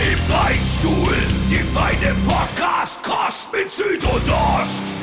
[0.00, 1.12] Im Beichtstuhl,
[1.50, 4.94] die feine Podcast-Kost mit Süd und Ost.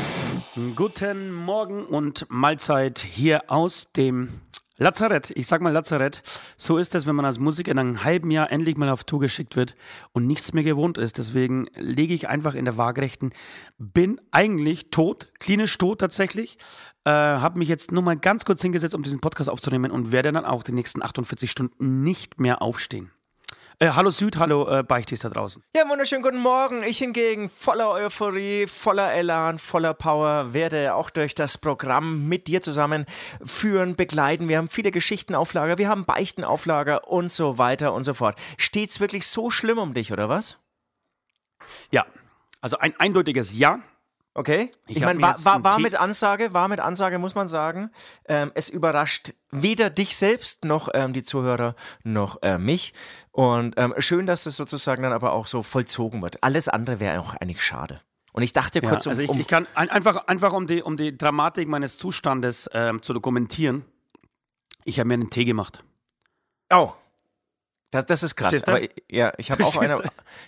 [0.76, 4.42] Guten Morgen und Mahlzeit hier aus dem
[4.78, 5.30] Lazarett.
[5.36, 6.24] Ich sag mal Lazarett.
[6.58, 9.20] So ist es, wenn man als Musiker in einem halben Jahr endlich mal auf Tour
[9.20, 9.76] geschickt wird
[10.14, 11.20] und nichts mehr gewohnt ist.
[11.20, 13.34] Deswegen lege ich einfach in der Waagerechten.
[13.78, 16.58] Bin eigentlich tot, klinisch tot tatsächlich.
[17.06, 20.32] Äh, habe mich jetzt nur mal ganz kurz hingesetzt, um diesen Podcast aufzunehmen und werde
[20.32, 23.12] dann auch die nächsten 48 Stunden nicht mehr aufstehen.
[23.80, 25.62] Äh, hallo Süd, hallo äh, Beichtis da draußen.
[25.76, 26.82] Ja, wunderschönen guten Morgen.
[26.82, 32.64] Ich hingegen voller Euphorie, voller Elan, voller Power werde auch durch das Programm mit dir
[32.64, 33.06] zusammen
[33.46, 34.48] führen, begleiten.
[34.50, 38.40] Wir haben viele Geschichtenauflager, wir haben Beichtenauflager und so weiter und so fort.
[38.58, 40.58] Steht's wirklich so schlimm um dich, oder was?
[41.92, 42.08] Ja,
[42.62, 43.80] also ein eindeutiges Ja.
[44.38, 44.70] Okay.
[44.86, 47.90] Ich, Ich meine, war, war, war mit Ansage, war mit Ansage, muss man sagen.
[48.26, 52.94] Ähm, es überrascht weder dich selbst noch ähm, die Zuhörer noch äh, mich.
[53.32, 56.44] Und ähm, schön, dass es sozusagen dann aber auch so vollzogen wird.
[56.44, 58.02] Alles andere wäre auch eigentlich schade.
[58.32, 60.68] Und ich dachte Ja, kurz, um, also ich, um, ich kann ein, einfach, einfach um,
[60.68, 63.86] die, um die Dramatik meines Zustandes ähm, zu dokumentieren,
[64.86, 65.84] ich habe mir einen Tee gemacht.
[66.72, 66.92] Oh.
[67.92, 68.64] Das, das ist krass.
[68.66, 70.02] Aber ja, ich habe auch einen.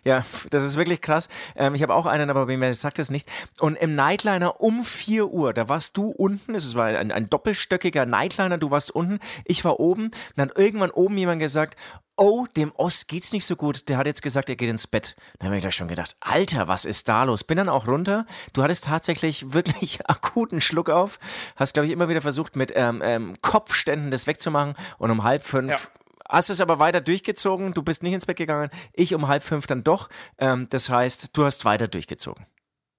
[0.04, 1.30] Ja, das ist wirklich krass.
[1.56, 3.30] Ähm, ich habe auch einen, aber mir sagt es nicht.
[3.60, 6.54] Und im Nightliner um 4 Uhr, da warst du unten.
[6.56, 8.58] Es war ein, ein doppelstöckiger Nightliner.
[8.58, 10.06] Du warst unten, ich war oben.
[10.06, 11.78] Und dann hat irgendwann oben jemand gesagt,
[12.18, 13.88] oh, dem Ost geht's nicht so gut.
[13.88, 15.16] Der hat jetzt gesagt, er geht ins Bett.
[15.40, 17.46] Da habe ich da schon gedacht, Alter, was ist da los?
[17.46, 18.26] Bin dann auch runter.
[18.52, 21.20] Du hattest tatsächlich wirklich akuten Schluck auf.
[21.56, 24.76] Hast, glaube ich, immer wieder versucht, mit ähm, ähm, Kopfständen das wegzumachen.
[24.98, 25.92] Und um halb fünf
[26.30, 29.66] Hast es aber weiter durchgezogen, du bist nicht ins Bett gegangen, ich um halb fünf
[29.66, 30.10] dann doch.
[30.38, 32.46] Ähm, das heißt, du hast weiter durchgezogen.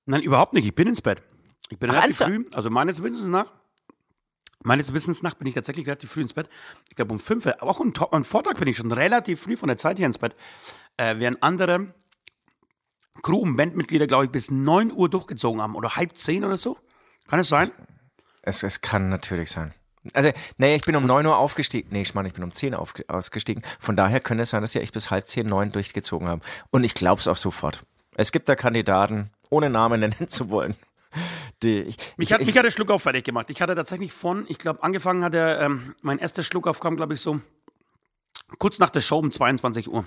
[0.07, 0.67] Nein, überhaupt nicht.
[0.67, 1.23] Ich bin ins Bett.
[1.71, 2.31] Ich bin Ach, relativ ernsthaft?
[2.33, 3.53] früh, also meines Wissens nach,
[4.65, 6.49] meines Wissens nach bin ich tatsächlich relativ früh ins Bett.
[6.89, 9.77] Ich glaube um fünf, aber auch am, Vortag bin ich schon relativ früh von der
[9.77, 10.35] Zeit her ins Bett.
[10.97, 11.95] Äh, während andere
[13.23, 16.79] Crew- und Bandmitglieder, glaube ich, bis 9 Uhr durchgezogen haben oder halb zehn oder so.
[17.29, 17.71] Kann es sein?
[18.43, 19.75] Es, es kann natürlich sein.
[20.15, 21.89] Also, nee, ich bin um 9 Uhr aufgestiegen.
[21.93, 23.63] Nee, ich meine, ich bin um 10 Uhr ausgestiegen.
[23.79, 26.41] Von daher könnte es sein, dass sie echt bis halb 10, 9 durchgezogen haben.
[26.71, 27.85] Und ich glaube es auch sofort.
[28.17, 30.75] Es gibt da Kandidaten, ohne Namen nennen zu wollen.
[31.63, 33.51] Die, ich, Mich ich, hat, ich, mich hat der Schluckauf fertig gemacht.
[33.51, 37.15] Ich hatte tatsächlich von, ich glaube, angefangen hat er, ähm, mein erster Schluckauf kam, glaube
[37.15, 37.41] ich, so
[38.59, 40.05] kurz nach der Show um 22 Uhr.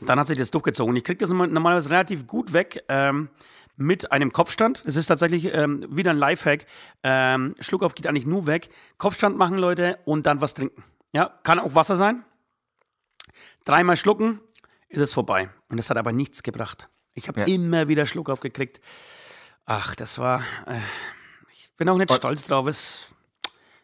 [0.00, 0.96] Und dann hat sich das durchgezogen.
[0.96, 3.28] Ich kriege das normalerweise relativ gut weg ähm,
[3.76, 4.82] mit einem Kopfstand.
[4.86, 6.66] Das ist tatsächlich ähm, wieder ein Lifehack.
[7.02, 8.70] Ähm, Schluckauf geht eigentlich nur weg.
[8.98, 10.84] Kopfstand machen, Leute, und dann was trinken.
[11.12, 12.24] Ja, kann auch Wasser sein.
[13.64, 14.40] Dreimal schlucken,
[14.88, 15.48] ist es vorbei.
[15.68, 16.88] Und das hat aber nichts gebracht.
[17.14, 17.46] Ich habe Ja.
[17.46, 18.80] immer wieder Schluckauf gekriegt.
[19.64, 20.40] Ach, das war.
[20.66, 20.78] Äh,
[21.50, 22.66] ich bin auch nicht stolz drauf.
[22.66, 23.08] Es,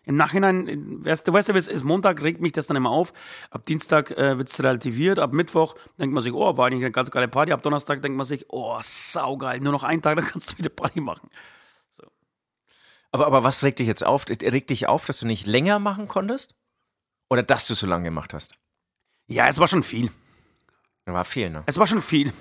[0.04, 1.84] Im Nachhinein, äh, weißt, du weißt ja, es ist.
[1.84, 3.12] Montag regt mich das dann immer auf.
[3.50, 5.18] Ab Dienstag äh, wird es relativiert.
[5.18, 7.52] Ab Mittwoch denkt man sich, oh, war eigentlich eine ganz geile Party.
[7.52, 9.60] Ab Donnerstag denkt man sich, oh, saugeil.
[9.60, 11.28] Nur noch einen Tag, dann kannst du wieder Party machen.
[13.12, 14.24] aber, aber was regt dich jetzt auf?
[14.28, 16.54] Regt dich auf, dass du nicht länger machen konntest?
[17.28, 18.54] Oder dass du so lange gemacht hast?
[19.28, 20.10] Ja, es war schon viel.
[21.04, 21.62] War viel, ne?
[21.66, 22.32] Es war schon viel.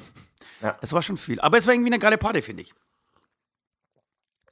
[0.62, 0.78] Ja.
[0.82, 1.40] Es war schon viel.
[1.42, 2.74] Aber es war irgendwie eine geile Party, finde ich.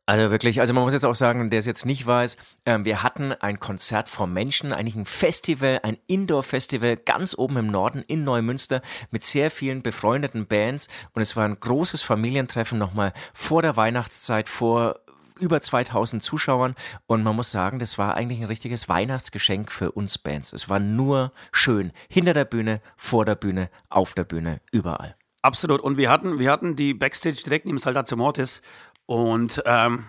[0.09, 3.03] Also wirklich, also man muss jetzt auch sagen, der es jetzt nicht weiß, ähm, wir
[3.03, 8.23] hatten ein Konzert vor Menschen, eigentlich ein Festival, ein Indoor-Festival ganz oben im Norden in
[8.23, 8.81] Neumünster
[9.11, 14.47] mit sehr vielen befreundeten Bands und es war ein großes Familientreffen nochmal vor der Weihnachtszeit,
[14.47, 15.01] vor
[15.41, 16.75] über 2000 Zuschauern
[17.05, 20.53] und man muss sagen, das war eigentlich ein richtiges Weihnachtsgeschenk für uns Bands.
[20.53, 21.91] Es war nur schön.
[22.07, 25.17] Hinter der Bühne, vor der Bühne, auf der Bühne, überall.
[25.47, 25.79] Absolut.
[25.79, 28.61] Und wir hatten, wir hatten die Backstage direkt neben Saltatio Mortis
[29.07, 30.05] und ähm,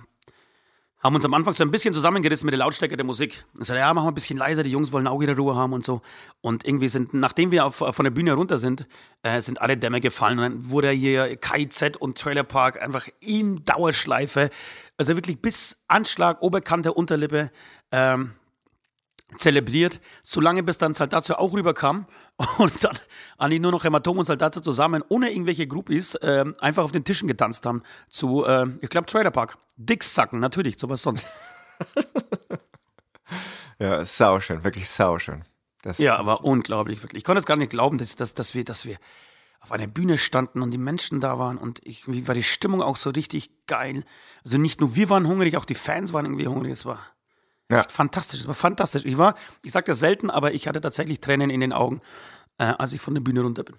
[1.01, 3.45] haben uns am Anfang so ein bisschen zusammengerissen mit der Lautstärke der Musik.
[3.57, 5.73] Und so, ja, machen wir ein bisschen leiser, die Jungs wollen auch ihre Ruhe haben
[5.73, 6.03] und so.
[6.41, 8.87] Und irgendwie sind, nachdem wir auf, von der Bühne runter sind,
[9.23, 10.39] äh, sind alle Dämme gefallen.
[10.39, 14.51] Und dann wurde hier KIZ und Trailer Park einfach in Dauerschleife,
[14.97, 17.53] also wirklich bis Anschlag, Oberkante, Unterlippe,
[17.93, 18.33] ähm,
[19.37, 22.07] zelebriert, solange bis dann Saltatio auch rüberkam
[22.59, 22.97] und dann
[23.37, 27.29] eigentlich nur noch Hämatom und Saltatio zusammen, ohne irgendwelche Groupies, ähm, einfach auf den Tischen
[27.29, 29.59] getanzt haben zu, äh, ich glaube, Trailer Park.
[29.77, 31.29] Dicksacken, natürlich, sowas sonst.
[33.81, 35.45] Ja, sauschön, wirklich sauschön.
[35.83, 37.21] Das Ja, aber unglaublich, wirklich.
[37.21, 38.97] Ich konnte es gar nicht glauben, dass, dass, dass wir, dass wir,
[39.61, 42.97] auf einer Bühne standen und die Menschen da waren und irgendwie war die Stimmung auch
[42.97, 44.05] so richtig geil.
[44.45, 46.73] Also nicht nur wir waren hungrig, auch die Fans waren irgendwie hungrig.
[46.73, 46.99] Es war
[47.71, 47.85] ja.
[47.89, 49.05] fantastisch, es war fantastisch.
[49.05, 49.35] Ich war,
[49.65, 52.01] ich sage das selten, aber ich hatte tatsächlich Tränen in den Augen,
[52.59, 53.77] äh, als ich von der Bühne runter bin.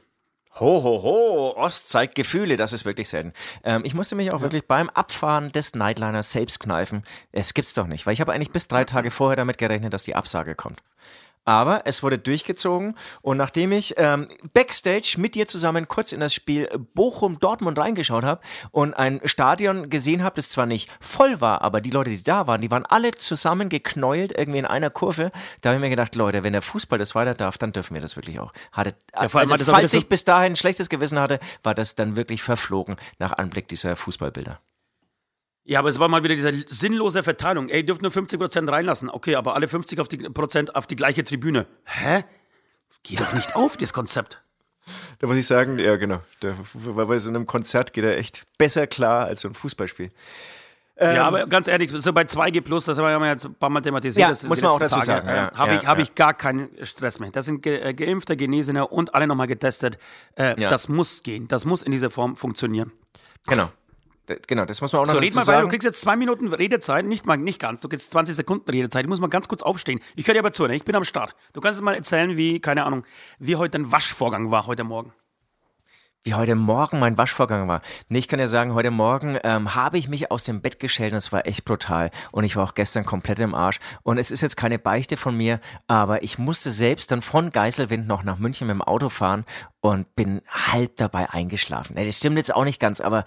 [0.59, 3.33] Ho, ho, ho, Ost zeigt Gefühle, das ist wirklich selten.
[3.63, 4.41] Ähm, ich musste mich auch ja.
[4.41, 7.03] wirklich beim Abfahren des Nightliners selbst kneifen.
[7.31, 10.03] Es gibt's doch nicht, weil ich habe eigentlich bis drei Tage vorher damit gerechnet, dass
[10.03, 10.81] die Absage kommt.
[11.45, 16.33] Aber es wurde durchgezogen und nachdem ich ähm, backstage mit dir zusammen kurz in das
[16.33, 18.41] Spiel Bochum-Dortmund reingeschaut habe
[18.71, 22.45] und ein Stadion gesehen habe, das zwar nicht voll war, aber die Leute, die da
[22.45, 25.31] waren, die waren alle zusammen geknäult irgendwie in einer Kurve.
[25.61, 28.01] Da habe ich mir gedacht, Leute, wenn der Fußball das weiter darf, dann dürfen wir
[28.01, 28.53] das wirklich auch.
[28.71, 32.43] Hatte, ja, also, falls ich bis dahin ein schlechtes Gewissen hatte, war das dann wirklich
[32.43, 34.59] verflogen nach Anblick dieser Fußballbilder.
[35.69, 37.69] Ja, aber es war mal wieder diese sinnlose Verteilung.
[37.69, 39.07] Ey, dürft nur 50% reinlassen.
[39.07, 41.67] Okay, aber alle 50% auf die, Prozent auf die gleiche Tribüne.
[41.83, 42.23] Hä?
[43.03, 44.41] Geht doch nicht auf, das Konzept.
[45.19, 46.21] Da muss ich sagen, ja, genau.
[46.41, 50.09] Der, bei so einem Konzert geht er echt besser klar als so ein Fußballspiel.
[50.97, 53.53] Ähm, ja, aber ganz ehrlich, so bei 2G Plus, das haben wir ja jetzt ein
[53.53, 54.41] paar Mal thematisiert.
[54.41, 55.27] Ja, muss man auch dazu Tage, sagen.
[55.27, 56.03] Ja, habe ja, ich, hab ja.
[56.03, 57.29] ich gar keinen Stress mehr.
[57.29, 59.99] Das sind ge äh, Geimpfte, Genesene und alle nochmal getestet.
[60.33, 61.47] Äh, das muss gehen.
[61.47, 62.91] Das muss in dieser Form funktionieren.
[63.45, 63.69] Genau.
[64.47, 65.57] Genau, das muss man auch noch so, red mal sagen.
[65.57, 65.65] Weiter.
[65.65, 67.81] Du kriegst jetzt zwei Minuten Redezeit, nicht mal, nicht ganz.
[67.81, 69.03] Du kriegst 20 Sekunden Redezeit.
[69.03, 69.99] Ich muss mal ganz kurz aufstehen.
[70.15, 70.75] Ich höre dir aber zu, ne?
[70.75, 71.35] ich bin am Start.
[71.53, 73.03] Du kannst mal erzählen, wie, keine Ahnung,
[73.39, 75.13] wie heute ein Waschvorgang war heute Morgen.
[76.23, 77.81] Wie heute Morgen mein Waschvorgang war.
[78.09, 81.13] Nee, ich kann ja sagen, heute Morgen ähm, habe ich mich aus dem Bett gestellt
[81.13, 82.11] und es war echt brutal.
[82.33, 83.79] Und ich war auch gestern komplett im Arsch.
[84.03, 88.05] Und es ist jetzt keine Beichte von mir, aber ich musste selbst dann von Geiselwind
[88.05, 89.45] noch nach München mit dem Auto fahren
[89.79, 91.93] und bin halb dabei eingeschlafen.
[91.95, 93.23] Nee, das stimmt jetzt auch nicht ganz, aber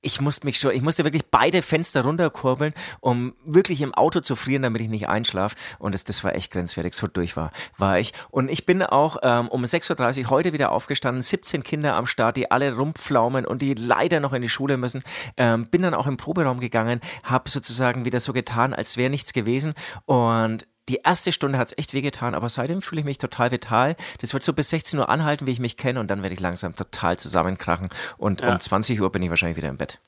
[0.00, 4.36] ich musste mich schon, ich musste wirklich beide Fenster runterkurbeln, um wirklich im Auto zu
[4.36, 5.56] frieren, damit ich nicht einschlafe.
[5.78, 6.94] Und das, das war echt grenzwertig.
[6.94, 8.12] So durch war, war ich.
[8.30, 12.36] Und ich bin auch ähm, um 6.30 Uhr heute wieder aufgestanden, 17 Kinder am Start,
[12.36, 15.02] die alle rumpflaumen und die leider noch in die Schule müssen.
[15.36, 19.32] Ähm, bin dann auch im Proberaum gegangen, habe sozusagen wieder so getan, als wäre nichts
[19.32, 19.74] gewesen.
[20.06, 23.96] Und die erste Stunde hat es echt wehgetan, aber seitdem fühle ich mich total vital.
[24.20, 26.40] Das wird so bis 16 Uhr anhalten, wie ich mich kenne, und dann werde ich
[26.40, 27.88] langsam total zusammenkrachen.
[28.16, 28.52] Und ja.
[28.52, 30.00] um 20 Uhr bin ich wahrscheinlich wieder im Bett.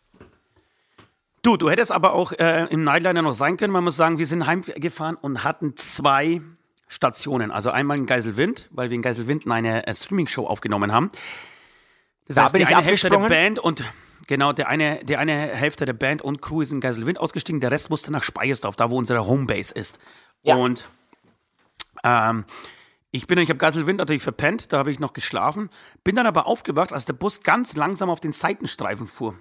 [1.42, 3.72] Du, du hättest aber auch äh, im Nightliner noch sein können.
[3.72, 6.42] Man muss sagen, wir sind heimgefahren und hatten zwei
[6.86, 7.50] Stationen.
[7.50, 11.10] Also einmal in Geiselwind, weil wir in Geiselwind eine äh, Streaming-Show aufgenommen haben.
[12.26, 13.84] Das da heißt, bin die ich eine Hälfte der Band und
[14.26, 17.70] genau, der eine, die eine Hälfte der Band und Crew ist in Geiselwind ausgestiegen, der
[17.70, 19.98] Rest musste nach Speyersdorf, da wo unsere Homebase ist.
[20.42, 20.54] Ja.
[20.56, 20.88] Und
[22.04, 22.44] ähm,
[23.10, 25.70] ich bin, ich habe Geiselwind natürlich verpennt, da habe ich noch geschlafen,
[26.04, 29.34] bin dann aber aufgewacht, als der Bus ganz langsam auf den Seitenstreifen fuhr.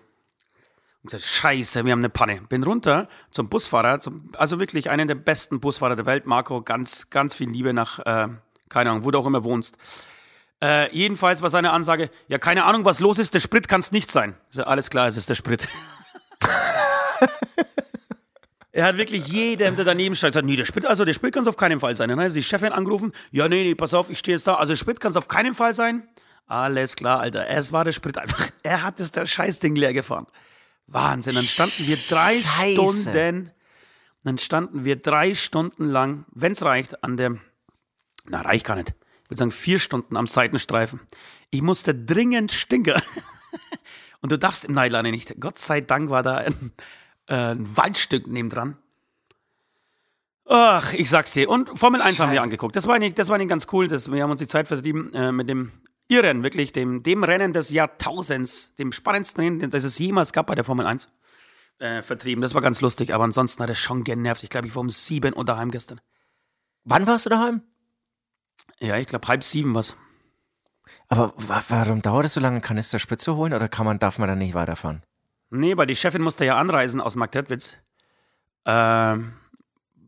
[1.04, 2.42] Und gesagt, Scheiße, wir haben eine Panne.
[2.50, 7.10] Bin runter zum Busfahrer, zum, also wirklich einen der besten Busfahrer der Welt, Marco, ganz,
[7.10, 8.28] ganz viel Liebe nach, äh,
[8.68, 9.78] keine Ahnung, wo du auch immer wohnst.
[10.62, 13.94] Äh, jedenfalls war seine Ansage, ja, keine Ahnung, was los ist, der Sprit kann es
[13.94, 14.36] nicht sein.
[14.50, 15.70] So, alles klar, es ist der Sprit.
[18.80, 21.42] Er hat wirklich jedem, der daneben stand, gesagt, nee, der Sprit, also der Sprit kann
[21.42, 22.08] es auf keinen Fall sein.
[22.08, 24.72] Dann hat die Chefin angerufen, ja, nee, nee, pass auf, ich stehe jetzt da, also
[24.72, 26.08] der Sprit kann es auf keinen Fall sein.
[26.46, 28.50] Alles klar, Alter, es war der Sprit einfach.
[28.64, 30.28] Er hat es der Scheißding leer gefahren.
[30.88, 33.02] Wahnsinn, dann standen wir drei Scheiße.
[33.02, 33.52] Stunden,
[34.24, 37.36] dann standen wir drei Stunden lang, wenn es reicht, an der,
[38.28, 38.94] na, reicht gar nicht,
[39.24, 41.02] ich würde sagen vier Stunden am Seitenstreifen.
[41.52, 43.02] Ich musste dringend stinken.
[44.22, 45.36] Und du darfst im Nightline nicht.
[45.42, 46.72] Gott sei Dank war da ein,
[47.30, 48.78] äh, ein Waldstück nebendran.
[50.46, 51.48] Ach, ich sag's dir.
[51.48, 52.24] Und Formel 1 Scheiße.
[52.24, 52.76] haben wir angeguckt.
[52.76, 53.88] Das war nicht, das war nicht ganz cool.
[53.88, 55.72] Das, wir haben uns die Zeit vertrieben äh, mit dem
[56.08, 60.56] Irren, wirklich, dem, dem Rennen des Jahrtausends, dem spannendsten Rennen, das es jemals gab bei
[60.56, 61.08] der Formel 1.
[61.78, 62.42] Äh, vertrieben.
[62.42, 64.44] Das war ganz lustig, aber ansonsten hat es schon genervt.
[64.44, 66.02] Ich glaube, ich war um sieben Uhr daheim gestern.
[66.84, 67.62] Wann warst du daheim?
[68.80, 69.96] Ja, ich glaube halb sieben was.
[71.10, 74.28] Aber warum dauert es so lange, Kanister Sprit zu holen oder kann man, darf man
[74.28, 75.04] dann nicht weiterfahren?
[75.50, 77.78] Nee, weil die Chefin musste ja anreisen aus Marktredwitz.
[78.66, 79.34] Ähm,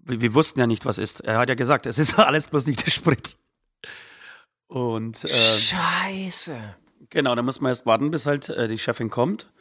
[0.04, 1.22] wir, wir, wussten ja nicht, was ist.
[1.22, 3.38] Er hat ja gesagt, es ist alles bloß nicht der Sprit.
[4.68, 6.76] Und, äh, Scheiße.
[7.10, 9.52] Genau, da muss man erst warten, bis halt äh, die Chefin kommt.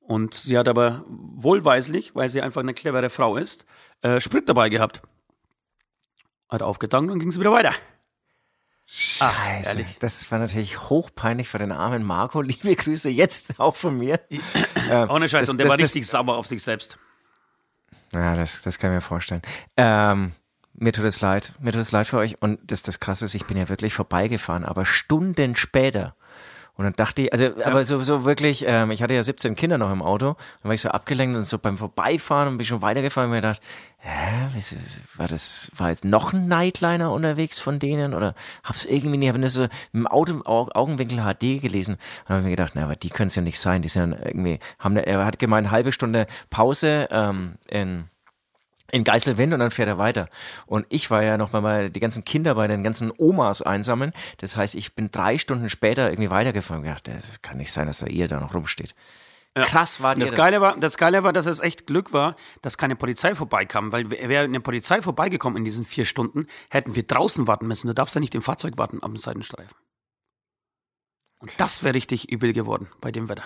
[0.00, 3.64] Und sie hat aber wohlweislich, weil sie einfach eine clevere Frau ist,
[4.02, 5.02] äh, Sprit dabei gehabt.
[6.48, 7.72] Hat aufgetankt und ging es wieder weiter.
[8.92, 9.84] Scheiße.
[9.86, 12.40] Ach, das war natürlich hochpeinlich für den armen Marco.
[12.40, 14.18] Liebe Grüße jetzt auch von mir.
[14.30, 14.40] ähm,
[15.10, 15.42] Ohne Scheiß.
[15.42, 16.98] Das, und der das, war richtig das, sauber auf sich selbst.
[18.12, 19.42] Ja, das, das kann ich mir vorstellen.
[19.76, 20.32] Ähm,
[20.74, 21.52] mir tut es leid.
[21.60, 22.42] Mir tut es leid für euch.
[22.42, 26.16] Und das, das Krasse ist, ich bin ja wirklich vorbeigefahren, aber Stunden später
[26.80, 29.76] Und dann dachte ich, also, aber so, so wirklich, ähm, ich hatte ja 17 Kinder
[29.76, 30.28] noch im Auto,
[30.62, 33.42] dann war ich so abgelenkt und so beim Vorbeifahren und bin schon weitergefahren und mir
[33.42, 33.60] gedacht,
[33.98, 34.76] hä, wieso,
[35.16, 38.34] war das, war jetzt noch ein Nightliner unterwegs von denen oder
[38.64, 41.96] hab's irgendwie nicht, habe das so im Auto, Au- Augenwinkel HD gelesen.
[42.24, 44.18] Und habe mir gedacht, na, aber die können es ja nicht sein, die sind ja
[44.24, 48.04] irgendwie, haben, er hat gemeint, eine halbe Stunde Pause ähm, in
[48.92, 50.28] in Geiselwind und dann fährt er weiter.
[50.66, 54.12] Und ich war ja noch mal die ganzen Kinder bei den ganzen Omas einsammeln.
[54.38, 57.86] Das heißt, ich bin drei Stunden später irgendwie weitergefahren und gedacht, das kann nicht sein,
[57.86, 58.94] dass da ihr da noch rumsteht.
[59.54, 60.36] Krass war Das das.
[60.36, 64.10] Geile, war, das Geile war, dass es echt Glück war, dass keine Polizei vorbeikam, weil
[64.10, 67.88] wäre eine Polizei vorbeigekommen in diesen vier Stunden, hätten wir draußen warten müssen.
[67.88, 69.76] Du darfst ja nicht im Fahrzeug warten am Seitenstreifen.
[71.40, 73.44] Und das wäre richtig übel geworden bei dem Wetter.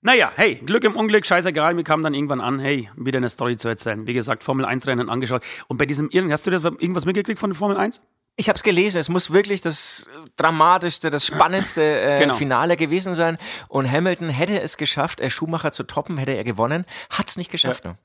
[0.00, 3.56] Naja, hey, Glück im Unglück, scheißegal, wir kamen dann irgendwann an, hey, wieder eine Story
[3.56, 4.06] zu erzählen.
[4.06, 5.42] Wie gesagt, Formel 1 Rennen angeschaut.
[5.66, 8.00] Und bei diesem Irren, hast du das irgendwas mitgekriegt von der Formel 1?
[8.36, 12.34] Ich habe es gelesen, es muss wirklich das dramatischste, das spannendste äh, Genau.
[12.34, 13.38] Finale gewesen sein.
[13.66, 16.84] Und Hamilton hätte es geschafft, äh, Schumacher zu toppen, hätte er gewonnen.
[17.10, 17.84] Hat's nicht geschafft.
[17.84, 17.98] Ne?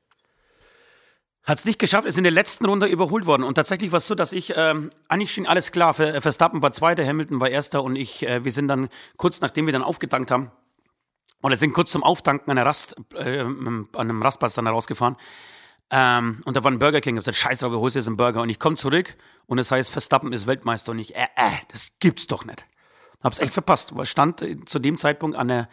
[1.43, 3.43] Hat es nicht geschafft, ist in der letzten Runde überholt worden.
[3.43, 5.93] Und tatsächlich war es so, dass ich, ähm, eigentlich schien alles klar.
[5.93, 9.67] Ver- Verstappen war Zweiter, Hamilton war Erster und ich, äh, wir sind dann kurz nachdem
[9.67, 10.49] wir dann aufgetankt haben,
[11.43, 15.17] oder sind kurz zum Auftanken an, einer Rast, äh, an einem Rastplatz dann rausgefahren.
[15.91, 17.15] Ähm, und da war ein Burger King.
[17.15, 18.41] Ich hab gesagt, scheiß drauf, wir holen jetzt einen Burger.
[18.41, 20.91] Und ich komme zurück und es heißt, Verstappen ist Weltmeister.
[20.91, 22.65] Und ich, äh, äh, das gibt's doch nicht.
[23.21, 23.95] Hab's echt verpasst.
[23.95, 25.69] weil stand äh, zu dem Zeitpunkt an der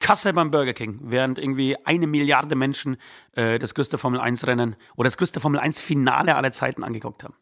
[0.00, 2.96] Kasse beim Burger King, während irgendwie eine Milliarde Menschen
[3.32, 7.24] äh, das größte Formel 1 Rennen oder das größte Formel 1 Finale aller Zeiten angeguckt
[7.24, 7.34] haben.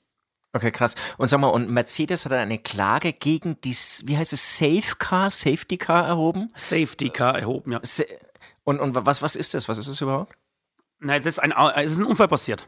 [0.57, 0.95] Okay, krass.
[1.19, 5.29] Und sag mal, und Mercedes hat eine Klage gegen die, wie heißt es, Safe Car,
[5.29, 6.49] Safety Car erhoben?
[6.55, 7.81] Safety Car erhoben, ja.
[8.65, 9.69] Und, und was, was ist das?
[9.69, 10.35] Was ist das überhaupt?
[10.99, 12.67] Na, es ist ein, es ist ein Unfall passiert.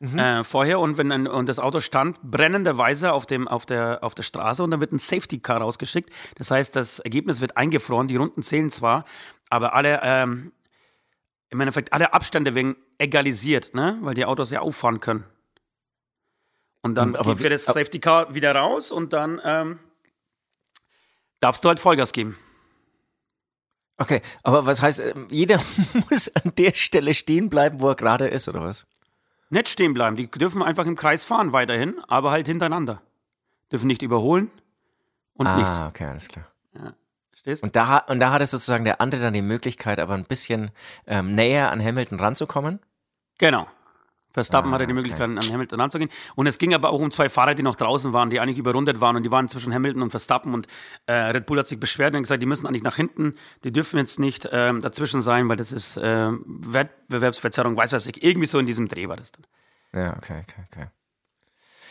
[0.00, 4.14] Äh, vorher und wenn ein, und das Auto stand brennenderweise auf dem auf der auf
[4.14, 6.10] der Straße und dann wird ein Safety Car rausgeschickt.
[6.36, 8.06] Das heißt, das Ergebnis wird eingefroren.
[8.06, 9.06] Die Runden zählen zwar,
[9.50, 10.52] aber alle ähm,
[11.48, 13.98] im Endeffekt alle Abstände werden egalisiert, ne?
[14.02, 15.24] Weil die Autos ja auffahren können.
[16.88, 19.78] Und dann Aber geht für das Safety Car wieder raus und dann ähm,
[21.40, 22.36] darfst du halt Vollgas geben.
[23.96, 25.60] Okay, aber was heißt, ähm, jeder
[26.10, 28.86] muss an der Stelle stehen bleiben, wo er gerade ist, oder was?
[29.50, 30.16] Nicht stehen bleiben.
[30.16, 33.02] Die dürfen einfach im Kreis fahren weiterhin, aber halt hintereinander.
[33.72, 34.50] Dürfen nicht überholen
[35.34, 35.78] und nichts.
[35.78, 36.46] Ah, okay, alles klar.
[37.30, 37.62] Verstehst?
[37.62, 40.70] Und da, hat- und da hatte sozusagen der andere dann die Möglichkeit, aber ein bisschen
[41.06, 42.80] ähm, näher an Hamilton ranzukommen.
[43.38, 43.66] Genau.
[44.32, 44.94] Verstappen Ah, hatte die okay.
[45.02, 46.10] Möglichkeit, an Hamilton ranzugehen.
[46.36, 49.00] Und es ging aber auch um zwei Fahrer, die noch draußen waren, die eigentlich überrundet
[49.00, 49.16] waren.
[49.16, 50.54] Und die waren zwischen Hamilton und Verstappen.
[50.54, 50.66] Und
[51.06, 53.34] äh, Red Bull hat sich beschwert und gesagt, die müssen eigentlich nach hinten.
[53.64, 58.22] Die dürfen jetzt nicht ähm, dazwischen sein, weil das ist äh, Wettbewerbsverzerrung, weiß was ich.
[58.22, 59.44] Irgendwie so in diesem Dreh war das dann.
[59.92, 60.86] Ja, okay, okay, okay.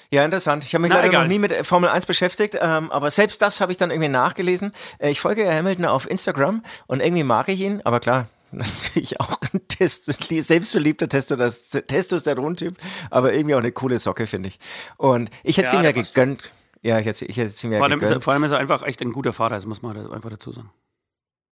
[0.09, 0.63] Ja, interessant.
[0.63, 1.23] Ich habe mich Na, leider egal.
[1.23, 4.07] noch nie mit äh, Formel 1 beschäftigt, ähm, aber selbst das habe ich dann irgendwie
[4.09, 4.71] nachgelesen.
[4.99, 9.39] Äh, ich folge Hamilton auf Instagram und irgendwie mag ich ihn, aber klar, natürlich auch
[9.53, 12.77] ein Test, selbstverliebter Testo- Testosteron-Typ,
[13.09, 14.59] aber irgendwie auch eine coole Socke, finde ich.
[14.97, 16.53] Und ich hätte Ja, ihm ja passt gegönnt.
[16.81, 18.23] Ja, ich hätte ich hätte es ihm ja Vor allem, ist er, gegönnt.
[18.23, 20.51] vor allem ist er einfach echt ein guter Fahrer, das muss man halt einfach dazu
[20.51, 20.69] sagen.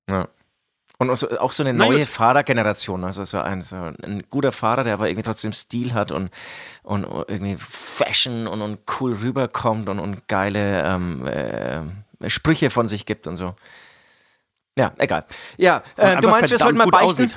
[0.09, 0.27] Ja.
[0.97, 2.07] Und auch so, auch so eine Na neue gut.
[2.07, 6.29] Fahrergeneration, also so ein, so ein guter Fahrer, der aber irgendwie trotzdem Stil hat und,
[6.83, 13.05] und irgendwie Fashion und, und cool rüberkommt und, und geile ähm, äh, Sprüche von sich
[13.05, 13.55] gibt und so.
[14.77, 15.25] Ja, egal.
[15.57, 17.25] Ja, äh, du meinst, wir sollten mal beichten?
[17.25, 17.35] aussieht.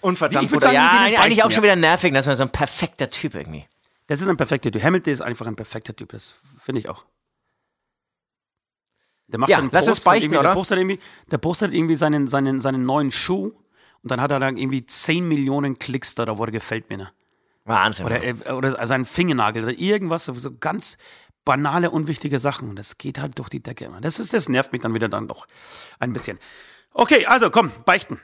[0.00, 1.70] Und verdammt Ich sagen, Ja, gehen eigentlich auch schon ja.
[1.70, 3.66] wieder nervig, das ist so ein perfekter Typ irgendwie.
[4.06, 4.82] Das ist ein perfekter Typ.
[4.82, 7.04] Hamilton ist einfach ein perfekter Typ, das finde ich auch.
[9.28, 10.42] Der macht Ja, einen lass uns Post von beichten, oder?
[10.48, 10.98] Der postet irgendwie,
[11.30, 13.52] der postet irgendwie seinen, seinen, seinen neuen Schuh
[14.02, 16.98] und dann hat er dann irgendwie 10 Millionen Klicks da, wo er gefällt mir.
[16.98, 17.12] Ne?
[17.64, 18.04] Wahnsinn.
[18.04, 20.98] Oder, äh, oder seinen Fingernagel oder irgendwas, so, so ganz
[21.46, 22.68] banale, unwichtige Sachen.
[22.68, 24.00] Und das geht halt durch die Decke immer.
[24.02, 25.46] Das, ist, das nervt mich dann wieder dann doch
[25.98, 26.38] ein bisschen.
[26.96, 28.20] Okay, also komm, beichten.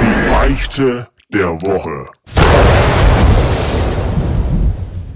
[0.00, 2.08] Die Beichte der Woche.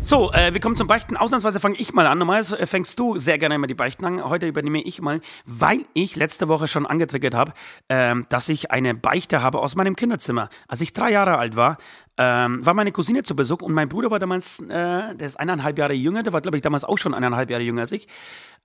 [0.09, 1.19] So, äh, wir kommen zum Beichten.
[1.19, 2.17] Ausnahmsweise fange ich mal an.
[2.17, 4.25] Normalerweise äh, fängst du sehr gerne immer die Beichten an.
[4.25, 7.53] Heute übernehme ich mal, weil ich letzte Woche schon angetriggert habe,
[7.91, 10.49] ähm, dass ich eine Beichte habe aus meinem Kinderzimmer.
[10.67, 11.77] Als ich drei Jahre alt war,
[12.17, 15.79] ähm, war meine Cousine zu Besuch und mein Bruder war damals, äh, der ist eineinhalb
[15.79, 18.09] Jahre jünger, der war, glaube ich, damals auch schon eineinhalb Jahre jünger als ich.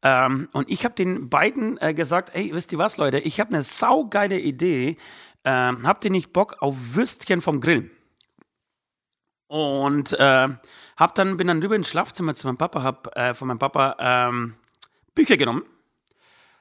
[0.02, 3.50] Ähm, und ich habe den beiden äh, gesagt, ey, wisst ihr was, Leute, ich habe
[3.54, 4.96] eine saugeile Idee.
[5.44, 7.92] Ähm, habt ihr nicht Bock auf Würstchen vom Grillen?
[9.54, 10.48] Und äh,
[10.98, 13.96] hab dann, bin dann rüber ins Schlafzimmer zu meinem Papa, hab äh, von meinem Papa
[14.00, 14.56] ähm,
[15.16, 15.64] Bücher genommen,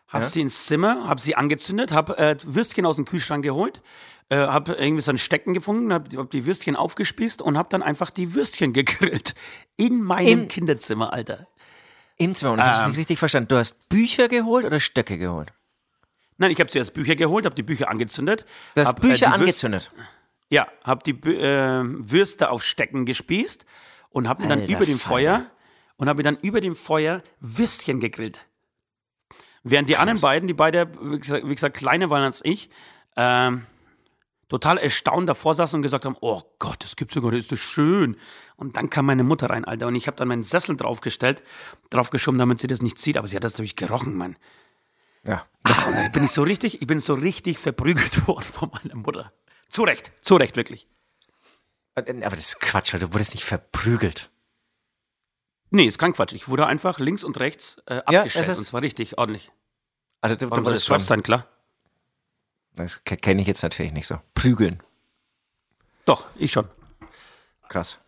[0.09, 0.29] hab Ja.
[0.29, 3.81] sie ins Zimmer, hab sie angezündet, hab äh, Würstchen aus dem Kühlschrank geholt,
[4.29, 7.83] äh, hab irgendwie so ein Stecken gefunden, hab, hab die Würstchen aufgespießt und hab dann
[7.83, 9.35] einfach die Würstchen gegrillt.
[9.77, 11.47] In meinem Im- Kinderzimmer, Alter.
[12.19, 12.53] Im Zimmer.
[12.53, 12.89] Und ich Ähm.
[12.91, 13.49] nicht richtig verstanden.
[13.49, 15.53] Du hast Bücher geholt oder Stöcke geholt?
[16.39, 18.45] Nein, ich habe zuerst Bücher geholt, habe die Bücher angezündet.
[18.75, 19.91] Du hast hab, äh, Bücher Würst- angezündet.
[20.51, 23.65] Ja, habe die äh, Würste auf Stecken gespießt
[24.13, 24.99] und habe dann Alter über dem.
[24.99, 25.47] Feuer
[25.97, 28.47] und habe dann über dem Feuer Würstchen gegrillt.
[29.63, 32.71] Während die anderen beiden, die beide, wie gesagt, wie gesagt kleiner waren als ich,
[33.17, 33.67] ähm,
[34.49, 37.61] total erstaunt davor saßen und gesagt haben, oh Gott, das gibt's sogar, das ist das
[37.61, 38.17] schön.
[38.57, 41.43] Und dann kam meine Mutter rein, Alter, und ich habe dann meinen Sessel draufgestellt,
[41.91, 44.37] draufgeschoben, damit sie das nicht sieht, aber sie hat das natürlich gerochen, Mann.
[45.25, 45.47] Ja.
[45.63, 49.33] Dann bin ich so richtig, ich bin so richtig verprügelt worden von meiner Mutter.
[49.69, 50.87] Zu Recht, zu Recht, wirklich.
[51.95, 54.31] Aber das ist Quatsch, du wurdest nicht verprügelt.
[55.71, 56.33] Nee, ist kein Quatsch.
[56.35, 58.45] Ich wurde einfach links und rechts äh, Ja, abgestellt.
[58.45, 59.51] es ist- und zwar richtig ordentlich.
[60.21, 61.47] Also du, du das schon, sein, klar?
[62.75, 64.21] das kenne ich jetzt natürlich nicht so.
[64.35, 64.83] Prügeln.
[66.05, 66.69] Doch, ich schon.
[67.69, 67.99] Krass.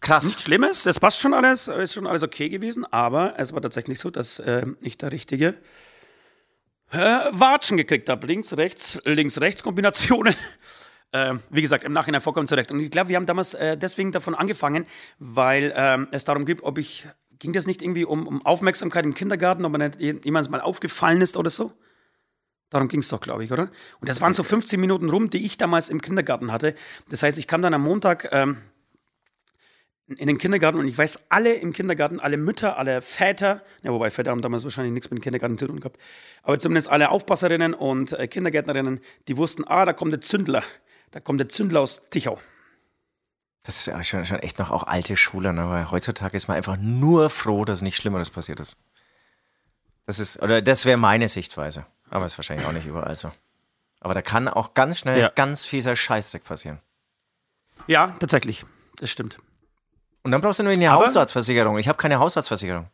[0.00, 0.24] Krass.
[0.24, 4.00] Nichts Schlimmes, das passt schon alles, ist schon alles okay gewesen, aber es war tatsächlich
[4.00, 5.58] so, dass äh, ich da richtige
[6.90, 8.26] äh, Watschen gekriegt habe.
[8.26, 10.34] Links, rechts, links, rechts Kombinationen.
[11.12, 12.70] Ähm, wie gesagt, im Nachhinein vollkommen zurecht.
[12.70, 14.86] Und ich glaube, wir haben damals äh, deswegen davon angefangen,
[15.18, 19.14] weil ähm, es darum geht, ob ich, ging das nicht irgendwie um, um Aufmerksamkeit im
[19.14, 21.72] Kindergarten, ob man nicht jemand mal aufgefallen ist oder so?
[22.70, 23.68] Darum ging es doch, glaube ich, oder?
[24.00, 26.74] Und das waren so 15 Minuten rum, die ich damals im Kindergarten hatte.
[27.08, 28.58] Das heißt, ich kam dann am Montag ähm,
[30.06, 34.10] in den Kindergarten und ich weiß, alle im Kindergarten, alle Mütter, alle Väter, ja, wobei
[34.10, 36.00] Väter haben damals wahrscheinlich nichts mit dem Kindergarten zu tun gehabt,
[36.42, 40.62] aber zumindest alle Aufpasserinnen und äh, Kindergärtnerinnen, die wussten, ah, da kommt der Zündler,
[41.10, 42.40] da kommt der Zündler aus Tichau.
[43.62, 45.68] Das ist ja schon, schon echt noch auch alte Schule, ne?
[45.68, 48.78] weil heutzutage ist man einfach nur froh, dass nichts Schlimmeres passiert ist.
[50.06, 51.84] Das ist, oder das wäre meine Sichtweise.
[52.08, 53.30] Aber ist wahrscheinlich auch nicht überall so.
[54.00, 55.28] Aber da kann auch ganz schnell Ja.
[55.28, 56.80] ganz fieser Scheißdreck passieren.
[57.86, 58.64] Ja, tatsächlich,
[58.96, 59.38] das stimmt.
[60.22, 61.78] Und dann brauchst du nur eine Aber- Hausarztversicherung.
[61.78, 62.88] Ich habe keine Hausarztversicherung.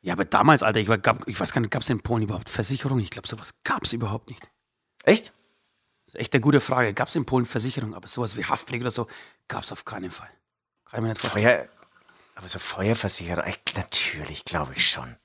[0.00, 2.24] Ja, aber damals, Alter, ich, war, gab, ich weiß gar nicht, gab es in Polen
[2.24, 2.98] überhaupt Versicherung?
[2.98, 4.48] Ich glaube, sowas gab es überhaupt nicht.
[5.04, 5.32] Echt?
[6.12, 6.92] Das ist echt eine gute Frage.
[6.92, 9.06] Gab es in Polen Versicherung, aber sowas wie Haftpflege oder so
[9.48, 10.28] gab es auf keinen Fall.
[10.84, 11.46] Kann ich mir nicht vorstellen.
[11.46, 11.68] Feuer,
[12.34, 15.16] aber so Feuerversicherung, echt, natürlich, glaube ich schon.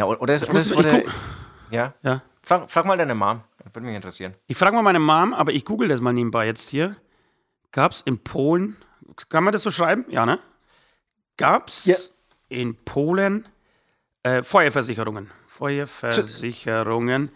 [0.00, 1.12] Ja, oder, oder, es- oder ich wurde, guck-
[1.70, 1.94] ja.
[2.02, 2.22] Ja.
[2.42, 4.34] Frag, frag mal deine Mom, das würde mich interessieren.
[4.48, 6.96] Ich frage mal meine Mom, aber ich google das mal nebenbei jetzt hier.
[7.70, 8.76] Gab es in Polen,
[9.28, 10.04] kann man das so schreiben?
[10.08, 10.40] Ja, ne?
[11.36, 11.96] Gab es Ja.
[12.48, 13.48] in Polen
[14.24, 15.30] äh, Feuerversicherungen?
[15.46, 17.30] Feuerversicherungen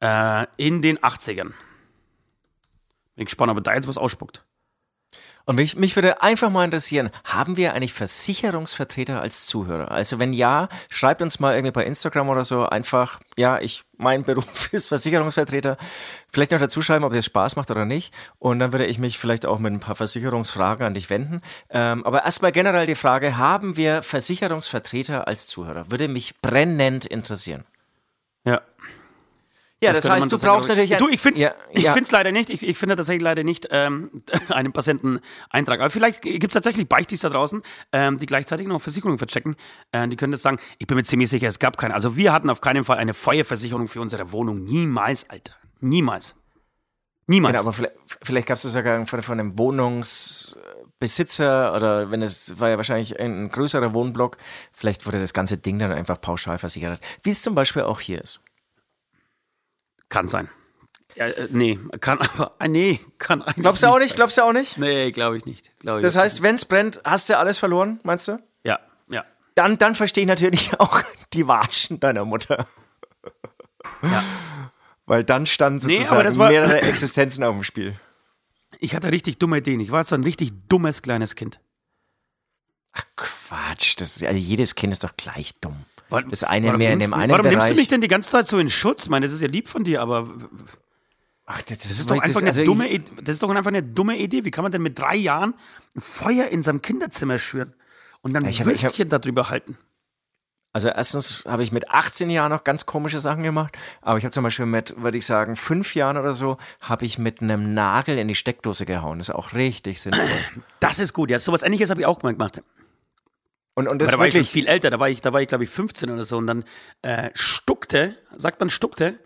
[0.00, 1.52] äh, in den 80ern.
[3.16, 4.44] Bin gespannt, ob er da jetzt was ausspuckt.
[5.48, 9.90] Und mich, mich würde einfach mal interessieren, haben wir eigentlich Versicherungsvertreter als Zuhörer?
[9.90, 14.24] Also wenn ja, schreibt uns mal irgendwie bei Instagram oder so einfach, ja, ich, mein
[14.26, 15.78] Beruf ist Versicherungsvertreter.
[16.28, 18.12] Vielleicht noch dazu schreiben, ob dir Spaß macht oder nicht.
[18.38, 21.40] Und dann würde ich mich vielleicht auch mit ein paar Versicherungsfragen an dich wenden.
[21.70, 25.90] Ähm, aber erstmal generell die Frage, haben wir Versicherungsvertreter als Zuhörer?
[25.90, 27.64] Würde mich brennend interessieren.
[28.44, 28.60] Ja.
[29.80, 30.96] Ja, das heißt, du brauchst natürlich...
[30.96, 31.92] Du, ich finde ja, ich ja.
[31.92, 32.50] find's leider nicht.
[32.50, 34.10] Ich, ich finde tatsächlich leider nicht ähm,
[34.48, 35.78] einen Patienteneintrag.
[35.78, 37.62] Aber vielleicht gibt es tatsächlich Beichtis da draußen,
[37.92, 39.54] ähm, die gleichzeitig noch Versicherungen verchecken.
[39.92, 40.58] Äh, die können das sagen.
[40.78, 41.94] Ich bin mir ziemlich sicher, es gab keine.
[41.94, 44.64] Also wir hatten auf keinen Fall eine Feuerversicherung für unsere Wohnung.
[44.64, 45.52] Niemals, Alter.
[45.80, 46.34] Niemals.
[47.28, 47.52] Niemals.
[47.52, 52.58] Genau, aber vielleicht, vielleicht gab es das sogar von, von einem Wohnungsbesitzer oder wenn es
[52.58, 54.38] war ja wahrscheinlich ein, ein größerer Wohnblock,
[54.72, 57.00] vielleicht wurde das ganze Ding dann einfach pauschal versichert.
[57.22, 58.42] Wie es zum Beispiel auch hier ist.
[60.08, 60.48] Kann sein.
[61.14, 62.54] Ja, äh, nee, kann aber.
[62.60, 63.62] Äh, nee, kann eigentlich.
[63.62, 64.02] Glaubst du auch sein.
[64.02, 64.16] nicht?
[64.16, 64.78] Glaubst du auch nicht?
[64.78, 65.72] Nee, glaube ich nicht.
[65.80, 68.38] Glaub ich Das heißt, wenn es brennt, hast du alles verloren, meinst du?
[68.64, 69.24] Ja, ja.
[69.54, 72.66] Dann, dann verstehe ich natürlich auch die Watschen deiner Mutter.
[74.02, 74.22] Ja.
[75.06, 77.98] Weil dann standen Nee, sozusagen das war- mehrere Existenzen auf dem Spiel.
[78.80, 79.80] Ich hatte richtig dumme Ideen.
[79.80, 81.60] Ich war so ein richtig dummes kleines Kind.
[82.92, 85.84] Ach Quatsch, das, also jedes Kind ist doch gleich dumm.
[86.10, 87.76] Das eine warum mehr in nimmst dem du- einen Warum nimmst du Bereich.
[87.76, 89.04] mich denn die ganze Zeit so in Schutz?
[89.04, 90.28] Ich meine, das ist ja lieb von dir, aber
[91.50, 94.18] Ach, das, das ist doch einfach eine dumme, Id- das ist doch einfach eine dumme
[94.18, 94.44] Idee.
[94.44, 95.54] Wie kann man denn mit drei Jahren
[95.96, 97.72] ein Feuer in seinem Kinderzimmer schüren
[98.20, 99.78] und dann Ich hab- ich hab- Würstchen darüber halten?
[100.74, 104.32] Also erstens habe ich mit 18 Jahren noch ganz komische Sachen gemacht, aber ich habe
[104.32, 108.18] zum Beispiel mit, würde ich sagen, fünf Jahren oder so, habe ich mit einem Nagel
[108.18, 109.18] in die Steckdose gehauen.
[109.18, 110.28] Das ist auch richtig sinnvoll.
[110.80, 111.30] Das ist gut.
[111.30, 112.62] Ja, sowas ähnliches habe ich auch mal gemacht.
[113.78, 114.90] Und, und Aber das da war ich schon wirklich, viel älter.
[114.90, 116.36] Da war ich, da war ich glaube ich 15 oder so.
[116.36, 116.64] Und dann
[117.02, 119.18] äh, stuckte, sagt man stuckte,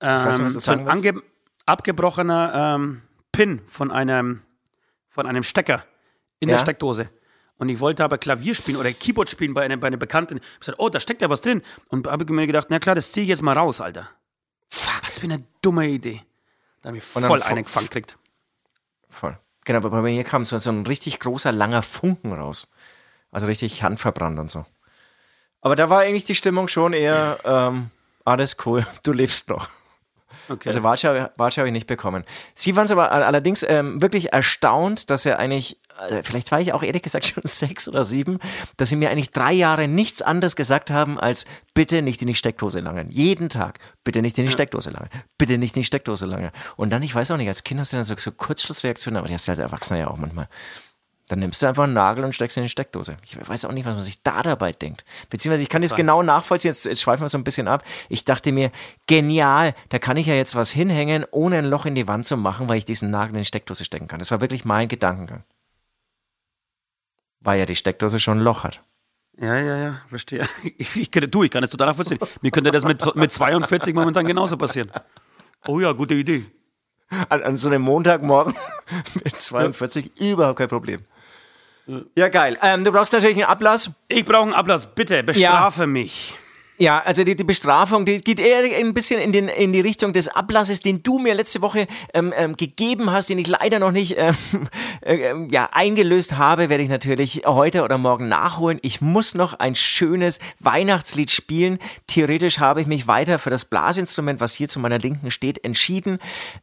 [0.00, 1.22] weiß nicht, ähm, was so ein ange
[1.66, 4.42] abgebrochener ähm, Pin von einem,
[5.08, 5.84] von einem Stecker
[6.40, 6.56] in Ja.
[6.56, 7.08] der Steckdose.
[7.58, 10.38] Und ich wollte aber Klavier spielen oder Keyboard spielen bei einer, bei einer Bekannten.
[10.38, 11.62] Ich hab gesagt, oh, da steckt ja was drin.
[11.88, 14.08] Und habe mir gedacht, na klar, das ziehe ich jetzt mal raus, Alter.
[14.70, 16.22] Fuck, was für eine dumme Idee.
[16.82, 18.16] Da habe ich dann voll vo- eine gefangen gekriegt.
[19.08, 19.38] Voll.
[19.64, 22.68] Genau, aber bei mir kam so, so ein richtig großer, langer Funken raus.
[23.32, 24.64] Also richtig handverbrannt und so.
[25.60, 27.90] Aber da war eigentlich die Stimmung schon eher, ähm,
[28.24, 29.68] alles cool, du lebst noch.
[30.48, 30.68] Okay.
[30.70, 32.24] Also Watschau habe ich nicht bekommen.
[32.54, 36.60] Sie waren es aber all- allerdings ähm, wirklich erstaunt, dass er eigentlich, äh, vielleicht war
[36.60, 38.38] ich auch ehrlich gesagt schon sechs oder sieben,
[38.76, 42.34] dass sie mir eigentlich drei Jahre nichts anderes gesagt haben als bitte nicht in die
[42.34, 43.10] Steckdose langen.
[43.10, 43.78] Jeden Tag.
[44.04, 45.10] Bitte nicht in die Steckdose langen.
[45.38, 46.50] Bitte nicht in die Steckdose langen.
[46.76, 49.28] Und dann, ich weiß auch nicht, als Kind hast du dann so, so Kurzschlussreaktionen, aber
[49.28, 50.48] die hast du als Erwachsener ja auch manchmal.
[51.32, 53.16] Dann nimmst du einfach einen Nagel und steckst ihn in die Steckdose.
[53.24, 55.02] Ich weiß auch nicht, was man sich da dabei denkt.
[55.30, 57.82] Beziehungsweise ich kann das genau nachvollziehen, jetzt, jetzt schweifen wir so ein bisschen ab.
[58.10, 58.70] Ich dachte mir,
[59.06, 62.36] genial, da kann ich ja jetzt was hinhängen, ohne ein Loch in die Wand zu
[62.36, 64.18] machen, weil ich diesen Nagel in die Steckdose stecken kann.
[64.18, 65.42] Das war wirklich mein Gedankengang.
[67.40, 68.82] Weil ja die Steckdose schon ein Loch hat.
[69.40, 70.46] Ja, ja, ja, verstehe.
[70.76, 72.18] Ich, ich, könnte- du, ich kann es total nachvollziehen.
[72.42, 74.90] Mir könnte das mit, mit 42 momentan genauso passieren.
[75.66, 76.44] Oh ja, gute Idee.
[77.30, 78.54] An, an so einem Montagmorgen
[79.24, 81.06] mit 42 überhaupt kein Problem.
[82.16, 82.56] Ja, geil.
[82.62, 83.90] Ähm, du brauchst natürlich einen Ablass.
[84.08, 84.86] Ich brauche einen Ablass.
[84.86, 86.34] Bitte, bestrafe mich.
[86.78, 90.12] Ja, also die, die Bestrafung, die geht eher ein bisschen in, den, in die Richtung
[90.12, 93.92] des Ablasses, den du mir letzte Woche ähm, ähm, gegeben hast, den ich leider noch
[93.92, 94.34] nicht ähm,
[95.02, 98.78] äh, ähm, ja, eingelöst habe, werde ich natürlich heute oder morgen nachholen.
[98.82, 101.78] Ich muss noch ein schönes Weihnachtslied spielen.
[102.08, 106.18] Theoretisch habe ich mich weiter für das Blasinstrument, was hier zu meiner Linken steht, entschieden.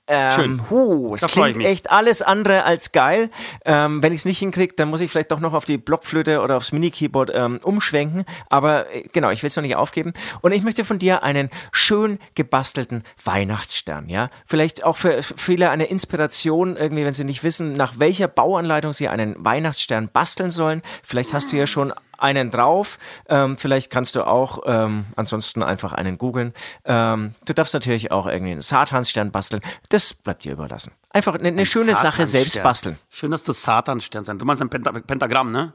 [0.08, 0.70] Ähm, Schön.
[0.70, 3.30] Huh, es klingt echt alles andere als geil.
[3.64, 6.42] Ähm, wenn ich es nicht hinkriege, dann muss ich vielleicht doch noch auf die Blockflöte
[6.42, 8.26] oder aufs Mini-Keyboard ähm, umschwenken.
[8.50, 10.09] Aber äh, genau, ich will es noch nicht aufgeben.
[10.42, 14.30] Und ich möchte von dir einen schön gebastelten Weihnachtsstern, ja?
[14.46, 19.08] Vielleicht auch für viele eine Inspiration, irgendwie, wenn sie nicht wissen, nach welcher Bauanleitung sie
[19.08, 20.82] einen Weihnachtsstern basteln sollen.
[21.04, 22.98] Vielleicht hast du ja schon einen drauf.
[23.28, 26.54] Ähm, vielleicht kannst du auch ähm, ansonsten einfach einen googeln.
[26.86, 29.62] Ähm, du darfst natürlich auch irgendwie einen Satansstern basteln.
[29.90, 30.92] Das bleibt dir überlassen.
[31.10, 33.00] Einfach eine, eine schöne Sache selbst basteln.
[33.10, 34.38] Schön, dass du Satanstern sein.
[34.38, 35.74] Du meinst ein Penta Pentagramm, ne?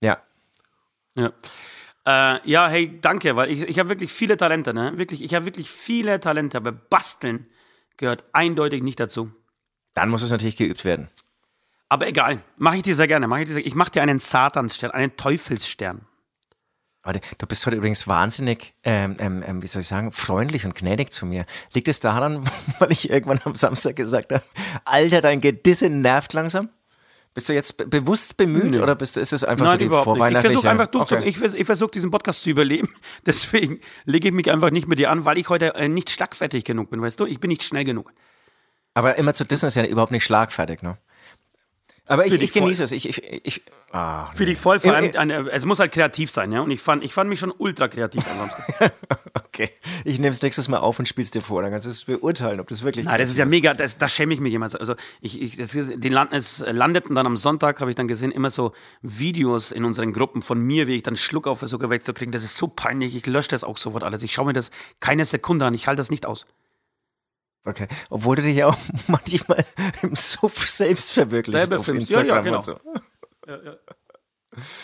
[0.00, 0.18] Ja.
[1.16, 1.32] Ja.
[2.06, 4.96] Äh, ja, hey, danke, weil ich, ich habe wirklich viele Talente, ne?
[4.96, 7.46] Wirklich, ich habe wirklich viele Talente, aber Basteln
[7.96, 9.32] gehört eindeutig nicht dazu.
[9.94, 11.08] Dann muss es natürlich geübt werden.
[11.88, 13.26] Aber egal, mache ich dir sehr gerne.
[13.26, 16.06] Mach ich dir ich mache dir einen Satansstern, einen Teufelsstern.
[17.02, 20.74] Warte, du bist heute übrigens wahnsinnig, ähm, ähm, ähm, wie soll ich sagen, freundlich und
[20.74, 21.46] gnädig zu mir.
[21.72, 22.44] Liegt es daran,
[22.78, 24.44] weil ich irgendwann am Samstag gesagt habe,
[24.84, 26.68] Alter, dein Gedisse nervt langsam?
[27.36, 28.82] Bist du jetzt be bewusst bemüht Nö.
[28.82, 30.14] oder bist, ist es einfach Nein, so die überhaupt nicht.
[30.14, 30.52] Ich vorweihnachtliche...
[30.54, 31.28] versuche einfach durchzu Okay.
[31.28, 32.88] ich, ich versuche diesen Podcast zu überleben.
[33.26, 36.64] Deswegen lege ich mich einfach nicht mit dir an, weil ich heute äh, nicht schlagfertig
[36.64, 37.26] genug bin, weißt du?
[37.26, 38.10] Ich bin nicht schnell genug.
[38.94, 40.96] Aber immer zu dissen ist ja überhaupt nicht schlagfertig, ne?
[42.08, 42.92] Aber ich, ich genieße es.
[42.92, 46.52] Ich, ich, ich, ah, Für dich voll, vor allem, eine, es muss halt kreativ sein,
[46.52, 46.60] ja?
[46.60, 48.62] Und ich fand, ich fand mich schon ultra kreativ ansonsten.
[49.34, 49.70] okay.
[50.04, 51.62] Ich nehme es nächstes Mal auf und spiel's dir vor.
[51.62, 53.06] Dann kannst du es beurteilen, ob das wirklich...
[53.06, 54.66] Nein, das ist ja mega, das, da schäme ich mich immer.
[54.78, 58.30] Also ich, ich, das, die Land, es landeten dann am Sonntag, habe ich dann gesehen,
[58.30, 62.30] immer so Videos in unseren Gruppen von mir, wie ich dann Schluck auf versuche wegzukriegen.
[62.30, 64.22] Das ist so peinlich, ich lösche das auch sofort alles.
[64.22, 66.46] Ich schaue mir das keine Sekunde an, ich halte das nicht aus.
[67.64, 67.88] Okay.
[68.10, 68.76] Obwohl du dich ja auch
[69.08, 69.64] manchmal
[70.02, 72.10] im Suff selbst verwirklichst Selber auf filmst.
[72.10, 72.56] Ja, Instagram ja, genau.
[72.58, 72.80] und so.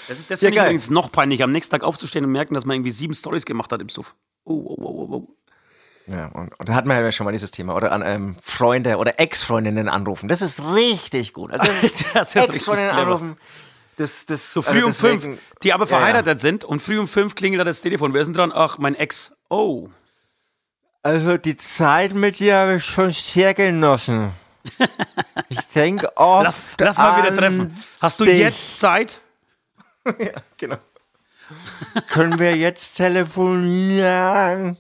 [0.09, 0.67] Das ist das Ja, finde ich geil.
[0.67, 3.73] übrigens noch peinlich, am nächsten Tag aufzustehen und merken, dass man irgendwie sieben Stories gemacht
[3.73, 4.15] hat im Suff.
[4.45, 5.29] Oh, oh, oh, oh, oh.
[6.09, 7.77] Ja, und, und da hatten wir ja schon mal dieses Thema.
[7.77, 10.29] Oder an ähm, Freunde oder Ex-Freundinnen anrufen.
[10.29, 11.53] Das ist richtig gut.
[11.53, 13.37] Also, ist Ex-Freundinnen anrufen.
[13.97, 15.97] Das, das, So früh also um fünf, deswegen- die aber Ja, ja.
[15.99, 18.13] verheiratet sind und früh um fünf klingelt da das Telefon.
[18.15, 18.53] Wer ist denn dran?
[18.55, 19.33] Ach, mein Ex.
[19.49, 19.89] Oh.
[21.03, 24.33] Also die Zeit mit dir habe ich schon sehr genossen.
[25.49, 27.77] Ich denke oft Lass, lass mal wieder treffen.
[28.01, 28.39] Hast du dich.
[28.39, 29.21] jetzt Zeit?
[30.57, 30.79] Genau.
[32.09, 34.79] Können wir jetzt telefonieren?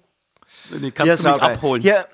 [0.70, 1.82] Nee, kannst du mich abholen.
[1.82, 2.06] Ja,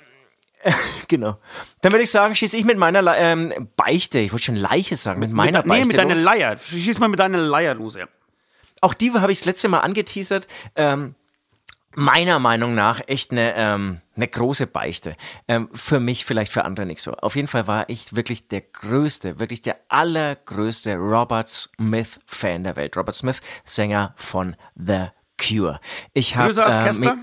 [1.09, 1.39] genau.
[1.81, 4.97] Dann würde ich sagen, schieße ich mit meiner Le ähm, Beichte, ich wollte schon Leiche
[4.97, 6.15] sagen, mit meiner mit, nee, Beichte mit deiner.
[6.15, 6.59] Leier.
[6.59, 8.07] Schieß mal mit deiner Leier los, ja.
[8.81, 10.47] Auch die habe ich das letzte Mal angeteasert.
[10.77, 11.15] Ähm,
[11.95, 15.17] meiner Meinung nach echt eine, ähm, eine große Beichte.
[15.47, 17.13] Ähm, für mich, vielleicht für andere nicht so.
[17.15, 22.97] Auf jeden Fall war ich wirklich der größte, wirklich der allergrößte Robert Smith-Fan der Welt.
[22.97, 25.09] Robert Smith, Sänger von The
[25.41, 25.81] Cure.
[26.13, 27.17] Ich habe Größer als ähm, Casper?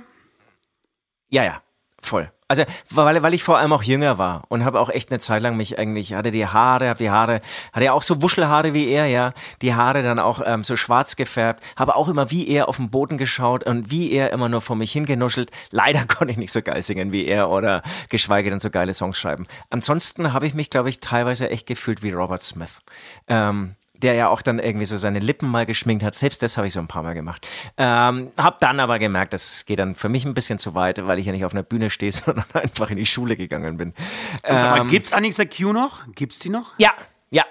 [1.30, 1.62] ja, ja,
[2.01, 2.32] voll.
[2.48, 5.42] Also, weil, weil ich vor allem auch jünger war und habe auch echt eine Zeit
[5.42, 7.42] lang mich eigentlich, hatte die Haare, habe die Haare,
[7.74, 11.16] hatte ja auch so Wuschelhaare wie er, ja, die Haare dann auch ähm, so schwarz
[11.16, 14.62] gefärbt, habe auch immer wie er auf den Boden geschaut und wie er immer nur
[14.62, 15.50] vor mich hingenuschelt.
[15.72, 19.18] Leider konnte ich nicht so geil singen wie er oder geschweige denn so geile Songs
[19.18, 19.46] schreiben.
[19.72, 22.80] Ansonsten habe ich mich, glaube ich, teilweise echt gefühlt wie Robert Smith.
[23.28, 26.16] Ähm, der ja auch dann irgendwie so seine Lippen mal geschminkt hat.
[26.16, 27.48] Selbst das habe ich so ein paar Mal gemacht.
[27.78, 31.20] Ähm, hab dann aber gemerkt, das geht dann für mich ein bisschen zu weit, weil
[31.20, 33.90] ich ja nicht auf einer Bühne stehe, sondern einfach in die Schule gegangen bin.
[33.90, 36.04] Und sag mal, Ähm, gibt's eigentlich The Q noch?
[36.16, 36.74] Gibt's die noch?
[36.78, 36.94] ja,
[37.32, 37.44] ja,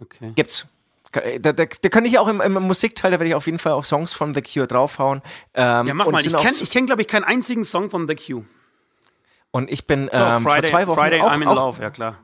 [0.00, 0.32] Okay.
[0.34, 0.66] gibt's.
[1.10, 3.72] Da, da, da kann ich auch im, im Musikteil, da werde ich auf jeden Fall
[3.72, 5.22] auch Songs von The Cure draufhauen.
[5.54, 6.20] Ähm, Ja, mach mal.
[6.20, 8.44] Ich kenne so- kenn, glaube ich, keinen einzigen Song von The Q.
[9.50, 11.88] Und ich bin ähm, vor Friday, zwei Wochen Friday auch, I'm in auch, Love, ja
[11.90, 12.18] klar.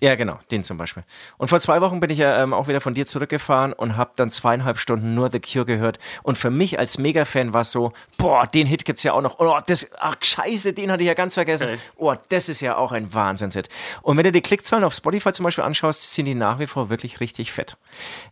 [0.00, 1.04] Ja, genau, den zum Beispiel.
[1.36, 4.12] Und vor zwei Wochen bin ich ja ähm, auch wieder von dir zurückgefahren und habe
[4.16, 5.98] dann zweieinhalb Stunden nur The Cure gehört.
[6.22, 9.38] Und für mich als Mega-Fan war es so, boah, den Hit gibt's ja auch noch.
[9.38, 11.78] Oh, das, ach scheiße, den hatte ich ja ganz vergessen.
[11.96, 13.68] Oh, das ist ja auch ein Wahnsinnshit.
[14.02, 16.90] Und wenn du die Klickzahlen auf Spotify zum Beispiel anschaust, sind die nach wie vor
[16.90, 17.76] wirklich richtig fett.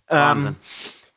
[0.08, 0.56] Wahnsinn.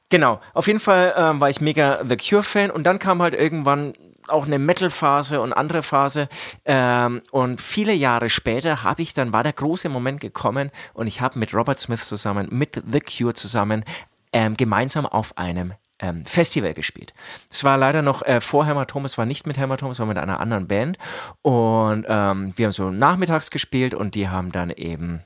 [0.10, 3.94] Genau, auf jeden Fall ähm, war ich mega The Cure-Fan und dann kam halt irgendwann
[4.30, 6.28] auch eine Metal-Phase und andere Phase.
[6.66, 11.22] Ähm, und viele Jahre später habe ich dann, war der große Moment gekommen und ich
[11.22, 13.84] habe mit Robert Smith zusammen, mit The Cure zusammen,
[14.32, 17.14] ähm, gemeinsam auf einem ähm, Festival gespielt.
[17.50, 20.18] Es war leider noch äh, vor Hämatom, es war nicht mit Hämatom, es war mit
[20.18, 20.98] einer anderen Band.
[21.42, 25.22] Und ähm, wir haben so nachmittags gespielt und die haben dann eben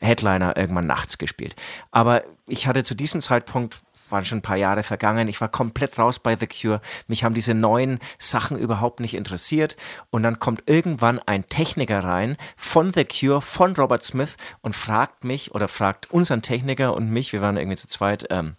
[0.00, 1.54] Headliner irgendwann nachts gespielt.
[1.90, 3.82] Aber ich hatte zu diesem Zeitpunkt
[4.14, 5.26] waren schon ein paar Jahre vergangen.
[5.26, 6.80] Ich war komplett raus bei The Cure.
[7.08, 9.76] Mich haben diese neuen Sachen überhaupt nicht interessiert.
[10.10, 15.24] Und dann kommt irgendwann ein Techniker rein von The Cure, von Robert Smith und fragt
[15.24, 18.56] mich oder fragt unseren Techniker und mich, wir waren irgendwie zu zweit, ähm,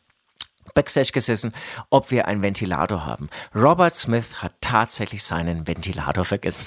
[0.73, 1.53] Backstage gesessen,
[1.89, 3.27] ob wir einen Ventilator haben.
[3.55, 6.65] Robert Smith hat tatsächlich seinen Ventilator vergessen.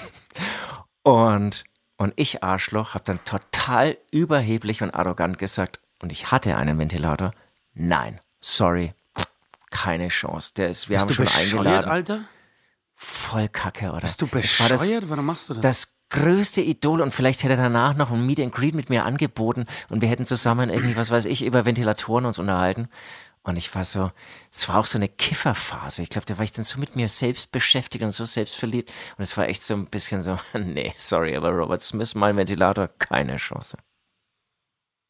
[1.03, 1.63] Und,
[1.97, 7.33] und ich, Arschloch, habe dann total überheblich und arrogant gesagt, und ich hatte einen Ventilator.
[7.73, 8.93] Nein, sorry,
[9.71, 10.53] keine Chance.
[10.55, 11.89] Der ist, wir Bist haben schon bescheuert, eingeladen.
[11.91, 12.25] Alter?
[12.95, 14.01] Voll Kacke, oder?
[14.01, 15.09] Bist du Das war das- bescheuert?
[15.09, 15.61] Warum machst du das?
[15.61, 19.05] das größte Idol und vielleicht hätte er danach noch ein Meet and Greet mit mir
[19.05, 22.89] angeboten und wir hätten zusammen irgendwie, was weiß ich, über Ventilatoren uns unterhalten.
[23.43, 24.11] Und ich war so,
[24.51, 26.01] es war auch so eine Kifferphase.
[26.01, 28.91] Ich glaube, da war ich dann so mit mir selbst beschäftigt und so selbstverliebt.
[29.17, 32.89] Und es war echt so ein bisschen so, nee, sorry, aber Robert Smith, mein Ventilator,
[32.99, 33.77] keine Chance.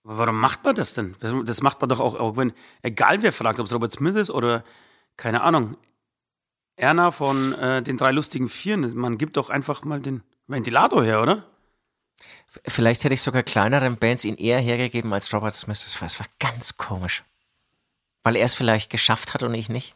[0.04, 1.16] Aber Warum macht man das denn?
[1.20, 4.16] Das, das macht man doch auch, auch wenn, egal wer fragt, ob es Robert Smith
[4.16, 4.64] ist oder,
[5.18, 5.76] keine Ahnung,
[6.76, 8.96] Erna von äh, den drei lustigen Vieren.
[8.98, 11.46] Man gibt doch einfach mal den Ventilator her, oder?
[12.66, 15.84] Vielleicht hätte ich sogar kleineren Bands ihn eher hergegeben als Robert Smith.
[15.84, 17.24] Das war, das war ganz komisch.
[18.24, 19.96] Weil er es vielleicht geschafft hat und ich nicht.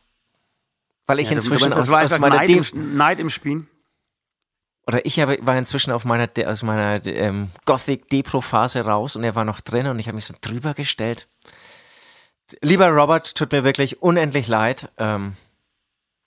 [1.08, 3.30] Weil ich Ja, inzwischen meinst, das aus, war aus meiner Neid, Dem im, Neid im
[3.30, 3.66] Spiel.
[4.86, 9.62] Oder ich war inzwischen auf meiner, aus meiner ähm, Gothic-Depro-Phase raus und er war noch
[9.62, 11.30] drin und ich habe mich so drüber gestellt.
[12.62, 14.92] Lieber Robert, tut mir wirklich unendlich leid.
[14.98, 15.38] Ähm,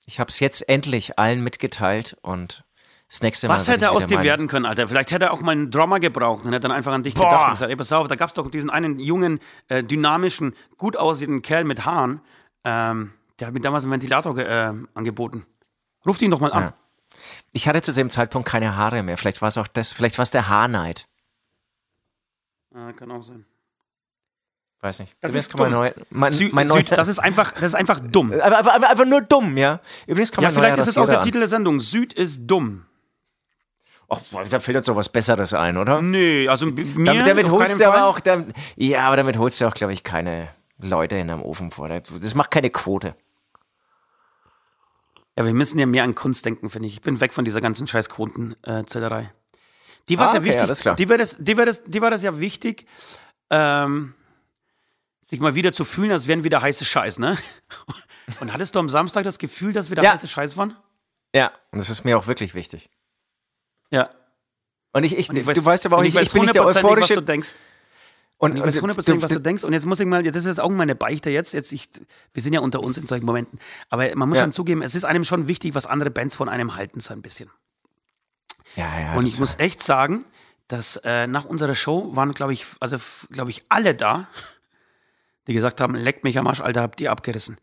[0.07, 2.65] ich habe es jetzt endlich allen mitgeteilt und
[3.09, 3.55] das nächste Mal.
[3.55, 4.89] Was hätte ich aus dir werden können, Alter?
[4.89, 7.25] Vielleicht hätte er auch mal einen Drummer gebraucht und hätte dann einfach an dich Boah.
[7.25, 9.39] gedacht und gesagt, ey, pass auf, da gab es doch diesen einen jungen,
[9.69, 12.21] äh, dynamischen, gut aussehenden Kerl mit Haaren,
[12.65, 15.45] ähm, der hat mir damals einen Ventilator äh, angeboten.
[16.07, 16.63] Ruft ihn doch mal an.
[16.65, 16.75] Ja.
[17.53, 19.17] Ich hatte zu dem Zeitpunkt keine Haare mehr.
[19.17, 21.07] Vielleicht war es auch das, vielleicht war es der Haarneid.
[22.75, 23.45] Äh, kann auch sein.
[24.81, 25.17] Weiß nicht.
[25.21, 25.71] Das Übrigens ist dumm.
[25.71, 28.33] neu, mein, Sü mein Süd, das ist einfach, das ist einfach dumm.
[28.33, 29.81] aber, aber, aber einfach nur dumm, ja.
[30.07, 31.81] Übrigens kann Ja, man vielleicht neuer ist es auch der Rasierer Titel der Sendung.
[31.81, 32.85] Süd ist dumm.
[34.09, 34.19] an.
[34.19, 36.01] Och, da fällt jetzt so was Besseres ein, oder?
[36.03, 39.67] Nö, also mir Damit, damit holst du aber auch, dann, ja, aber damit holst du
[39.67, 40.49] auch, glaube ich, keine
[40.81, 41.89] Leute in einem Ofen vor.
[41.89, 43.17] Das macht keine Quote.
[45.39, 46.95] Ja, wir müssen ja mehr an Kunst denken, finde ich.
[46.95, 49.33] Ich bin weg von dieser ganzen scheiß Quotenzählerei.
[50.09, 50.81] Die war Ah, ja okay, wichtig.
[50.81, 50.97] klar.
[50.97, 52.87] Die war das, die war das, die war das ja wichtig,
[53.51, 54.15] ähm,
[55.21, 57.37] sich mal wieder zu fühlen, als wären wieder heiße Scheiß, ne?
[58.41, 60.13] Und hattest du am Samstag das Gefühl, dass wir da Ja.
[60.13, 60.77] heiße Scheiß waren?
[61.35, 62.89] Ja, und das ist mir auch wirklich wichtig.
[63.91, 64.11] Ja.
[64.93, 66.63] Und ich, ich, Und ich du weißt aber auch, und ich, ich bin nicht der
[66.63, 67.15] hundertprozentig, was euphorische.
[67.15, 67.55] du denkst.
[68.39, 69.65] Und, Und ich weiß und hundertprozentig, was du- denkst.
[69.65, 71.55] Und jetzt muss ich mal, das ist jetzt auch meine Beichte jetzt.
[71.55, 71.89] jetzt ich,
[72.35, 73.59] wir sind ja unter uns in solchen Momenten.
[73.89, 74.45] Aber man muss Ja.
[74.45, 77.23] schon zugeben, es ist einem schon wichtig, was andere Bands von einem halten, so ein
[77.23, 77.51] bisschen.
[78.75, 79.15] Ja, ja.
[79.15, 79.41] Und ich total.
[79.41, 80.27] muss echt sagen,
[80.69, 82.97] dass äh, nach unserer Show waren, glaube ich, also
[83.31, 84.29] glaube ich, alle da,
[85.47, 87.57] die gesagt haben, leckt mich am Arsch, Alter, habt ihr abgerissen.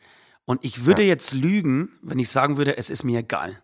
[0.46, 3.62] Und ich würde jetzt lügen, wenn ich sagen würde, es ist mir egal.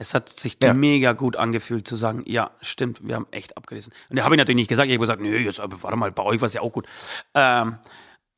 [0.00, 0.72] Es hat sich Ja.
[0.72, 3.92] mega gut angefühlt zu sagen, ja, stimmt, wir haben echt abgerissen.
[4.08, 6.22] Und da habe ich natürlich nicht gesagt, ich habe gesagt, nö, jetzt warte mal, bei
[6.22, 6.86] euch war es ja auch gut.
[7.34, 7.76] Ähm,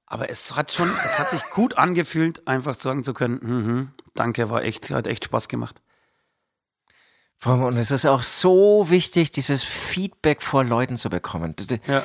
[0.06, 4.50] aber es hat schon, es hat sich gut angefühlt, einfach sagen zu können, mhm, danke,
[4.50, 5.80] war echt, hat echt Spaß gemacht.
[7.44, 11.56] Und es ist auch so wichtig, dieses Feedback vor Leuten zu bekommen.
[11.88, 12.04] Ja.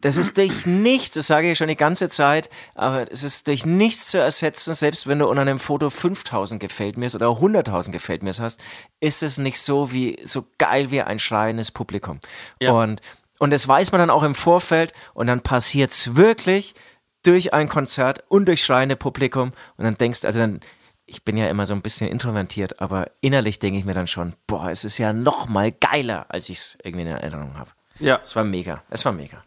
[0.00, 3.64] Das ist durch nichts, das sage ich schon die ganze Zeit, aber es ist durch
[3.64, 8.24] nichts zu ersetzen, selbst wenn du unter einem Foto 5000 gefällt mir's oder 100.000 gefällt
[8.24, 8.60] mir's hast,
[8.98, 12.18] ist es nicht so wie, so geil wie ein schreiendes Publikum.
[12.60, 12.72] Ja.
[12.72, 13.00] Und
[13.38, 16.74] Und das weiß man dann auch im Vorfeld und dann passiert's wirklich
[17.22, 20.60] durch ein Konzert und durch schreiende Publikum und dann denkst, also dann,
[21.06, 24.34] ich bin ja immer so ein bisschen introvertiert, aber innerlich denke ich mir dann schon,
[24.46, 27.70] boah, es ist ja noch mal geiler, als ich es irgendwie in Erinnerung habe.
[28.00, 28.18] Ja.
[28.22, 29.44] Es war mega, es war mega.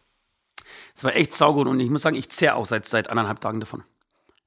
[0.95, 3.59] Es war echt saugut und ich muss sagen, ich zehre auch seit, seit anderthalb Tagen
[3.59, 3.83] davon.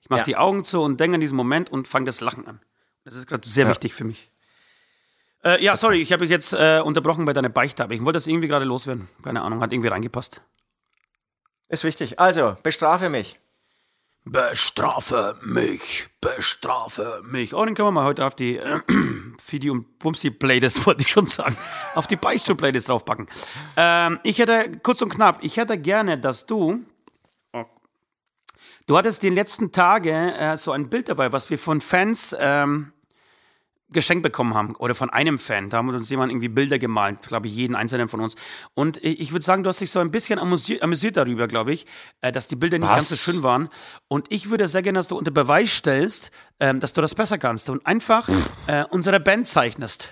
[0.00, 0.24] Ich mache Ja.
[0.24, 2.60] die Augen zu und denke an diesen Moment und fange das Lachen an.
[3.04, 3.70] Das ist gerade sehr Ja.
[3.70, 4.30] wichtig für mich.
[5.44, 8.16] Äh, ja, sorry, ich habe dich jetzt äh, unterbrochen bei deiner Beichte, aber ich wollte
[8.16, 9.08] das irgendwie gerade loswerden.
[9.22, 10.40] Keine Ahnung, hat irgendwie reingepasst.
[11.68, 12.20] Ist wichtig.
[12.20, 13.38] Also, bestrafe mich.
[14.24, 17.54] Bestrafe mich, bestrafe mich.
[17.54, 18.80] Oh, den können wir mal heute auf die äh,
[19.42, 21.56] Fidi und Bumsi Playlist, wollte ich schon sagen,
[21.96, 23.26] auf die Beichtstuhl Playlist draufpacken.
[23.76, 26.84] Ähm, ich hätte, kurz und knapp, ich hätte gerne, dass du,
[27.52, 27.64] oh,
[28.86, 32.92] du hattest die letzten Tage äh, so ein Bild dabei, was wir von Fans ähm,
[33.92, 35.70] geschenkt bekommen haben oder von einem Fan.
[35.70, 38.34] Da haben uns jemand irgendwie Bilder gemalt, glaube ich, jeden einzelnen von uns.
[38.74, 41.86] Und ich würde sagen, du hast dich so ein bisschen amüsiert, amüsiert darüber, glaube ich,
[42.20, 43.22] äh, dass die Bilder nicht ganz so Was?
[43.22, 43.68] schön waren.
[44.08, 47.38] Und ich würde sehr gerne, dass du unter Beweis stellst, ähm, dass du das besser
[47.38, 48.28] kannst und einfach
[48.66, 50.08] äh, unsere Band zeichnest.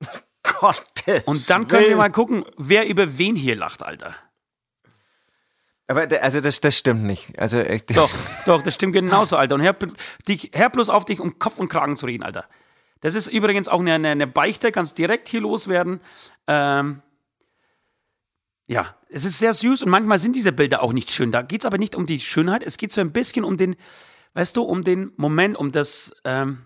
[0.60, 4.14] Gottes Und dann können wir mal gucken, wer über wen hier lacht, Alter.
[5.86, 7.38] Aber also das, das stimmt nicht.
[7.38, 8.10] Also echt, Doch,
[8.46, 9.56] doch, das stimmt genauso, Alter.
[9.56, 9.76] Und hör,
[10.26, 12.46] dich, hör bloß auf, dich um Kopf und Kragen zu reden, Alter.
[13.04, 16.00] Das ist übrigens auch eine, eine, Beichte, kannst direkt hier loswerden.
[16.46, 17.02] Ähm,
[18.66, 21.30] ja, es ist sehr süß und manchmal sind diese Bilder auch nicht schön.
[21.30, 23.76] Da geht es aber nicht um die Schönheit, es geht so ein bisschen um den,
[24.32, 26.64] weißt du, um den Moment, um das, ähm,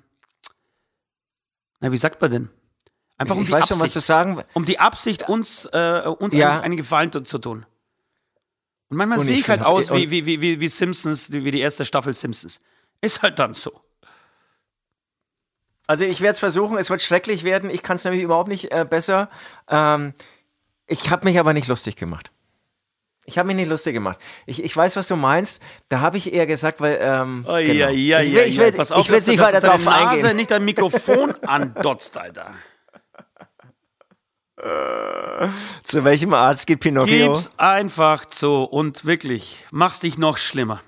[1.81, 2.51] na, wie sagt man denn?
[3.17, 6.03] Einfach um ich die weiß Absicht, schon, was du sagen um die Absicht, uns, äh,
[6.07, 6.53] uns Ja.
[6.53, 7.67] einen, einen Gefallen zu, tun.
[8.91, 12.15] Und manchmal sehe ich halt aus wie, wie, wie, wie Simpsons, wie die erste Staffel
[12.15, 12.61] Simpsons.
[13.01, 13.88] Ist halt dann so.
[15.89, 17.71] Also ich werde es versuchen, es wird schrecklich werden.
[17.71, 19.31] Ich kann es nämlich überhaupt nicht äh, besser.
[19.69, 20.13] Ähm,
[20.87, 22.31] ich habe mich aber nicht lustig gemacht.
[23.25, 24.19] Ich habe mich nicht lustig gemacht.
[24.45, 25.63] Ich, ich weiß, was du meinst.
[25.89, 27.57] Da habe ich eher gesagt, weil ähm, genau.
[27.57, 30.37] ich will, ich will, Pass auf, ich will nicht weiter drauf Nase eingehen.
[30.37, 32.55] nicht dein Mikrofon andotzt, Alter.
[35.85, 37.33] Zu welchem Arzt geht Pinocchio?
[37.33, 40.81] Gib's einfach zu und wirklich, mach's dich noch schlimmer.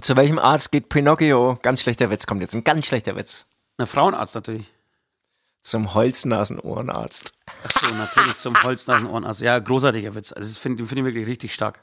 [0.00, 1.58] Zu welchem Arzt geht Pinocchio?
[1.62, 2.54] Ganz schlechter Witz kommt jetzt.
[2.54, 3.46] Ein ganz schlechter Witz.
[3.78, 4.66] Na, Frauenarzt natürlich.
[5.62, 7.32] Zum Holznasenohrenarzt.
[7.64, 9.42] Ach so, natürlich zum Holznasenohrenarzt.
[9.42, 10.32] Ja, großartiger Witz.
[10.32, 11.80] Also, das finde find ich wirklich richtig stark.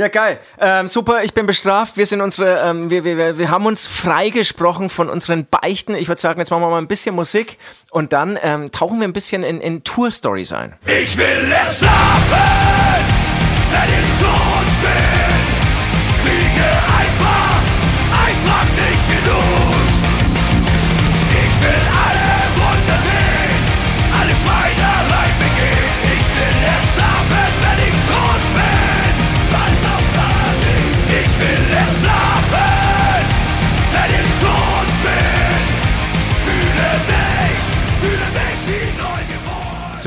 [0.00, 0.38] Ja, geil.
[0.60, 1.96] Ähm, super, ich bin bestraft.
[1.96, 5.96] Wir sind unsere, ähm, wir, wir, wir- wir haben uns freigesprochen von unseren Beichten.
[5.96, 7.58] Ich würde sagen, jetzt machen wir mal ein bisschen Musik
[7.90, 10.76] und dann ähm, tauchen wir ein bisschen in, in Tour-Stories ein.
[10.86, 13.17] Ich will erst schlafen,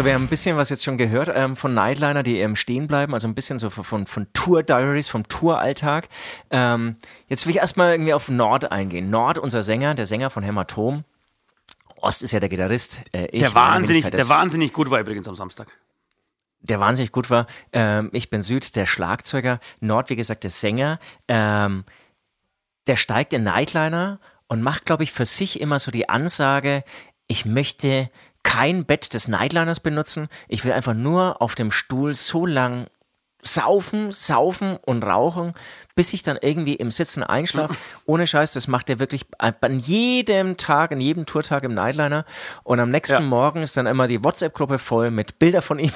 [0.01, 0.03] geboren.
[0.03, 2.87] So, wir haben ein bisschen was jetzt schon gehört ähm, von Nightliner, die ähm, stehen
[2.87, 6.09] bleiben, also ein bisschen so von, von Tour-Diaries, vom Touralltag.
[6.49, 6.95] Ähm,
[7.27, 9.09] jetzt will ich erstmal irgendwie auf Nord eingehen.
[9.09, 11.03] Nord, unser Sänger, der Sänger von Hämatom.
[11.97, 13.01] Ost ist ja der Gitarrist.
[13.13, 15.67] Äh, ich, Der wahnsinnig, der wahnsinnig gut war übrigens am Samstag.
[16.61, 17.47] der wahnsinnig gut war.
[17.73, 19.59] Ähm, ich bin Süd, der Schlagzeuger.
[19.79, 20.99] Nord, wie gesagt, der Sänger.
[21.27, 21.83] Ähm,
[22.87, 26.83] der steigt in Nightliner und macht, glaube ich, für sich immer so die Ansage,
[27.27, 28.09] ich möchte
[28.43, 30.27] kein Bett des Nightliners benutzen.
[30.47, 32.87] Ich will einfach nur auf dem Stuhl so lang
[33.43, 35.53] saufen, saufen und rauchen,
[35.95, 37.75] bis ich dann irgendwie im Sitzen einschlafe.
[38.05, 42.25] Ohne Scheiß, das macht er wirklich an jedem Tag, an jedem Tourtag im Nightliner.
[42.63, 43.19] Und am nächsten Ja.
[43.21, 45.91] Morgen ist dann immer die WhatsApp-Gruppe voll mit Bilder von ihm.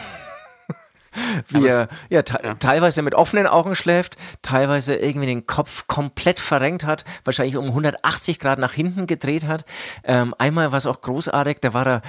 [1.48, 6.84] Wie er ja, te teilweise mit offenen Augen schläft, teilweise irgendwie den Kopf komplett verrenkt
[6.86, 9.64] hat, wahrscheinlich um 180 Grad nach hinten gedreht hat.
[10.04, 12.02] Ähm, einmal war es auch großartig, da war er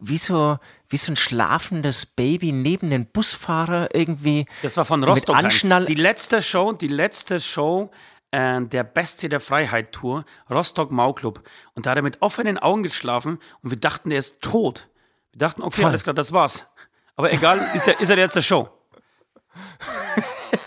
[0.00, 0.58] wie so,
[0.88, 4.46] wie so ein schlafendes Baby neben den Busfahrer irgendwie.
[4.62, 5.36] Das war von Rostock.
[5.36, 7.90] Anschnall Die letzte Show, die letzte Show
[8.30, 11.42] äh, der Bestie der Freiheit Tour, Rostock Mauclub.
[11.74, 14.88] Und da hat er mit offenen Augen geschlafen und wir dachten, er ist tot.
[15.32, 15.90] Wir dachten, okay, Voll.
[15.90, 16.66] alles klar, das war's.
[17.16, 18.68] Aber egal, ist er, ist er jetzt der Show.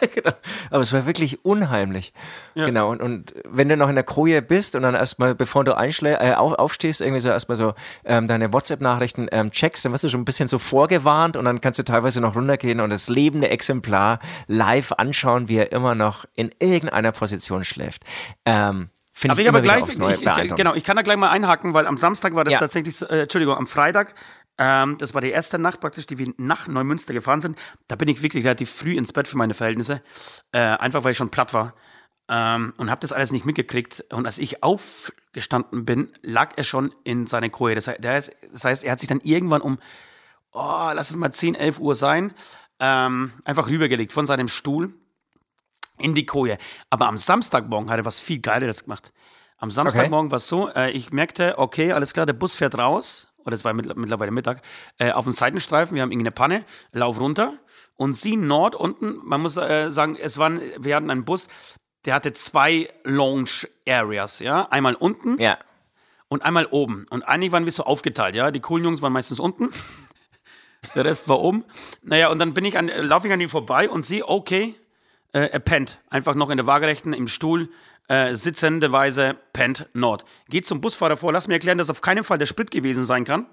[0.69, 2.13] Aber es war wirklich unheimlich.
[2.55, 2.89] Genau.
[2.91, 6.13] Und, und wenn du noch in der Koje bist und dann erstmal, bevor du einschlä
[6.13, 7.73] äh, auf, aufstehst, irgendwie so erstmal so
[8.05, 11.61] ähm, deine WhatsApp-Nachrichten ähm, checkst, dann wirst du schon ein bisschen so vorgewarnt und dann
[11.61, 16.25] kannst du teilweise noch runtergehen und das lebende Exemplar live anschauen, wie er immer noch
[16.35, 18.03] in irgendeiner Position schläft.
[18.45, 21.73] Ähm, Finde ich ich aber gleich, ich, ich, genau, ich kann da gleich mal einhaken,
[21.73, 22.59] weil am Samstag war das Ja.
[22.59, 24.15] tatsächlich, äh, Entschuldigung, am Freitag
[24.57, 27.57] Ähm, das war die erste Nacht praktisch, die wir nach Neumünster gefahren sind.
[27.87, 30.01] Da bin ich wirklich relativ früh ins Bett für meine Verhältnisse.
[30.51, 31.73] Äh, einfach weil ich schon platt war.
[32.27, 34.05] Ähm, und habe das alles nicht mitgekriegt.
[34.11, 37.75] Und als ich aufgestanden bin, lag er schon in seiner Koje.
[37.75, 39.79] Das, heißt, das heißt, er hat sich dann irgendwann um,
[40.51, 42.33] oh, lass es mal 10, 11 Uhr sein,
[42.79, 44.93] ähm, einfach rübergelegt von seinem Stuhl
[45.97, 46.57] in die Koje.
[46.89, 49.11] Aber am Samstagmorgen hat er was viel Geileres gemacht.
[49.57, 50.31] Am Samstagmorgen okay.
[50.31, 53.63] war es so, äh, ich merkte, okay, alles klar, der Bus fährt raus, oder es
[53.63, 54.61] war mittlerweile Mittag,
[54.97, 57.53] äh, auf dem Seitenstreifen, wir haben irgendeine Panne, lauf runter
[57.95, 61.47] und sie Nord unten, man muss äh, sagen, es waren, wir hatten einen Bus,
[62.05, 65.57] der hatte zwei Lounge Areas, ja, einmal unten ja.
[66.27, 67.05] und einmal oben.
[67.09, 69.69] Und eigentlich waren wir so aufgeteilt, ja, die coolen Jungs waren meistens unten,
[70.95, 71.63] der Rest war oben.
[72.01, 74.75] Naja, und dann bin ich an, laufe ich an ihm vorbei und sehe, okay,
[75.33, 77.69] äh, er pennt, einfach noch in der Waagerechten im Stuhl,
[78.07, 80.25] äh, sitzenderweise pennt Nord.
[80.49, 83.23] Geht zum Busfahrer vor, lass mir erklären, dass auf keinen Fall der Sprit gewesen sein
[83.23, 83.45] kann.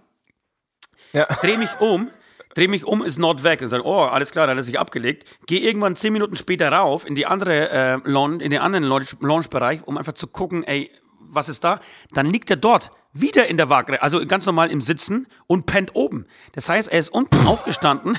[1.14, 1.26] Ja.
[1.40, 2.10] Dreh mich um,
[2.54, 3.62] dreh mich um, ist Nord weg.
[3.62, 5.24] Und sage, oh, alles klar, dann hat er sich abgelegt.
[5.46, 9.86] Geh irgendwann zehn Minuten später rauf in die andere äh, Lounge, in den anderen Lounge-Bereich,
[9.86, 10.90] um einfach zu gucken, ey,
[11.20, 11.80] was ist da?
[12.12, 15.94] Dann liegt er dort wieder in der Waage, also ganz normal im Sitzen und pennt
[15.94, 16.26] oben.
[16.52, 18.18] Das heißt, er ist unten aufgestanden,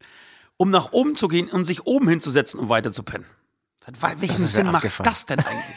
[0.56, 3.26] um nach oben zu gehen und sich oben hinzusetzen, um weiter zu pennen.
[3.86, 5.76] Welchen Sinn macht das denn eigentlich?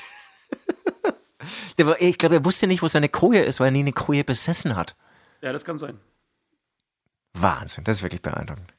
[1.86, 4.24] war, ich glaube, er wusste nicht, wo seine Koje ist, weil er nie eine Koje
[4.24, 4.96] besessen hat.
[5.42, 6.00] Ja, das kann sein.
[7.34, 8.74] Wahnsinn, das ist wirklich beeindruckend.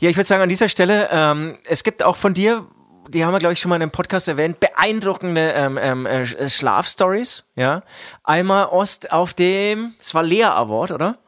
[0.00, 2.66] Ja, ich würde sagen, an dieser Stelle, ähm, es gibt auch von dir,
[3.08, 6.48] die haben wir, glaube ich, schon mal in einem Podcast erwähnt, beeindruckende ähm, ähm, äh,
[6.48, 7.44] Schlafstories.
[7.54, 7.82] Ja,
[8.24, 11.18] einmal Ost auf dem, es war Lea Award, oder?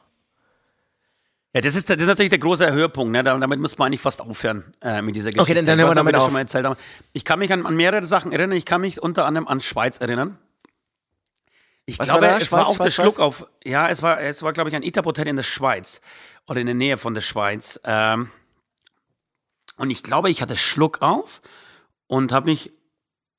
[1.54, 3.12] Ja, das ist, das ist natürlich der große Höhepunkt.
[3.12, 3.22] Ne?
[3.22, 5.42] Damit muss man eigentlich fast aufhören äh, mit dieser Geschichte.
[5.42, 6.24] Okay, dann, dann hören wir damit auf.
[6.24, 6.76] Schon mal erzählt haben.
[7.14, 8.56] Ich kann mich an, an, mehrere Sachen erinnern.
[8.56, 10.38] Ich kann mich unter anderem an Schweiz erinnern.
[11.86, 13.46] Ich Was glaube, war es Schweiz, war auch Schweiz, der Schluck auf.
[13.64, 16.02] Ja, es war, es war, glaube ich, ein Etab-Hotel in der Schweiz
[16.46, 17.80] oder in der Nähe von der Schweiz.
[17.84, 18.30] Ähm,
[19.78, 21.40] und ich glaube, ich hatte Schluck auf
[22.08, 22.72] und habe mich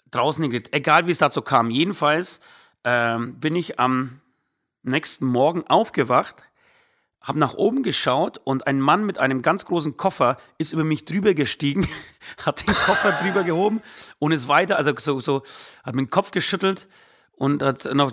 [0.09, 0.73] draußen hingekriegt.
[0.73, 1.69] Egal, wie es dazu kam.
[1.69, 2.39] Jedenfalls
[2.83, 4.19] ähm, bin ich am
[4.81, 6.43] nächsten Morgen aufgewacht
[7.21, 11.05] habe nach oben geschaut und ein Mann mit einem ganz großen Koffer ist über mich
[11.05, 11.87] drüber gestiegen,
[12.45, 13.81] hat den Koffer drüber gehoben
[14.19, 15.43] und ist weiter, also so, so,
[15.83, 16.87] hat mit dem Kopf geschüttelt
[17.33, 18.11] und hat noch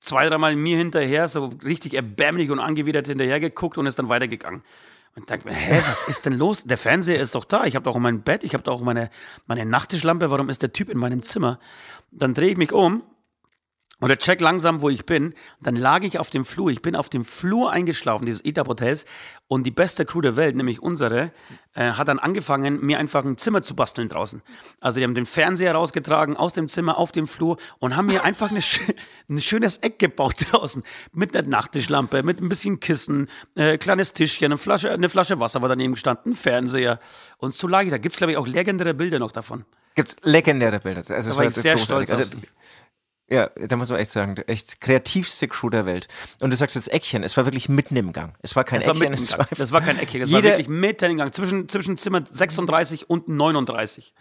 [0.00, 4.62] zwei, dreimal mir hinterher, so richtig erbärmlich und angewidert hinterher geguckt und ist dann weitergegangen.
[5.16, 6.64] Und dachte mir, hä, was ist denn los?
[6.64, 7.66] Der Fernseher ist doch da.
[7.66, 9.10] Ich habe doch mein Bett, ich habe doch meine,
[9.46, 10.28] meine Nachttischlampe.
[10.28, 11.60] Warum ist der Typ in meinem Zimmer?
[12.10, 13.04] Dann drehe ich mich um
[14.04, 15.32] oder check langsam, wo ich bin.
[15.62, 16.70] Dann lag ich auf dem Flur.
[16.70, 19.06] Ich bin auf dem Flur eingeschlafen, dieses Etab Hotels.
[19.48, 21.32] Und die beste Crew der Welt, nämlich unsere,
[21.72, 24.42] äh, hat dann angefangen, mir einfach ein Zimmer zu basteln draußen.
[24.78, 28.24] Also die haben den Fernseher rausgetragen aus dem Zimmer auf dem Flur und haben mir
[28.24, 28.60] einfach eine,
[29.30, 30.82] ein schönes Eck gebaut draußen.
[31.14, 35.62] Mit einer Nachttischlampe, mit ein bisschen Kissen, äh, kleines Tischchen, eine Flasche, eine Flasche Wasser
[35.62, 37.00] war daneben gestanden, ein Fernseher.
[37.38, 37.90] Und so lag ich.
[37.90, 39.64] Da gibt es, glaube ich, auch legendäre Bilder noch davon.
[39.94, 41.02] Gibt es legendäre Bilder.
[41.08, 42.36] Also, da war ich sehr stolz also,
[43.30, 46.08] ja, da muss man echt sagen, echt kreativste Crew der Welt.
[46.40, 48.34] Und du sagst jetzt Eckchen, es war wirklich mitten im Gang.
[48.42, 49.12] Es war kein es Eckchen.
[49.12, 51.96] War es war, das war kein Eckchen, es war wirklich mitten im Gang, zwischen, zwischen
[51.96, 54.12] Zimmer 36 und 39.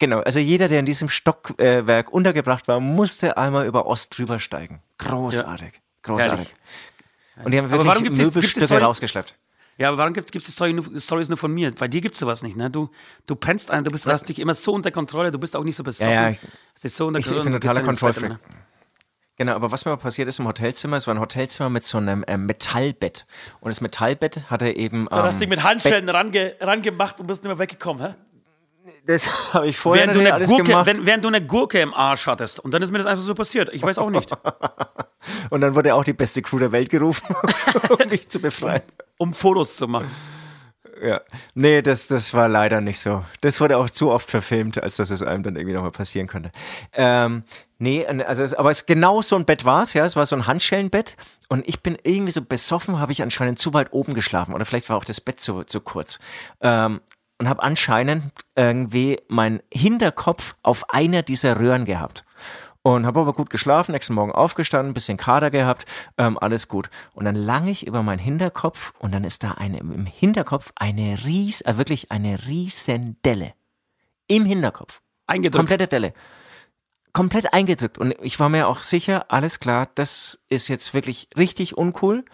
[0.00, 4.82] Genau, also jeder, der in diesem Stockwerk untergebracht war, musste einmal über Ost drüber steigen.
[4.98, 5.80] Großartig, ja.
[6.02, 6.48] großartig.
[6.48, 7.44] Herrlich.
[7.44, 9.36] Und die haben wirklich Möbelstücke rausgeschleppt.
[9.76, 11.72] Ja, aber warum gibt es Story nur, Stories nur von mir?
[11.72, 12.70] Bei dir gibt es sowas nicht, ne?
[12.70, 12.90] Du,
[13.26, 15.76] du pennst ein, du bist, hast dich immer so unter Kontrolle, du bist auch nicht
[15.76, 16.12] so besoffen.
[16.12, 16.36] Ja, ja,
[16.82, 18.30] ich, so unter ich, ich bin totaler Kontrollfreak.
[18.30, 18.40] Ne?
[19.36, 21.98] Genau, aber was mir mal passiert ist im Hotelzimmer, es war ein Hotelzimmer mit so
[21.98, 23.26] einem äh, Metallbett.
[23.60, 25.02] Und das Metallbett hatte eben.
[25.02, 28.14] Ähm, du hast ähm, dich mit Handschellen range, rangemacht und bist nicht mehr weggekommen, hä?
[29.06, 32.28] Das habe ich vorher während du, eine Gurke, wenn, während du eine Gurke im Arsch
[32.28, 32.60] hattest.
[32.60, 33.74] Und dann ist mir das einfach so passiert.
[33.74, 34.30] Ich weiß auch nicht.
[35.50, 37.34] und dann wurde auch die beste Crew der Welt gerufen,
[37.88, 38.82] um mich zu befreien
[39.18, 40.10] um Fotos zu machen.
[41.02, 41.20] Ja,
[41.54, 43.24] nee, das, das war leider nicht so.
[43.40, 46.52] Das wurde auch zu oft verfilmt, als dass es einem dann irgendwie nochmal passieren könnte.
[46.92, 47.42] Ähm,
[47.78, 50.04] nee, also, aber es, genau so ein Bett war es, ja.
[50.04, 51.16] Es war so ein Handschellenbett
[51.48, 54.88] und ich bin irgendwie so besoffen, habe ich anscheinend zu weit oben geschlafen oder vielleicht
[54.88, 56.20] war auch das Bett zu, zu kurz.
[56.60, 57.00] Ähm,
[57.38, 62.24] und habe anscheinend irgendwie meinen Hinterkopf auf einer dieser Röhren gehabt
[62.84, 65.86] und habe aber gut geschlafen, nächsten Morgen aufgestanden, bisschen Kader gehabt,
[66.18, 66.90] ähm, alles gut.
[67.14, 71.18] Und dann lang ich über meinen Hinterkopf und dann ist da eine im Hinterkopf eine
[71.24, 73.54] ries, äh, wirklich eine riesen Delle.
[74.28, 75.00] Im Hinterkopf.
[75.26, 75.56] Eingedrückt.
[75.56, 76.12] Komplette Delle
[77.14, 77.96] komplett eingedrückt.
[77.96, 82.24] Und ich war mir auch sicher, alles klar, das ist jetzt wirklich richtig uncool.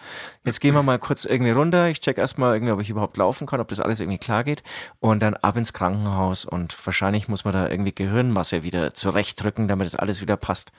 [0.43, 1.87] Jetzt gehen wir mal kurz irgendwie runter.
[1.87, 4.63] Ich check erstmal irgendwie, ob ich überhaupt laufen kann, ob das alles irgendwie klar geht.
[4.99, 6.43] Und dann ab ins Krankenhaus.
[6.43, 10.73] Und wahrscheinlich muss man da irgendwie Gehirnmasse wieder zurechtdrücken, damit das alles wieder passt.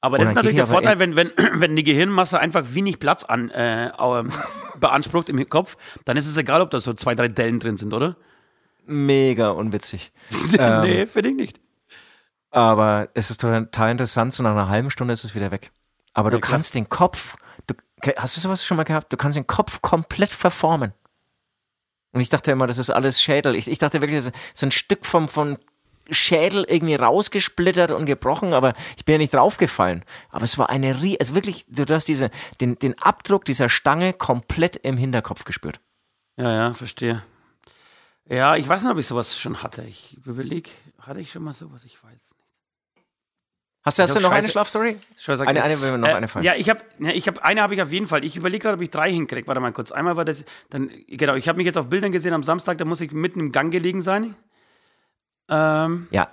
[0.00, 3.50] Aber das ist natürlich der Vorteil, wenn, wenn, wenn die Gehirnmasse einfach wenig Platz an,
[3.50, 4.30] äh, ähm,
[4.80, 7.94] beansprucht im Kopf, dann ist es egal, ob da so zwei, drei Dellen drin sind,
[7.94, 8.16] oder?
[8.84, 10.10] Mega unwitzig.
[10.58, 11.60] Ähm, nee, finde ich nicht.
[12.50, 15.70] Aber es ist total interessant, so nach einer halben Stunde ist es wieder weg.
[16.14, 16.52] Aber du klar.
[16.52, 17.36] kannst den Kopf,
[17.66, 17.74] du,
[18.16, 19.12] hast du sowas schon mal gehabt?
[19.12, 20.92] Du kannst den Kopf komplett verformen.
[22.12, 23.54] Und ich dachte immer, das ist alles Schädel.
[23.54, 25.58] Ich, ich dachte wirklich, das ist so ein Stück vom, vom
[26.10, 30.04] Schädel irgendwie rausgesplittert und gebrochen, aber ich bin ja nicht draufgefallen.
[30.30, 32.30] Aber es war eine Rie, also wirklich, du hast diese,
[32.60, 35.80] den, den Abdruck dieser Stange komplett im Hinterkopf gespürt.
[36.36, 37.22] Ja, ja, verstehe.
[38.28, 39.82] Ja, ich weiß nicht, ob ich sowas schon hatte.
[39.82, 41.84] Ich überlege, hatte ich schon mal sowas?
[41.84, 42.37] Ich weiß es nicht.
[43.84, 44.98] Hast du, hast du noch eine Schlafstory?
[45.26, 46.44] Eine, eine will mir noch Äh, eine fallen.
[46.44, 48.24] Ja, ich habe, ich habe eine habe ich auf jeden Fall.
[48.24, 49.46] Ich überlege gerade, ob ich drei hinkriege.
[49.46, 49.92] Warte mal kurz.
[49.92, 51.34] Einmal war das, dann genau.
[51.34, 52.78] Ich habe mich jetzt auf Bildern gesehen am Samstag.
[52.78, 54.34] Da muss ich mitten im Gang gelegen sein.
[55.48, 56.28] Ähm, ja.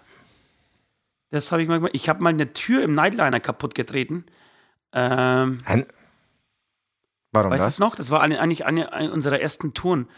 [1.29, 1.91] das habe ich mal gemacht.
[1.93, 4.25] Ich habe mal eine Tür im Nightliner kaputt getreten.
[4.91, 5.85] Ähm, Ein,
[7.31, 7.73] warum weißt du das?
[7.75, 7.95] es noch?
[7.95, 10.09] Das war eigentlich eine, eine unserer ersten Touren.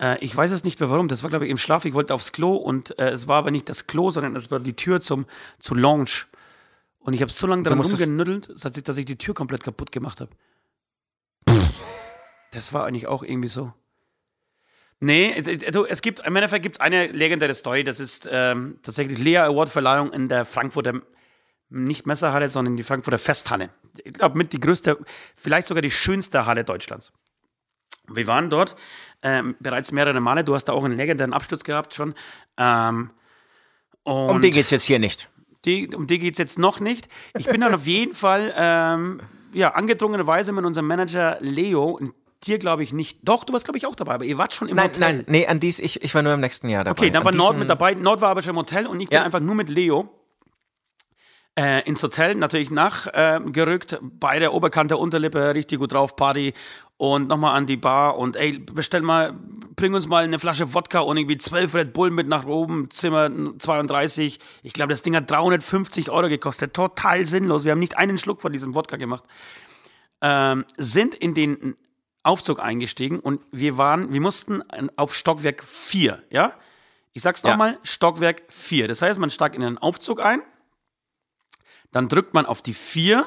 [0.00, 1.08] Äh, ich weiß es nicht mehr warum.
[1.08, 1.84] Das war, glaube ich, im Schlaf.
[1.84, 4.60] Ich wollte aufs Klo und äh, es war aber nicht das Klo, sondern es war
[4.60, 5.26] die Tür zum,
[5.58, 6.26] zur Lounge.
[7.06, 10.30] Und ich habe so lange daran rumgenüttelt, dass ich, die Tür komplett kaputt gemacht habe.
[12.52, 13.72] Das war eigentlich auch irgendwie so.
[14.98, 18.78] Nee, es- es- es gibt, im Endeffekt gibt es eine legendäre Story, das ist ähm,
[18.82, 21.02] tatsächlich Lea Award Verleihung in der Frankfurter,
[21.68, 23.70] nicht Messerhalle, sondern die Frankfurter Festhalle.
[24.04, 24.98] Ich glaube, mit die größte,
[25.34, 27.12] vielleicht sogar die schönste Halle Deutschlands.
[28.08, 28.74] Wir waren dort
[29.22, 32.14] ähm, bereits mehrere Male, du hast da auch einen legendären Absturz gehabt schon.
[32.56, 33.10] Ähm,
[34.04, 35.28] Um die geht's jetzt hier nicht.
[35.66, 37.08] Die, um die geht es jetzt noch nicht.
[37.36, 39.20] Ich bin dann auf jeden Fall, ähm,
[39.52, 42.12] ja, angedrungenerweise mit unserem Manager Leo, und
[42.46, 43.18] dir glaube ich nicht.
[43.22, 45.00] Doch, du warst glaube ich auch dabei, aber ihr wart schon im Nein, Hotel.
[45.00, 46.98] nein, nee, an dies, ich, ich war nur im nächsten Jahr dabei.
[47.00, 47.94] Okay, dann An war Nord mit dabei.
[47.94, 49.24] Nord war aber schon im Hotel und ich bin Ja.
[49.24, 50.08] einfach nur mit Leo
[51.58, 53.94] äh, ins Hotel natürlich nachgerückt.
[53.94, 53.98] Äh.
[54.02, 56.52] Beide Oberkante, Unterlippe, richtig gut drauf, Party.
[56.98, 59.34] Und nochmal an die Bar und ey, bestell mal,
[59.74, 63.30] bring uns mal eine Flasche Wodka und irgendwie 12 Red Bull mit nach oben, Zimmer
[63.58, 64.38] 32.
[64.62, 66.72] Ich glaube, das Ding hat 350 Euro gekostet.
[66.72, 67.64] Total sinnlos.
[67.64, 69.24] Wir haben nicht einen Schluck von diesem Wodka gemacht.
[70.22, 71.76] Ähm, sind in den
[72.22, 74.62] Aufzug eingestiegen und wir waren, wir mussten
[74.96, 76.54] auf Stockwerk 4, ja?
[77.12, 77.50] Ich sag's Ja.
[77.50, 78.88] nochmal, Stockwerk 4.
[78.88, 80.40] Das heißt, man steigt in den Aufzug ein,
[81.96, 83.26] dann drückt man auf die 4,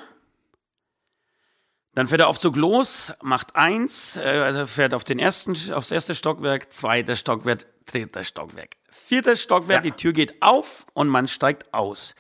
[1.96, 6.14] dann fährt der Aufzug los, macht eins, äh, also fährt auf den ersten, aufs erste
[6.14, 9.90] Stockwerk, zweiter Stockwerk, dritter Stockwerk, viertes Stockwerk, Ja.
[9.90, 12.14] die Tür geht auf und man steigt aus.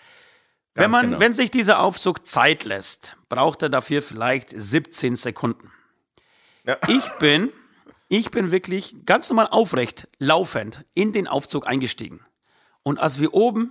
[0.73, 1.19] Wenn, Ganz man, genau.
[1.19, 5.71] wenn sich dieser Aufzug Zeit lässt, braucht er dafür vielleicht 17 Sekunden.
[6.65, 6.79] Ja.
[6.87, 7.51] Ich bin,
[8.07, 12.25] ich bin wirklich ganz normal aufrecht, laufend in den Aufzug eingestiegen.
[12.81, 13.69] Und als wir oben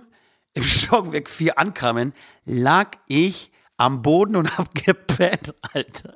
[0.53, 2.13] im Stockwerk 4 ankamen,
[2.45, 6.13] lag ich am Boden und hab gepennt, Alter.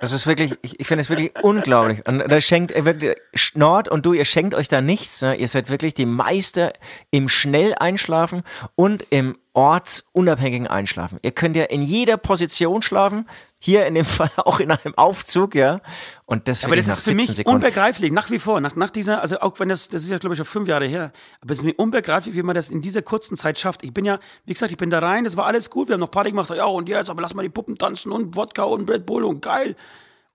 [0.00, 2.06] Das ist wirklich, ich, ich finde es wirklich unglaublich.
[2.08, 3.16] Und da schenkt wirklich,
[3.54, 5.20] Nord und du, ihr schenkt euch da nichts.
[5.20, 5.36] Ne?
[5.36, 6.72] Ihr seid wirklich die Meister
[7.10, 8.42] im schnell Einschlafen
[8.76, 11.18] und im ortsunabhängigen Einschlafen.
[11.20, 13.28] Ihr könnt ja in jeder Position schlafen.
[13.62, 15.82] Hier in dem Fall auch in einem Aufzug, ja.
[16.24, 17.56] Und das, Aber das ist für 17 mich Sekunden.
[17.56, 20.34] unbegreiflich, nach wie vor, nach, nach dieser, also auch wenn das, das ist ja glaube
[20.34, 23.02] ich schon fünf Jahre her, aber es ist mir unbegreiflich, wie man das in dieser
[23.02, 23.82] kurzen Zeit schafft.
[23.84, 26.00] Ich bin ja, wie gesagt, ich bin da rein, das war alles gut, wir haben
[26.00, 28.88] noch Party gemacht, ja und jetzt, aber lass mal die Puppen tanzen und Wodka und
[28.88, 29.76] Red Bull und geil.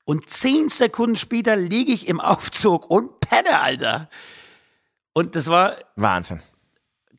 [0.06, 4.08] Und zehn Sekunden später liege ich im Aufzug und penne, Alter.
[5.14, 6.42] Und das war, Wahnsinn.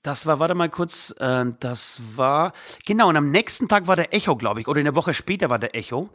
[0.06, 2.52] Das war, warte mal kurz, äh, das war,
[2.84, 5.58] genau, und am nächsten Tag war der Echo, glaube ich, oder eine Woche später war
[5.58, 6.10] der Echo.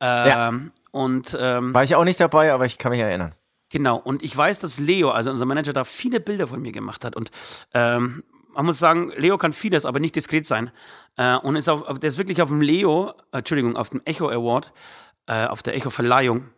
[0.00, 0.52] Ähm, Ja.
[0.90, 3.34] Und ähm, War ich auch nicht dabei, aber ich kann mich erinnern.
[3.68, 7.04] Genau, und ich weiß, dass Leo, also unser Manager, da viele Bilder von mir gemacht
[7.04, 7.14] hat.
[7.14, 7.30] Und
[7.74, 8.24] ähm,
[8.54, 10.70] man muss sagen, Leo kann vieles, aber nicht diskret sein.
[11.16, 14.30] Äh, und ist auf, der ist wirklich auf dem Leo, äh, Entschuldigung, auf dem Echo
[14.30, 14.72] Award,
[15.26, 16.48] äh, auf der Echo-Verleihung,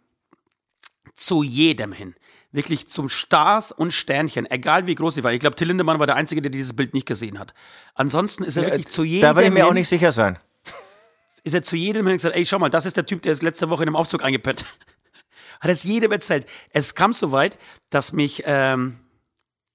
[1.21, 2.15] zu jedem hin.
[2.53, 5.35] Wirklich zum Stars und Sternchen, egal wie groß sie waren.
[5.35, 7.55] Ich glaube, Till Lindemann war der Einzige, der dieses Bild nicht gesehen hat.
[7.95, 10.39] Ansonsten ist er wirklich zu jedem Da würde ich mir auch hin- nicht sicher sein.
[11.45, 13.33] ist er zu jedem hin und gesagt, ey, schau mal, das ist der Typ, der
[13.33, 14.65] ist letzte Woche in einem Aufzug eingepennt.
[15.61, 16.47] Hat es jedem erzählt.
[16.71, 17.57] Es kam so weit,
[17.91, 18.99] dass mich, ähm,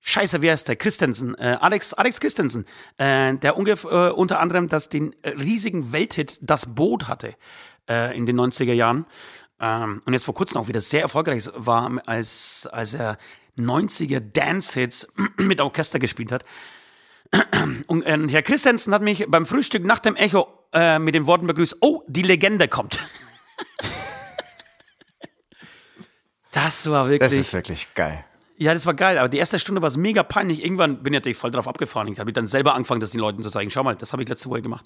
[0.01, 0.75] scheiße, wer ist der?
[0.75, 2.65] Christensen, äh, Alex, Alex Christensen,
[2.97, 7.35] äh, der äh, unter anderem das, den äh, riesigen Welthit Das Boot hatte
[7.89, 9.05] äh, in den 90er Jahren.
[9.59, 13.17] Ähm, und jetzt vor kurzem auch wieder sehr erfolgreich war, als, als er
[13.57, 16.43] 90er Dance-Hits mit Orchester gespielt hat.
[17.87, 21.47] Und äh, Herr Christensen hat mich beim Frühstück nach dem Echo äh, mit den Worten
[21.47, 22.99] begrüßt: Oh, die Legende kommt.
[26.51, 27.39] das war Das wirklich.
[27.39, 28.23] ist wirklich geil.
[28.57, 30.63] Ja, das war geil, aber die erste Stunde war es mega peinlich.
[30.63, 32.07] Irgendwann bin ich natürlich voll drauf abgefahren.
[32.07, 33.69] Ich habe dann selber angefangen, das den Leuten zu zeigen.
[33.69, 34.85] Schau mal, das habe ich letzte Woche gemacht.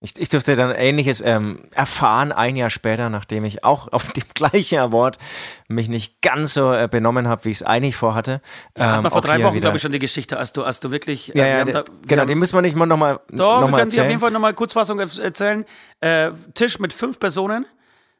[0.00, 4.24] Ich, ich durfte dann Ähnliches ähm, erfahren, ein Jahr später, nachdem ich auch auf dem
[4.34, 5.16] gleichen Award
[5.68, 8.42] mich nicht ganz so äh, benommen habe, wie ich es eigentlich vorhatte.
[8.76, 10.80] Ja, hat Ähm, man vor drei Wochen, glaube ich, schon die Geschichte, als du, als
[10.80, 11.34] du wirklich.
[11.34, 13.20] äh, Ja, wir ja, der, da- wir genau, haben- den müssen wir nicht mal nochmal
[13.30, 14.08] Doch, noch wir können dir auf erzählen.
[14.10, 15.64] jeden Fall nochmal Kurzfassung erzählen.
[16.00, 17.64] Äh, Tisch mit fünf Personen.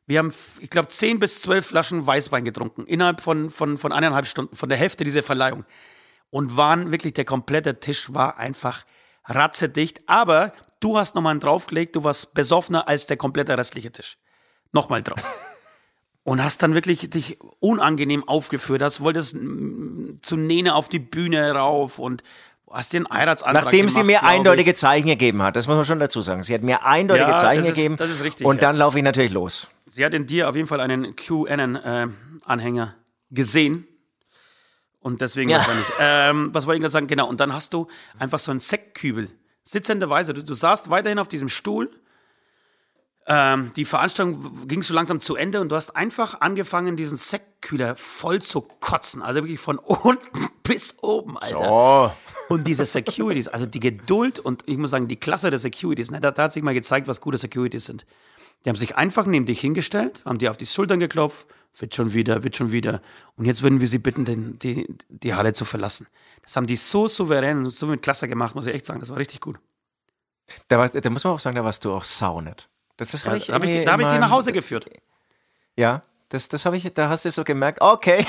[0.07, 2.87] Wir haben, ich glaube, zehn bis zwölf Flaschen Weißwein getrunken.
[2.87, 5.64] Innerhalb von, von, von eineinhalb Stunden, von der Hälfte dieser Verleihung.
[6.31, 8.85] Und waren wirklich, der komplette Tisch war einfach
[9.27, 10.01] ratzedicht.
[10.07, 10.53] Aber
[10.87, 14.18] du hast nochmal einen draufgelegt, du warst besoffener als der komplette restliche Tisch.
[14.72, 15.22] Nochmal drauf.
[16.24, 19.37] Und hast dann wirklich dich unangenehm aufgeführt, hast, wolltest
[20.22, 22.24] zu Nene auf die Bühne rauf und
[22.68, 24.28] hast dir einen Heiratsantrag Nachdem gemacht, sie mir glaub ich.
[24.37, 26.43] eindeutige Zeichen gegeben hat, das muss man schon dazu sagen.
[26.43, 27.97] Sie hat mir eindeutige Ja, Zeichen das ist- gegeben.
[27.97, 28.61] das ist richtig, Und ja.
[28.62, 29.70] dann laufe ich natürlich los.
[29.87, 32.95] Sie hat in dir auf jeden Fall einen QAnon-Anhänger
[33.30, 33.87] gesehen.
[34.99, 35.59] Und deswegen Ja.
[35.59, 35.87] wahrscheinlich.
[36.01, 37.07] Ähm, was wollte ich gerade sagen?
[37.07, 37.28] Genau.
[37.28, 37.87] Und dann hast du
[38.18, 39.30] einfach so einen Sektkübel.
[39.67, 40.33] Sitzenderweise.
[40.33, 41.91] Du, du saßt weiterhin auf diesem Stuhl.
[43.27, 47.97] Ähm, die Veranstaltung ging so langsam zu Ende und du hast einfach angefangen, diesen Sektkühler
[47.97, 49.23] voll zu kotzen.
[49.23, 51.71] Also wirklich von unten bis oben, Alter.
[51.71, 52.11] Oh.
[52.49, 56.21] Und diese Securities, also die Geduld und ich muss sagen, die Klasse der Securities, ne,
[56.21, 58.07] da, da hat sich mal gezeigt, was gute Securities sind.
[58.65, 61.47] Die haben sich einfach neben dich hingestellt, haben dir auf die Schultern geklopft,
[61.79, 63.01] wird schon wieder, wird schon wieder.
[63.37, 66.07] Und jetzt würden wir sie bitten, den, die, die Halle zu verlassen.
[66.43, 69.01] Das haben die so souverän und so mit Klasse gemacht, muss ich echt sagen.
[69.01, 69.59] Das war richtig gut.
[70.69, 72.69] Da, war, da muss man auch sagen, da warst du auch saunet.
[72.97, 74.87] Das, das Da hab habe ich, hab ich, da hab ich die nach Hause geführt.
[75.77, 78.27] Ja, das, das habe ich, da hast du so gemerkt, okay,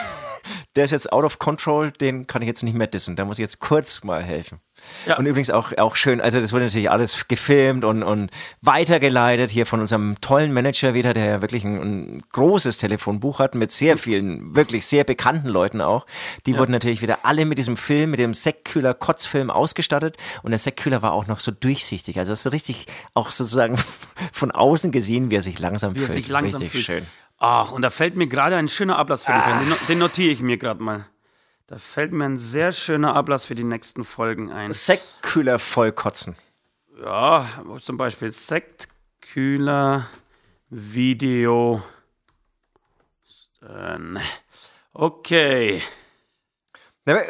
[0.76, 3.16] der ist jetzt out of control, den kann ich jetzt nicht mehr dissen.
[3.16, 4.60] Da muss ich jetzt kurz mal helfen.
[5.06, 5.18] Ja.
[5.18, 8.30] Und übrigens auch, auch schön, also das wurde natürlich alles gefilmt und, und
[8.62, 13.56] weitergeleitet hier von unserem tollen Manager wieder, der ja wirklich ein, ein großes Telefonbuch hat
[13.56, 16.06] mit sehr vielen, wirklich sehr bekannten Leuten auch.
[16.46, 20.60] Die wurden natürlich wieder alle mit diesem Film, mit dem Sektkühler Kotzfilm ausgestattet und der
[20.60, 23.78] Sektkühler war auch noch so durchsichtig, also hast du richtig auch sozusagen
[24.32, 26.18] von außen gesehen, wie er sich langsam Wie er fühlt.
[26.18, 26.86] sich langsam richtig fühlt.
[26.86, 27.08] schön.
[27.38, 29.60] Ach, und da fällt mir gerade ein schöner Ablass für dich ein.
[29.60, 31.06] Den, no- den notiere ich mir gerade mal.
[31.68, 34.72] Da fällt mir ein sehr schöner Ablass für die nächsten Folgen ein.
[34.72, 36.36] Sektkühler voll kotzen.
[37.04, 37.48] Ja,
[37.82, 38.88] zum Beispiel Sekt,
[39.22, 40.08] Kühler,
[40.70, 41.84] Video.
[44.94, 45.82] Okay.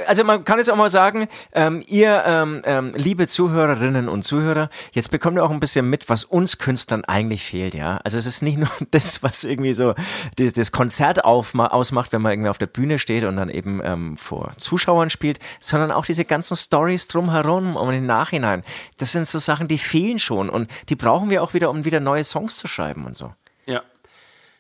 [0.07, 4.69] Also man kann jetzt auch mal sagen, ähm, ihr ähm, ähm, liebe Zuhörerinnen und Zuhörer,
[4.91, 7.97] jetzt bekommt ihr auch ein bisschen mit, was uns Künstlern eigentlich fehlt, ja.
[8.03, 9.93] Also es ist nicht nur das, was irgendwie so
[10.37, 14.17] das, das Konzert ausmacht, wenn man irgendwie auf der Bühne steht und dann eben ähm,
[14.17, 18.63] vor Zuschauern spielt, sondern auch diese ganzen Stories drumherum und im Nachhinein.
[18.97, 21.99] Das sind so Sachen, die fehlen schon und die brauchen wir auch wieder, um wieder
[21.99, 23.33] neue Songs zu schreiben und so.
[23.67, 23.83] Ja.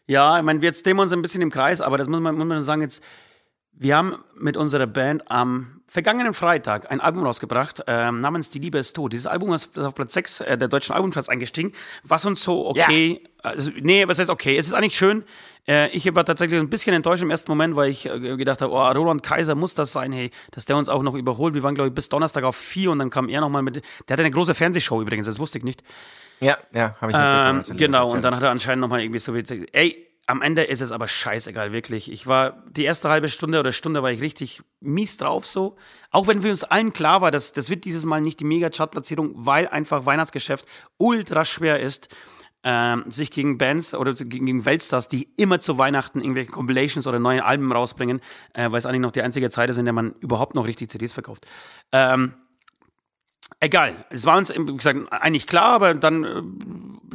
[0.05, 2.35] Ja, ich meine, jetzt drehen wir uns ein bisschen im Kreis, aber das muss man,
[2.35, 3.03] muss man sagen, jetzt,
[3.79, 8.77] wir haben mit unserer Band am vergangenen Freitag ein Album rausgebracht, ähm, namens Die Liebe
[8.77, 9.13] ist tot.
[9.13, 11.71] Dieses Album ist auf Platz 6 äh, der deutschen Albumcharts eingestiegen,
[12.03, 15.23] was uns so okay, also, nee, was heißt okay, es ist eigentlich schön.
[15.67, 18.73] Äh, ich war tatsächlich ein bisschen enttäuscht im ersten Moment, weil ich äh, gedacht habe,
[18.73, 21.53] oh, Roland Kaiser muss das sein, hey, dass der uns auch noch überholt.
[21.53, 24.13] Wir waren, glaube ich, bis Donnerstag auf vier und dann kam er nochmal mit, der
[24.13, 25.83] hatte eine große Fernsehshow übrigens, das wusste ich nicht.
[26.39, 29.19] Ja, ja, habe ich Ähm, was du genau, und dann hat er anscheinend nochmal irgendwie
[29.19, 29.69] so witzig.
[29.71, 32.11] Ey, am Ende ist es aber scheißegal, wirklich.
[32.11, 35.77] Ich war die erste halbe Stunde oder Stunde war ich richtig mies drauf so.
[36.11, 39.31] Auch wenn wir uns allen klar war, dass das wird dieses Mal nicht die Mega-Chart-Platzierung,
[39.35, 40.65] weil einfach Weihnachtsgeschäft
[40.97, 42.09] ultra schwer ist.
[42.63, 47.45] Ähm, sich gegen Bands oder gegen, Weltstars, die immer zu Weihnachten irgendwelche Compilations oder neue
[47.45, 48.19] Alben rausbringen,
[48.53, 50.89] äh, weil es eigentlich noch die einzige Zeit ist, in der man überhaupt noch richtig
[50.89, 51.47] CDs verkauft.
[51.93, 52.33] Ähm,
[53.59, 54.05] egal.
[54.09, 56.41] Es war uns, wie gesagt, eigentlich klar, aber dann äh,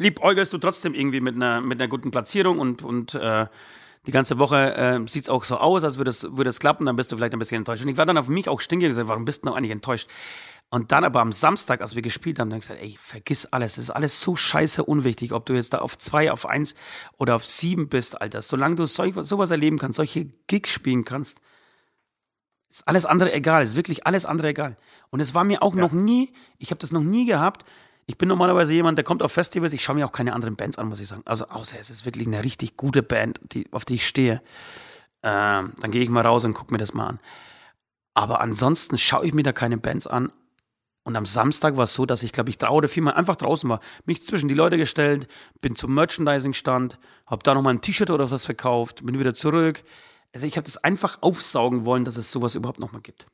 [0.00, 3.46] liebäugelst du trotzdem irgendwie mit einer, mit einer guten Platzierung und, und äh,
[4.06, 6.86] die ganze Woche äh, sieht es auch so aus, als würde es, würde es klappen,
[6.86, 7.84] dann bist du vielleicht ein bisschen enttäuscht.
[7.84, 9.70] Und ich war dann auf mich auch stinkig und gesagt, warum bist du noch eigentlich
[9.70, 10.08] enttäuscht?
[10.70, 13.84] Und dann aber am Samstag, als wir gespielt haben, dann gesagt, ey, vergiss alles, das
[13.84, 16.74] ist alles so scheiße unwichtig, ob du jetzt da auf zwei, auf eins
[17.18, 18.42] oder auf sieben bist, Alter.
[18.42, 21.40] Solange du solch, sowas erleben kannst, solche Gigs spielen kannst,
[22.72, 24.78] ist alles andere egal, ist wirklich alles andere egal.
[25.10, 27.66] Und es war mir auch noch nie, ich habe das noch nie gehabt.
[28.06, 30.78] Ich bin normalerweise jemand, der kommt auf Festivals, ich schaue mir auch keine anderen Bands
[30.78, 31.22] an, muss ich sagen.
[31.26, 34.40] Also außer es ist wirklich eine richtig gute Band, die, auf die ich stehe.
[35.22, 37.20] Ähm, dann gehe ich mal raus und gucke mir das mal an.
[38.14, 40.32] Aber ansonsten schaue ich mir da keine Bands an.
[41.04, 43.68] Und am Samstag war es so, dass ich, glaube ich, drei oder viermal einfach draußen
[43.68, 45.28] war, mich zwischen die Leute gestellt,
[45.60, 49.82] bin zum Merchandising-Stand, habe da nochmal ein T-Shirt oder was verkauft, bin wieder zurück.
[50.34, 53.26] Also ich habe das einfach aufsaugen wollen, dass es sowas überhaupt nochmal gibt.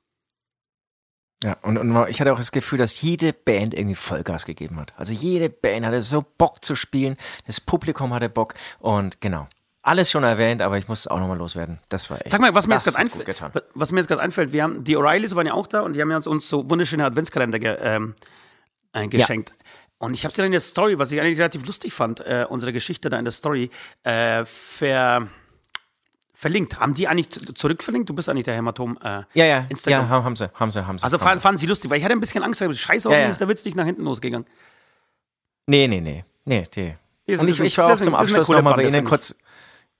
[1.44, 4.92] Ja, und, und ich hatte auch das Gefühl, dass jede Band irgendwie Vollgas gegeben hat.
[4.96, 9.46] Also jede Band hatte so Bock zu spielen, das Publikum hatte Bock und genau.
[9.82, 11.78] alles schon erwähnt, aber ich muss es auch nochmal loswerden.
[11.90, 12.30] Das war echt.
[12.30, 14.96] Sag mal, was mir jetzt gerade einfällt, was mir jetzt gerade einfällt, wir haben, die
[14.96, 17.76] O'Reillys waren ja auch da und die haben ja uns, uns so wunderschöne Adventskalender ge,
[17.80, 18.14] ähm,
[18.92, 19.52] äh, geschenkt.
[19.98, 22.46] Und ich habe sie dann in der Story, was ich eigentlich relativ lustig fand, äh,
[22.48, 23.70] unsere Geschichte da in der Story,
[24.02, 25.28] äh, ver,
[26.38, 26.78] verlinkt.
[26.78, 28.08] Haben die eigentlich zu- zurückverlinkt?
[28.08, 28.96] Du bist eigentlich der Hämatom.
[29.02, 30.02] Äh, Ja, ja, Instagram.
[30.04, 31.04] ja, haben, sie, haben sie, haben sie.
[31.04, 33.40] Also haben fanden, sie lustig, weil ich hatte ein bisschen Angst, scheiße, Ja, ja, ist
[33.40, 34.46] der Witz nicht nach hinten losgegangen.
[35.66, 36.24] Nee, nee, nee.
[36.44, 36.62] Nee,
[37.26, 39.36] ist- Und ich, ich war auch zum Abschluss nochmal bei Ihnen kurz.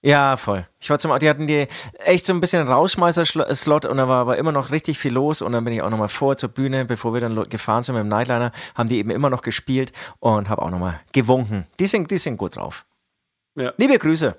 [0.01, 0.65] Ja, voll.
[0.79, 1.67] Ich war zum, die hatten die
[1.99, 5.43] echt so ein bisschen einen Rausschmeißer-Slot und da war aber immer noch richtig viel los
[5.43, 8.05] und dann bin ich auch nochmal vor zur Bühne, bevor wir dann gefahren sind mit
[8.05, 11.67] dem Nightliner, haben die eben immer noch gespielt und habe auch nochmal gewunken.
[11.81, 12.87] Die sind, die sind gut drauf.
[13.57, 13.73] Ja.
[13.77, 14.37] Liebe Grüße.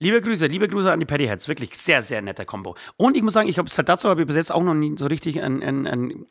[0.00, 1.48] Liebe Grüße, liebe Grüße an die Paddy Heads.
[1.48, 2.76] Wirklich sehr, sehr netter Combo.
[2.96, 4.94] Und ich muss sagen, ich habe seit dazu habe ich bis jetzt auch noch nie
[4.98, 6.26] so richtig einen, einen, einen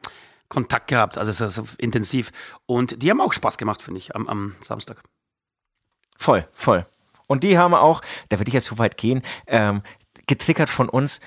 [0.50, 2.32] Kontakt gehabt, also so, so intensiv.
[2.66, 5.02] Und die haben auch Spaß gemacht, finde ich, am, am Samstag.
[6.18, 6.86] Voll, voll.
[7.28, 9.82] Und die haben auch, da würde ich jetzt so weit gehen, ähm,
[10.28, 11.22] getriggert von uns,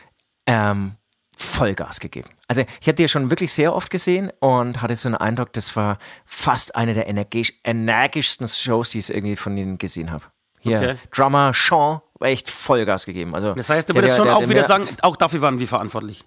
[0.47, 0.97] ähm,
[1.39, 2.31] Vollgas gegeben.
[2.49, 5.53] Also ich habe die ja schon wirklich sehr oft gesehen und hatte so einen Eindruck,
[5.53, 10.25] das war fast eine der energisch, energischsten Shows, die ich irgendwie von ihnen gesehen habe.
[10.61, 10.97] Hier, Okay.
[11.11, 13.35] Drummer Sean, echt Vollgas gegeben.
[13.35, 15.59] Also, Das heißt, du würdest der- schon der- auch der wieder sagen, auch dafür waren
[15.61, 16.25] wir verantwortlich.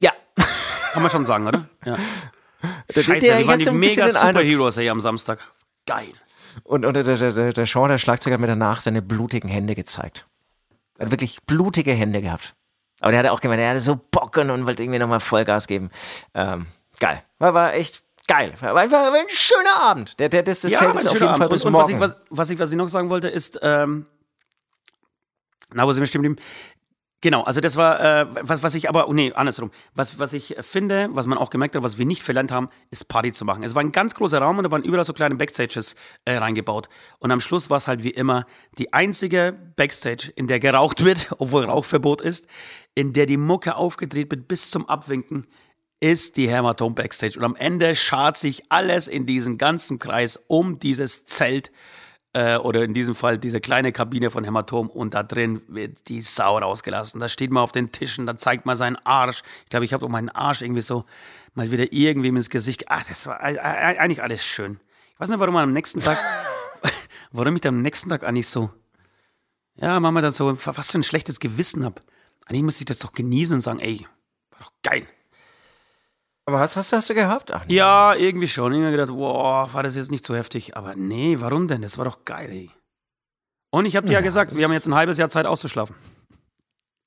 [0.00, 0.12] Ja.
[0.92, 1.68] Kann man schon sagen, oder?
[1.84, 1.96] Ja.
[2.94, 5.38] Der- Scheiße, der wir waren die mega Superheroes hier am Samstag.
[5.86, 6.08] Geil.
[6.64, 10.26] Und, und der, der, der, Sean, der Schlagzeuger, hat mir danach seine blutigen Hände gezeigt.
[10.98, 12.54] Er hat wirklich blutige Hände gehabt.
[13.00, 15.90] Aber der hatte auch gemeint, er hatte so Bock und, wollte irgendwie nochmal Vollgas geben.
[16.34, 16.66] Ähm,
[16.98, 17.22] geil.
[17.38, 18.54] War, war echt geil.
[18.60, 20.18] War, war, war ein schöner Abend.
[20.18, 21.50] Der, der, das das hält jetzt ein auf jeden Fall Abend.
[21.50, 22.02] bis und, und was, morgen.
[22.02, 24.06] ich, was, was, ich, was ich noch sagen wollte, ist, ähm,
[25.74, 26.42] na, wo sind wir stehen geblieben?
[27.22, 29.70] Genau, also das war, äh, was, was ich aber, oh, nee, andersrum.
[29.94, 33.08] Was, was ich finde, was man auch gemerkt hat, was wir nicht verlernt haben, ist
[33.08, 33.62] Party zu machen.
[33.62, 35.96] Es war ein ganz großer Raum und da waren überall so kleine Backstages
[36.26, 36.88] äh, reingebaut.
[37.18, 38.44] Und am Schluss war es halt wie immer
[38.76, 42.46] die einzige Backstage, in der geraucht wird, obwohl Rauchverbot ist,
[42.94, 45.46] in der die Mucke aufgedreht wird bis zum Abwinken,
[46.00, 47.38] ist die Hämatom Backstage.
[47.38, 51.72] Und am Ende schart sich alles in diesen ganzen Kreis um dieses Zelt
[52.36, 56.20] äh, oder in diesem Fall diese kleine Kabine von Hämatom und da drin wird die
[56.20, 57.18] Sau rausgelassen.
[57.18, 59.42] Da steht man auf den Tischen, da zeigt man seinen Arsch.
[59.64, 61.06] Ich glaube, ich habe meinen Arsch irgendwie so
[61.54, 62.90] mal wieder irgendwie ins Gesicht.
[62.90, 64.78] Ach, das war eigentlich alles schön.
[65.14, 66.18] Ich weiß nicht, warum man am nächsten Tag,
[67.32, 68.68] warum ich dann am nächsten Tag eigentlich so,
[69.76, 72.02] ja, machen wir dann so fast so ein schlechtes Gewissen habe.
[72.44, 74.06] Eigentlich müsste ich das doch genießen und sagen, ey,
[74.50, 75.06] war doch geil.
[76.48, 77.52] Aber was, was hast du gehabt?
[77.52, 77.74] Ach, nee.
[77.74, 78.72] Ja, irgendwie schon.
[78.72, 80.76] Ich habe gedacht, wow, war das jetzt nicht so heftig.
[80.76, 81.82] Aber nee, warum denn?
[81.82, 82.70] Das war doch geil, ey.
[83.70, 85.96] Und ich habe dir ja, Ja, gesagt, wir haben jetzt ein halbes Jahr Zeit auszuschlafen.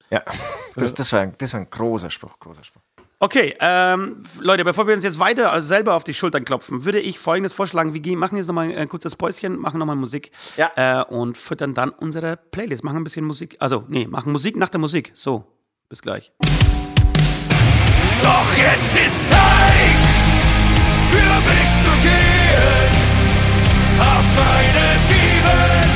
[0.10, 0.22] ja.
[0.76, 2.82] Das, das, war, das war ein großer Spruch, großer Spruch.
[3.20, 7.02] Okay, ähm, Leute, bevor wir uns jetzt weiter also selber auf die Schultern klopfen, würde
[7.02, 7.94] ich folgendes vorschlagen.
[7.94, 10.72] Wir gehen, machen jetzt nochmal ein kurzes Päuschen, machen nochmal Musik Ja.
[10.78, 12.84] äh, und füttern dann unsere Playlist.
[12.86, 13.58] Machen ein bisschen Musik.
[13.60, 15.12] Also, nee, machen Musik nach der Musik.
[15.16, 15.44] So,
[15.90, 16.32] bis gleich.
[18.22, 20.06] Doch jetzt ist Zeit
[21.12, 22.92] für mich zu gehen.
[24.00, 25.90] Hab meine sieben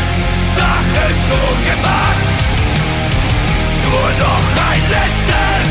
[0.57, 2.27] Sachen schon gemacht.
[3.85, 5.69] Nur noch ein letztes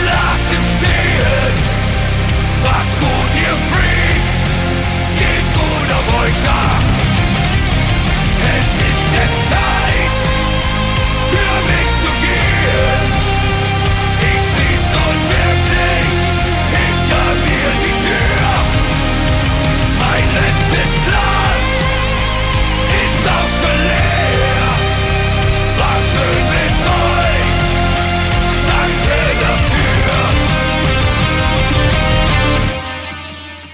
[0.00, 1.54] Glas im Stehen.
[2.64, 4.36] Macht's gut, ihr Freaks.
[5.18, 6.75] Geht gut auf euch acht.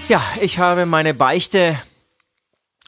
[0.09, 1.77] Ja, ich habe meine Beichte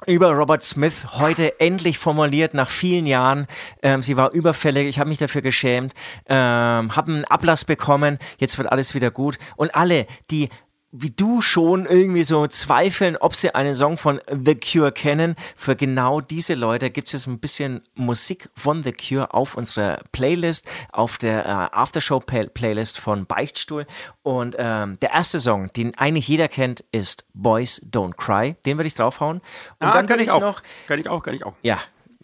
[0.06, 3.48] über Robert Smith heute endlich formuliert nach vielen Jahren.
[3.82, 5.94] Ähm, sie war überfällig, ich habe mich dafür geschämt,
[6.28, 9.38] ähm, habe einen Ablass bekommen, jetzt wird alles wieder gut.
[9.56, 10.50] Und alle, die
[10.98, 15.36] wie du schon irgendwie so zweifeln, ob sie einen Song von The Cure kennen.
[15.56, 20.00] Für genau diese Leute gibt es jetzt ein bisschen Musik von The Cure auf unserer
[20.12, 23.86] Playlist, auf der äh, Aftershow-Playlist von Beichtstuhl.
[24.24, 28.56] Und ähm, der erste Song, den eigentlich jeder kennt, ist Boys Don't Cry.
[28.66, 29.38] Den würde ich draufhauen.
[29.80, 30.42] Und Ah, dann kann ich auch.
[30.42, 31.54] noch Kann ich auch, kann ich auch.
[31.62, 31.80] ja,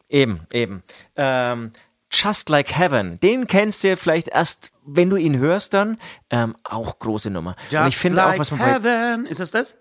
[0.09, 0.83] eben, eben.
[1.15, 1.71] Ähm,
[2.13, 5.97] Just Like Heaven, den kennst du vielleicht erst, wenn du ihn hörst, dann
[6.29, 7.55] ähm, auch große Nummer.
[7.71, 9.25] Und ich finde auch, was man bei, Heaven.
[9.25, 9.77] Ist das das?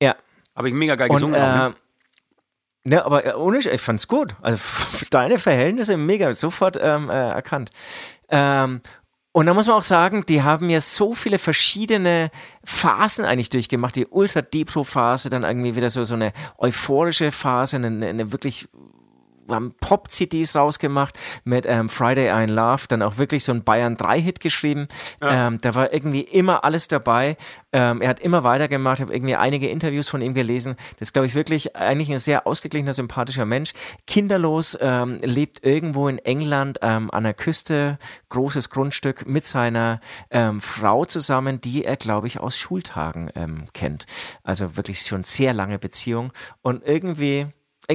[0.00, 0.16] ja.
[0.56, 1.40] Habe ich mega geil Und, gesungen.
[1.40, 1.74] auch, äh, ne?
[2.84, 4.34] ne, aber äh, ohne, ich fand's gut.
[4.42, 7.70] Also für deine Verhältnisse mega, sofort ähm, äh, erkannt.
[8.28, 8.80] Ähm,
[9.32, 12.30] und da muss man auch sagen, die haben ja so viele verschiedene
[12.64, 13.94] Phasen eigentlich durchgemacht.
[13.94, 18.68] Die Ultra-Depro-Phase, dann irgendwie wieder so, so eine euphorische Phase, eine, eine wirklich
[19.50, 24.40] haben Pop-CDs rausgemacht mit ähm, Friday I Love, dann auch wirklich so ein Bayern 3-Hit
[24.40, 24.88] geschrieben.
[25.20, 25.48] Ja.
[25.48, 27.36] Ähm, da war irgendwie immer alles dabei.
[27.72, 30.76] Ähm, er hat immer weitergemacht, habe irgendwie einige Interviews von ihm gelesen.
[30.98, 33.72] Das ist, glaube ich, wirklich eigentlich ein sehr ausgeglichener, sympathischer Mensch.
[34.06, 37.98] Kinderlos, ähm, lebt irgendwo in England ähm, an der Küste,
[38.28, 44.06] großes Grundstück mit seiner ähm, Frau zusammen, die er, glaube ich, aus Schultagen ähm, kennt.
[44.42, 46.32] Also wirklich schon sehr lange Beziehung
[46.62, 47.46] und irgendwie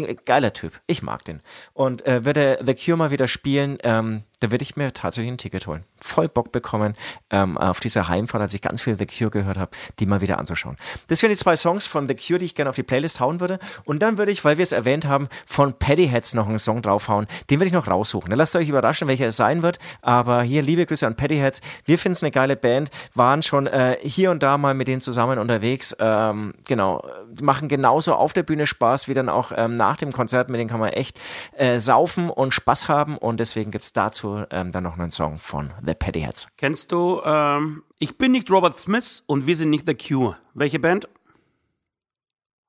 [0.02, 0.82] geiler Typ.
[0.88, 1.42] Ich mag den.
[1.74, 5.38] Und äh, würde The Cure mal wieder spielen, ähm, da würde ich mir tatsächlich ein
[5.38, 5.84] Ticket holen.
[6.06, 6.94] Voll Bock bekommen,
[7.32, 10.38] ähm, auf dieser Heimfahrt, als ich ganz viel The Cure gehört habe, die mal wieder
[10.38, 10.76] anzuschauen.
[11.08, 13.40] Das wären die zwei Songs von The Cure, die ich gerne auf die Playlist hauen
[13.40, 13.58] würde.
[13.86, 17.26] Und dann würde ich, weil wir es erwähnt haben, von Paddyheads noch einen Song draufhauen.
[17.50, 18.30] Den würde ich noch raussuchen.
[18.30, 19.80] Dann lasst euch überraschen, welcher es sein wird.
[20.04, 21.62] Aber hier, liebe Grüße an Paddyheads.
[21.86, 25.02] Wir finden es eine geile Band, waren schon äh, hier und da mal mit denen
[25.02, 25.96] zusammen unterwegs.
[26.00, 27.04] Ähm, genau,
[27.42, 30.50] machen genauso auf der Bühne Spaß wie dann auch ähm, nach dem Konzert.
[30.50, 31.20] Mit denen kann man echt
[31.58, 33.18] äh, saufen und Spaß haben.
[33.18, 36.48] Und deswegen gibt es dazu ähm, dann noch einen Song von The mit Paddy Herz.
[36.58, 40.38] Kennst du, ähm, ich bin nicht Robert Smith und wir sind nicht The Cure.
[40.54, 41.08] Welche Band?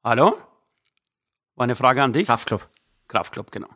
[0.05, 0.39] Hallo?
[1.57, 2.27] War eine Frage an dich?
[2.27, 2.69] Kraftclub.
[3.09, 3.69] Kraftclub, genau.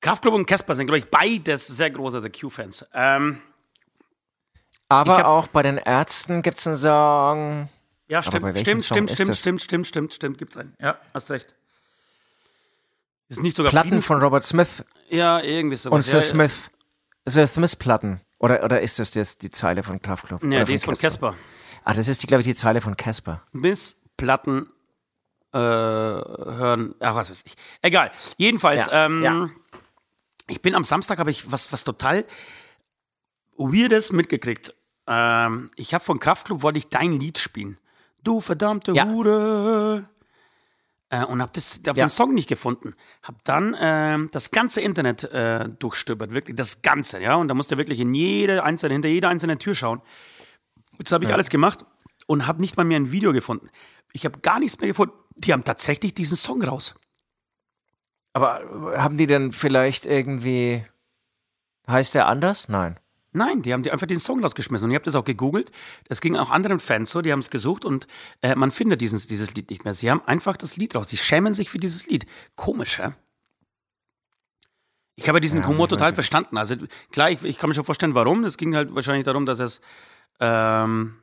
[0.00, 2.84] Kraftclub und Casper sind, glaube ich, beides sehr große The Q-Fans.
[2.92, 3.40] Ähm,
[4.88, 7.68] aber auch bei den Ärzten gibt es einen Song.
[8.06, 10.76] Ja, stimmt, stimmt, Song stimmt, stimmt, stimmt, stimmt, stimmt, stimmt, gibt's einen.
[10.78, 11.54] Ja, hast recht.
[13.28, 14.84] Ist nicht sogar Platten Friedens von Robert Smith.
[15.08, 15.90] Ja, irgendwie so.
[15.90, 16.70] Und Sir ja, Smith.
[17.24, 18.20] Sir Smith Platten.
[18.44, 20.44] Oder, oder ist das jetzt die Zeile von Kraftklub?
[20.44, 21.34] Ja, die ist von Casper.
[21.82, 23.40] Ah, das ist, glaube ich, die Zeile von Casper.
[23.54, 24.66] Bis Platten
[25.54, 26.94] äh, hören.
[27.00, 27.54] Ach, was weiß ich.
[27.80, 28.10] Egal.
[28.36, 29.48] Jedenfalls, ja, ähm, ja.
[30.46, 32.26] ich bin am Samstag, habe ich was, was total
[33.56, 34.74] Weirdes mitgekriegt.
[35.06, 37.78] Ähm, ich habe von Kraftklub, wollte ich dein Lied spielen.
[38.24, 39.08] Du verdammte ja.
[39.08, 40.06] Hure.
[41.14, 42.06] Äh, und habe hab ja.
[42.06, 42.94] den Song nicht gefunden.
[43.22, 47.36] Habe dann äh, das ganze Internet äh, durchstöbert, wirklich das Ganze, ja.
[47.36, 50.02] Und da musste wirklich in jede einzelne, hinter jeder einzelnen Tür schauen.
[50.98, 51.34] Das habe ich ja.
[51.34, 51.84] alles gemacht
[52.26, 53.68] und habe nicht mal mehr ein Video gefunden.
[54.12, 55.14] Ich habe gar nichts mehr gefunden.
[55.36, 56.94] Die haben tatsächlich diesen Song raus.
[58.32, 60.84] Aber haben die denn vielleicht irgendwie.
[61.86, 62.68] Heißt der anders?
[62.68, 62.98] Nein.
[63.36, 64.86] Nein, die haben die einfach den Song rausgeschmissen.
[64.86, 65.72] Und ich habe das auch gegoogelt.
[66.08, 68.06] Das ging auch anderen Fans so, die haben es gesucht und
[68.42, 69.92] äh, man findet dieses, dieses Lied nicht mehr.
[69.92, 71.08] Sie haben einfach das Lied raus.
[71.08, 72.26] Sie schämen sich für dieses Lied.
[72.54, 73.10] Komisch, hä?
[75.16, 76.56] Ich habe diesen ja, Humor total verstanden.
[76.56, 76.76] Also
[77.10, 78.44] klar, ich, ich, kann mir schon vorstellen, warum.
[78.44, 79.80] Es ging halt wahrscheinlich darum, dass es,
[80.38, 81.16] ähm,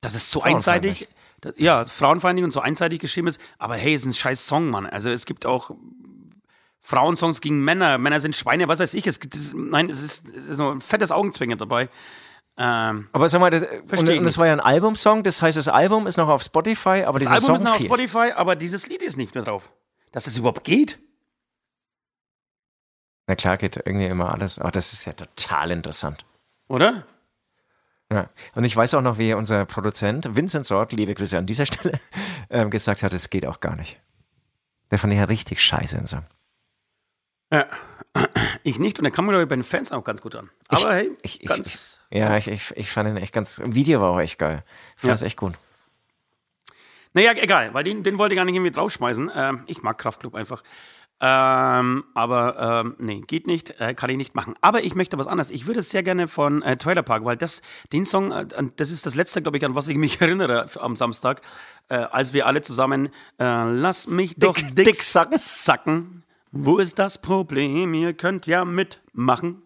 [0.00, 1.08] dass es so einseitig,
[1.56, 3.40] ja, frauenfeindlich und so einseitig geschrieben ist.
[3.58, 4.86] Aber hey, es ist ein scheiß Song, Mann.
[4.86, 5.72] Also es gibt auch
[6.80, 9.06] Frauensongs gegen Männer, Männer sind Schweine, was weiß ich.
[9.06, 11.88] Es, das, nein, es ist, es ist nur ein fettes Augenzwinger dabei.
[12.56, 15.68] Ähm, aber sag mal, das, und, und das war ja ein Albumsong, das heißt, das
[15.68, 17.90] Album ist noch auf Spotify, aber das Album Song ist noch fehlt.
[17.90, 19.72] auf Spotify, aber dieses Lied ist nicht mehr drauf.
[20.12, 20.98] Dass es überhaupt geht.
[23.26, 26.26] Na klar, geht irgendwie immer alles, aber das ist ja total interessant.
[26.68, 27.06] Oder?
[28.12, 28.28] Ja.
[28.54, 32.00] Und ich weiß auch noch, wie unser Produzent Vincent Sorg, liebe Grüße an dieser Stelle,
[32.50, 34.00] ähm, gesagt hat, es geht auch gar nicht.
[34.90, 36.24] Der fand ich ja richtig scheiße in Song.
[37.52, 37.66] Ja,
[38.62, 40.50] ich nicht und der kam mir bei den Fans auch ganz gut an.
[40.68, 42.00] Aber ich, hey, ich, ganz.
[42.10, 43.60] Ich, ja, ich, ich, ich fand ihn echt ganz.
[43.64, 44.64] Video war auch echt geil.
[44.96, 45.26] Ich fand es ja.
[45.26, 45.54] echt gut.
[47.12, 49.30] Naja, egal, weil den, den wollte ich gar nicht irgendwie draufschmeißen.
[49.34, 50.62] Ähm, ich mag Kraftclub einfach.
[51.22, 54.54] Ähm, aber ähm, nee, geht nicht, äh, kann ich nicht machen.
[54.62, 55.50] Aber ich möchte was anderes.
[55.50, 57.60] Ich würde sehr gerne von äh, Trailer Park, weil das,
[57.92, 58.46] den Song, äh,
[58.76, 61.42] das ist das letzte, glaube ich, an was ich mich erinnere am Samstag,
[61.88, 65.36] äh, als wir alle zusammen äh, Lass mich doch dick, dick, dick sacken.
[65.36, 66.22] sacken
[66.52, 67.94] wo ist das Problem?
[67.94, 69.62] Ihr könnt ja mitmachen.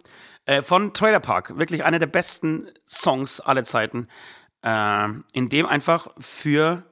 [0.46, 1.56] Äh, von Trailer Park.
[1.58, 4.08] Wirklich einer der besten Songs aller Zeiten.
[4.62, 6.84] Äh, in dem einfach für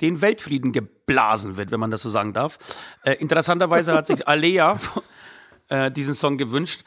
[0.00, 2.58] den Weltfrieden geblasen wird, wenn man das so sagen darf.
[3.04, 4.78] Äh, interessanterweise hat sich Alea
[5.68, 6.82] äh, diesen Song gewünscht.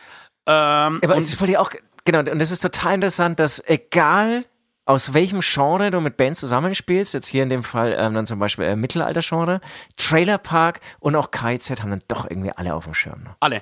[0.46, 1.72] Ähm, Aber es wollte ich auch,
[2.06, 4.46] genau, und das ist total interessant, dass egal
[4.88, 8.40] aus welchem Genre du mit Bands zusammenspielst, jetzt hier in dem Fall ähm, dann zum
[8.40, 9.60] Beispiel äh, Mittelalter-Genre,
[9.98, 13.20] Trailer Park und auch KZ haben dann doch irgendwie alle auf dem Schirm.
[13.24, 13.36] Ne?
[13.42, 13.62] Alle.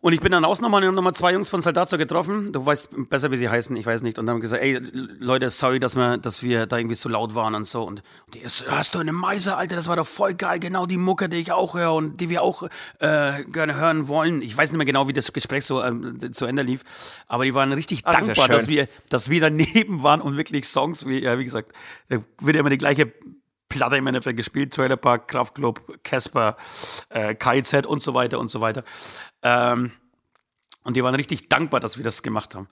[0.00, 2.52] Und ich bin dann außen nochmal nochmal zwei Jungs von Saldazo getroffen.
[2.52, 4.18] Du weißt besser, wie sie heißen, ich weiß nicht.
[4.18, 4.78] Und dann haben gesagt, ey,
[5.18, 7.82] Leute, sorry, dass wir, dass wir da irgendwie so laut waren und so.
[7.82, 8.02] Und,
[8.34, 10.60] die ist, hast du eine Meise, Alter, das war doch voll geil.
[10.60, 12.64] Genau die Mucke, die ich auch höre und die wir auch
[13.00, 14.42] äh, gerne hören wollen.
[14.42, 16.82] Ich weiß nicht mehr genau, wie das Gespräch so ähm, zu Ende lief.
[17.26, 20.68] Aber die waren richtig Ach, dankbar, das dass wir, dass wir daneben waren und wirklich
[20.68, 21.72] Songs, wie, ja, wie gesagt,
[22.08, 23.12] wird immer die gleiche
[23.68, 26.56] Platte im Endeffekt gespielt, Trailer Park, Kraftclub, Casper,
[27.08, 28.84] äh, KZ und so weiter und so weiter.
[29.46, 29.92] Ähm,
[30.82, 32.68] und die waren richtig dankbar, dass wir das gemacht haben.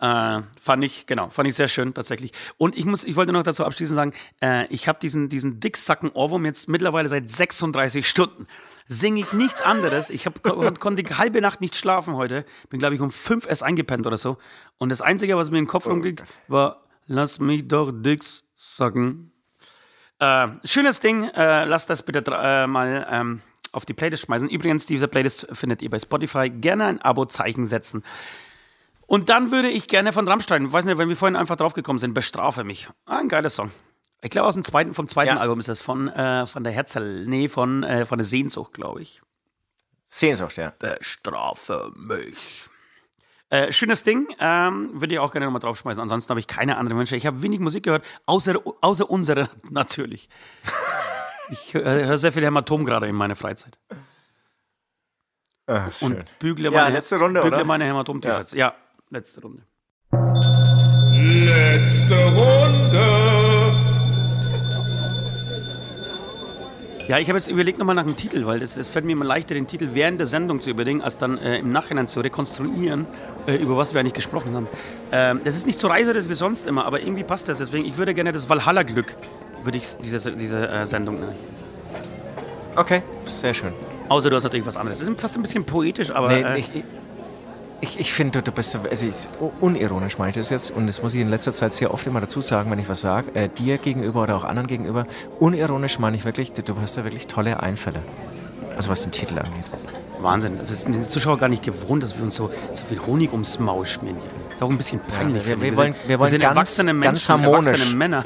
[0.00, 2.32] Äh, fand ich, genau, fand ich sehr schön tatsächlich.
[2.56, 4.12] Und ich muss, ich wollte noch dazu abschließend sagen,
[4.42, 8.46] äh, ich habe diesen, diesen Dicksacken Ohrwurm jetzt mittlerweile seit 36 Stunden.
[8.86, 10.08] singe ich nichts anderes.
[10.10, 12.44] Ich hab, kon konnte die halbe Nacht nicht schlafen heute.
[12.70, 14.38] Bin, glaube ich, um fünf erst eingepennt oder so.
[14.78, 19.30] Und das Einzige, was mir in den Kopf rumging, war, lass mich doch Dicks sagen.
[20.18, 21.24] Äh, schönes Ding.
[21.28, 23.42] Äh, lasst das bitte äh, mal ähm,
[23.74, 24.48] auf die Playlist schmeißen.
[24.48, 26.50] Übrigens, diese Playlist findet ihr bei Spotify.
[26.50, 28.02] Gerne ein Abo-Zeichen setzen.
[29.06, 32.14] Und dann würde ich gerne von Rammstein, weiß nicht, wenn wir vorhin einfach draufgekommen sind,
[32.14, 32.88] bestrafe mich.
[33.04, 33.70] Ah, ein geiler Song.
[34.22, 35.40] Ich glaube, aus dem zweiten, vom zweiten Ja.
[35.40, 39.02] Album ist das von, äh, von der Herzl, nee, von, äh, von der Sehnsucht, glaube
[39.02, 39.20] ich.
[40.06, 40.72] Sehnsucht, ja.
[40.78, 42.68] Bestrafe mich.
[43.50, 46.00] Äh, schönes Ding, ähm, würde ich auch gerne nochmal draufschmeißen.
[46.00, 47.16] Ansonsten habe ich keine anderen Wünsche.
[47.16, 50.30] Ich habe wenig Musik gehört, außer, außer unsere natürlich.
[51.54, 53.78] Ich höre hör sehr viel Hämatom gerade in meiner Freizeit.
[55.92, 56.16] Schön.
[56.16, 57.64] Und bügle Ja, meine, letzte Runde, bügle oder?
[57.64, 58.54] meine Hämatom-T-Shirts.
[58.54, 58.74] Ja.
[59.10, 59.62] letzte Runde.
[61.12, 63.04] Letzte Runde.
[67.06, 69.54] Ja, ich habe jetzt überlegt nochmal nach dem Titel, weil es fällt mir immer leichter,
[69.54, 73.06] den Titel während der Sendung zu überlegen, als dann äh, im Nachhinein zu rekonstruieren,
[73.46, 74.66] äh, über was wir eigentlich gesprochen haben.
[75.12, 77.58] Ähm, das ist nicht so reißerisch wie sonst immer, aber irgendwie passt das.
[77.58, 79.14] Deswegen, ich würde gerne das Valhalla-Glück,
[79.64, 81.34] würde ich diese, diese äh, Sendung nennen.
[82.76, 83.72] Okay, sehr schön.
[84.08, 84.98] Außer du hast natürlich was anderes.
[84.98, 86.70] Das ist fast ein bisschen poetisch, aber Nee, äh, ich,
[87.80, 89.14] ich, ich finde, du, bist, so- also ich,
[89.60, 92.20] unironisch meine ich das jetzt, und das muss ich in letzter Zeit sehr oft immer
[92.20, 95.06] dazu sagen, wenn ich was sage, äh, dir gegenüber oder auch anderen gegenüber,
[95.40, 98.00] unironisch meine ich wirklich, du, hast da wirklich tolle Einfälle.
[98.76, 99.64] Also was den Titel angeht.
[100.20, 100.58] Wahnsinn.
[100.58, 103.58] Das ist den Zuschauer gar nicht gewohnt, dass wir uns so, so viel Honig ums
[103.60, 104.16] Maul schmieren.
[104.18, 104.54] hier.
[104.54, 105.46] ist auch ein bisschen peinlich.
[105.46, 105.72] wir- finde ich.
[105.72, 107.66] wir wollen- sind, wir wollen sind ganz- Menschen, ganz harmonisch.
[107.68, 108.24] erwachsene Männer.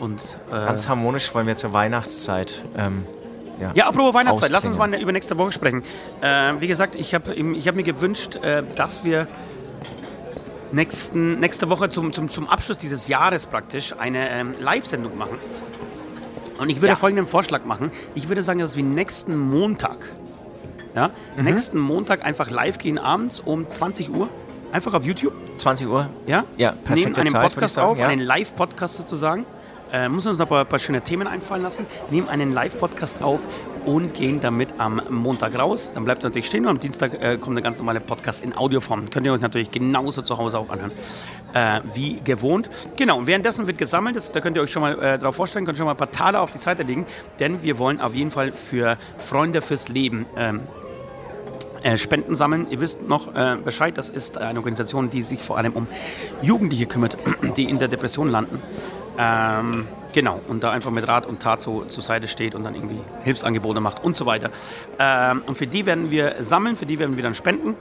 [0.00, 0.20] Und,
[0.50, 2.64] äh, Ganz harmonisch wollen wir zur Weihnachtszeit.
[2.76, 3.04] Ähm,
[3.60, 3.70] ja.
[3.74, 5.82] Ja, apropos Weihnachtszeit, lass uns mal über nächste Woche sprechen.
[6.20, 9.28] Äh, wie gesagt, ich habe ich hab mir gewünscht, äh, dass wir
[10.72, 15.38] nächsten, nächste Woche zum, zum, zum Abschluss dieses Jahres praktisch eine ähm, Live-Sendung machen.
[16.58, 16.96] Und ich würde Ja.
[16.96, 17.90] folgenden Vorschlag machen.
[18.14, 20.12] Ich würde sagen, dass wir nächsten Montag,
[20.94, 21.44] ja, Mhm.
[21.44, 24.28] nächsten Montag einfach live gehen abends um 20 Uhr.
[24.72, 25.32] Einfach auf YouTube.
[25.56, 26.08] 20 Uhr.
[26.26, 28.08] Ja, Ja, perfekte nehmen einen Zeit, Podcast auf, ja.
[28.08, 29.46] einen Live-Podcast sozusagen.
[29.94, 31.86] Äh, müssen uns noch ein paar, paar schöne Themen einfallen lassen.
[32.10, 33.42] Nehmen einen Live-Podcast auf
[33.84, 35.92] und gehen damit am Montag raus.
[35.94, 38.56] Dann bleibt er natürlich stehen und am Dienstag äh, kommt der ganz normale Podcast in
[38.56, 39.08] Audioform.
[39.08, 40.90] Könnt ihr euch natürlich genauso zu Hause auch anhören,
[41.52, 42.68] äh, wie gewohnt.
[42.96, 44.16] Genau, und währenddessen wird gesammelt.
[44.16, 46.10] Das, da könnt ihr euch schon mal äh, darauf vorstellen, könnt schon mal ein paar
[46.10, 47.06] Taler auf die Seite legen.
[47.38, 50.62] Denn wir wollen auf jeden Fall für Freunde fürs Leben ähm,
[51.84, 52.66] äh, Spenden sammeln.
[52.70, 55.86] Ihr wisst noch äh, Bescheid, das ist eine Organisation, die sich vor allem um
[56.42, 57.16] Jugendliche kümmert,
[57.56, 58.60] die in der Depression landen.
[59.18, 62.74] Ähm, genau, und da einfach mit Rat und Tat so zur Seite steht und dann
[62.74, 64.50] irgendwie Hilfsangebote macht und so weiter.
[64.98, 67.76] Ähm, und für die werden wir sammeln, für die werden wir dann spenden.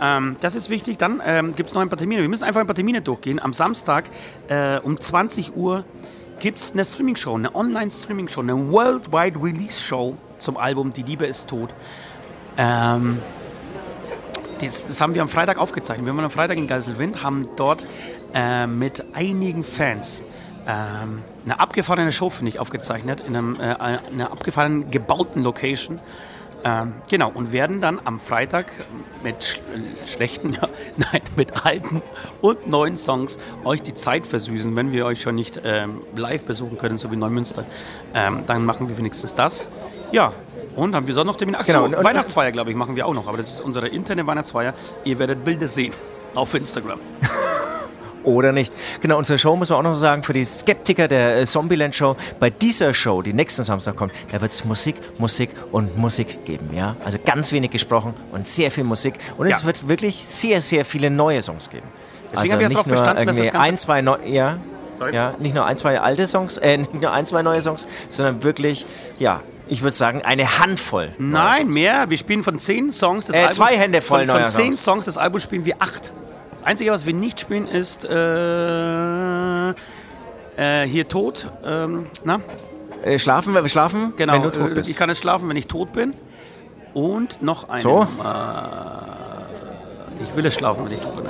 [0.00, 0.98] Ähm, das ist wichtig.
[0.98, 2.22] Dann ähm, gibt es noch ein paar Termine.
[2.22, 3.40] Wir müssen einfach ein paar Termine durchgehen.
[3.40, 4.04] Am Samstag
[4.48, 5.84] äh, um 20 Uhr
[6.40, 11.70] gibt es eine Streaming-Show, eine Online-Streaming-Show, eine Worldwide Release-Show zum Album Die Liebe ist tot.
[12.58, 13.20] Ähm,
[14.60, 16.06] das, das haben wir am Freitag aufgezeichnet.
[16.06, 17.86] Wir waren am Freitag in Geiselwind, haben dort
[18.34, 20.24] äh, mit einigen Fans
[20.66, 26.00] ähm, eine abgefahrene Show, finde ich, aufgezeichnet, in einem, äh, einer abgefahrenen, gebauten Location.
[26.66, 28.72] Ähm, genau, und werden dann am Freitag
[29.22, 32.00] mit sch äh, schlechten, ja, nein, mit alten
[32.40, 36.78] und neuen Songs euch die Zeit versüßen, wenn wir euch schon nicht ähm, live besuchen
[36.78, 37.66] können, so wie Neumünster.
[38.14, 39.68] Ähm, dann machen wir wenigstens das.
[40.10, 40.32] Ja,
[40.74, 41.58] und haben wir sonst noch Termine?
[41.60, 43.28] Ach Genau, so, Weihnachtsfeier, glaube ich, machen wir auch noch.
[43.28, 44.72] Aber das ist unsere interne Weihnachtsfeier.
[45.04, 45.92] Ihr werdet Bilder sehen
[46.34, 46.98] auf Instagram.
[48.24, 48.72] Oder nicht.
[49.00, 52.50] Genau, unsere Show muss man auch noch sagen, für die Skeptiker der äh, Zombieland-Show, bei
[52.50, 56.96] dieser Show, die nächsten Samstag kommt, da wird es Musik, Musik und Musik geben, ja.
[57.04, 59.14] Also ganz wenig gesprochen und sehr viel Musik.
[59.36, 59.66] Und es Ja.
[59.66, 61.86] wird wirklich sehr, sehr viele neue Songs geben.
[62.32, 64.58] Deswegen also habe ich drauf nur bestanden, dass das Ganze- ein, zwei neue, ja,
[64.98, 65.14] Sorry?
[65.14, 68.42] ja, nicht nur ein, zwei alte Songs, äh, nicht nur ein, zwei neue Songs, sondern
[68.42, 68.86] wirklich,
[69.18, 71.12] ja, ich würde sagen, eine Handvoll.
[71.18, 72.10] Nein, mehr.
[72.10, 73.56] Wir spielen von zehn Songs des Äh, Albums.
[73.56, 74.82] zwei Hände voll Von, von zehn Songs.
[74.84, 76.10] Songs des Albums spielen wir acht.
[76.64, 79.74] Das Einzige, was wir nicht spielen, ist äh, äh,
[80.86, 81.52] hier tot.
[81.62, 82.40] Ähm, na,
[83.02, 84.32] Äh, schlafen, wir schlafen, genau.
[84.32, 84.88] wenn du tot äh, bist.
[84.88, 86.14] Ich kann es schlafen, wenn ich tot bin.
[86.94, 87.82] Und noch einen.
[87.82, 88.00] So?
[88.04, 88.06] Äh,
[90.22, 91.26] ich will es schlafen, wenn ich tot bin.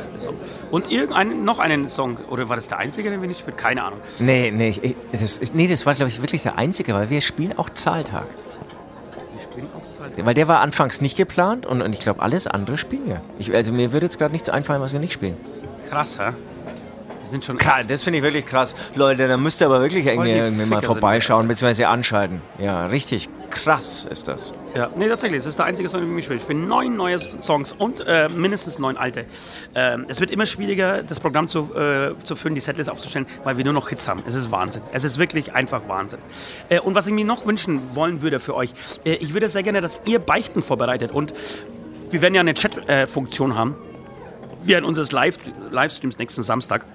[0.70, 2.18] Und irgendeinen, noch einen Song.
[2.30, 3.56] Oder war das der einzige, den wir nicht spielen?
[3.56, 3.98] Keine Ahnung.
[4.20, 7.58] Nee, nee, ich, das, nee, das war, glaube ich, wirklich der einzige, weil wir spielen
[7.58, 8.26] auch Zahltag.
[10.16, 13.20] Weil der war anfangs nicht geplant und, und ich glaube, alles andere spielen wir.
[13.38, 15.36] Ich, also mir würde jetzt gerade nichts einfallen, was wir nicht spielen.
[15.88, 16.32] Krass, hä?
[17.24, 17.56] Wir sind schon.
[17.56, 18.76] Krass, das finde ich wirklich krass.
[18.94, 21.84] Leute, da müsst ihr aber wirklich irgendwie, irgendwie mal vorbeischauen bzw.
[21.84, 22.42] anschalten.
[22.58, 24.52] Ja, richtig krass ist das.
[24.74, 25.38] Ja, nee, tatsächlich.
[25.38, 26.36] Es ist der einzige Song, den ich mir spiele.
[26.36, 29.24] Ich spiele neun neue Songs und äh, mindestens neun alte.
[29.74, 33.56] Ähm, es wird immer schwieriger, das Programm zu, äh, zu füllen, die Setlist aufzustellen, weil
[33.56, 34.22] wir nur noch Hits haben.
[34.26, 34.82] Es ist Wahnsinn.
[34.92, 36.18] Es ist wirklich einfach Wahnsinn.
[36.68, 39.62] Äh, und was ich mir noch wünschen wollen würde für euch, äh, ich würde sehr
[39.62, 41.12] gerne, dass ihr Beichten vorbereitet.
[41.12, 41.32] Und
[42.10, 43.76] wir werden ja eine Chat-Funktion haben.
[44.64, 45.36] Während unseres Live
[45.70, 46.86] Livestreams nächsten Samstag.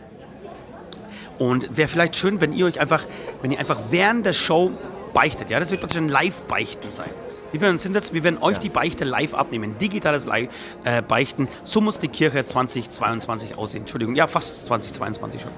[1.39, 3.05] Und wäre vielleicht schön, wenn ihr euch einfach,
[3.41, 4.71] wenn ihr einfach während der Show
[5.13, 5.49] beichtet.
[5.49, 7.09] Ja, das wird praktisch ein Live-Beichten sein.
[7.51, 9.77] Wir werden uns hinsetzen, wir werden euch die Beichte live abnehmen.
[9.79, 10.49] Digitales Live
[10.83, 11.47] äh, Beichten.
[11.63, 13.81] So muss die Kirche 2022 aussehen.
[13.81, 15.51] Entschuldigung, ja, fast 2022 schon.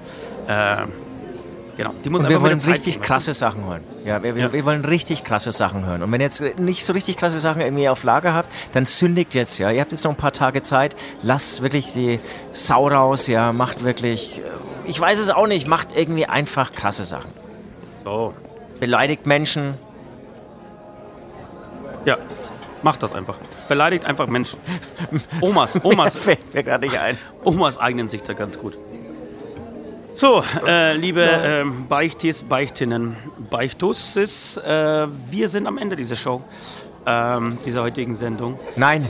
[0.48, 0.88] Ähm,
[1.76, 1.90] genau.
[2.04, 3.82] Die muss Und wir wollen richtig gehen, krasse Sachen hören.
[4.04, 4.52] Ja, wir, Ja.
[4.52, 6.02] wir wollen richtig krasse Sachen hören.
[6.02, 9.34] Und wenn ihr jetzt nicht so richtig krasse Sachen irgendwie auf Lager habt, dann sündigt
[9.34, 9.70] jetzt, ja.
[9.70, 10.96] Ihr habt jetzt noch ein paar Tage Zeit.
[11.22, 12.20] Lasst wirklich die
[12.52, 13.52] Sau raus, ja.
[13.52, 14.42] Macht wirklich, äh,
[14.86, 17.30] ich weiß es auch nicht, macht irgendwie einfach krasse Sachen.
[18.04, 18.34] So.
[18.80, 19.74] Beleidigt Menschen.
[22.04, 22.16] Ja,
[22.82, 23.36] macht das einfach.
[23.68, 24.58] Beleidigt einfach Menschen.
[25.40, 27.16] Omas, Omas, Fällt mir gerade nicht ein.
[27.44, 28.76] Omas eignen sich da ganz gut.
[30.14, 33.16] So, äh, liebe ähm, Beichtis, Beichtinnen,
[33.50, 36.42] Beichtusses, äh, wir sind am Ende dieser Show,
[37.06, 38.58] ähm, dieser heutigen Sendung.
[38.76, 39.08] Nein.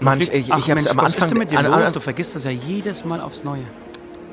[0.00, 1.28] Mann, ich, ich Ach, habe es Mensch, am was ist Anfang.
[1.30, 1.92] denn mit dir an- los?
[1.92, 3.62] Du vergisst das ja jedes Mal aufs Neue.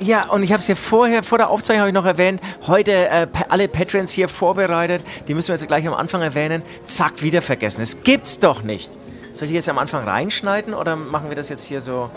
[0.02, 2.92] Ja, und ich habe es ja vorher, vor der Aufzeichnung habe ich noch erwähnt, heute
[3.10, 7.42] äh, alle Patrons hier vorbereitet, die müssen wir jetzt gleich am Anfang erwähnen, zack, wieder
[7.42, 7.82] vergessen.
[7.82, 8.92] Das gibt's doch nicht.
[9.34, 12.10] Soll ich jetzt am Anfang reinschneiden oder machen wir das jetzt hier so,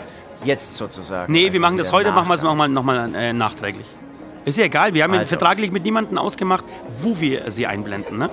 [0.43, 1.31] jetzt sozusagen?
[1.31, 3.87] Nee, wir machen das heute, machen wir es nochmal noch mal, äh, nachträglich.
[4.45, 5.29] Ist ja egal, wir haben Also.
[5.29, 6.65] vertraglich mit niemandem ausgemacht,
[7.01, 8.29] wo wir sie einblenden, ne?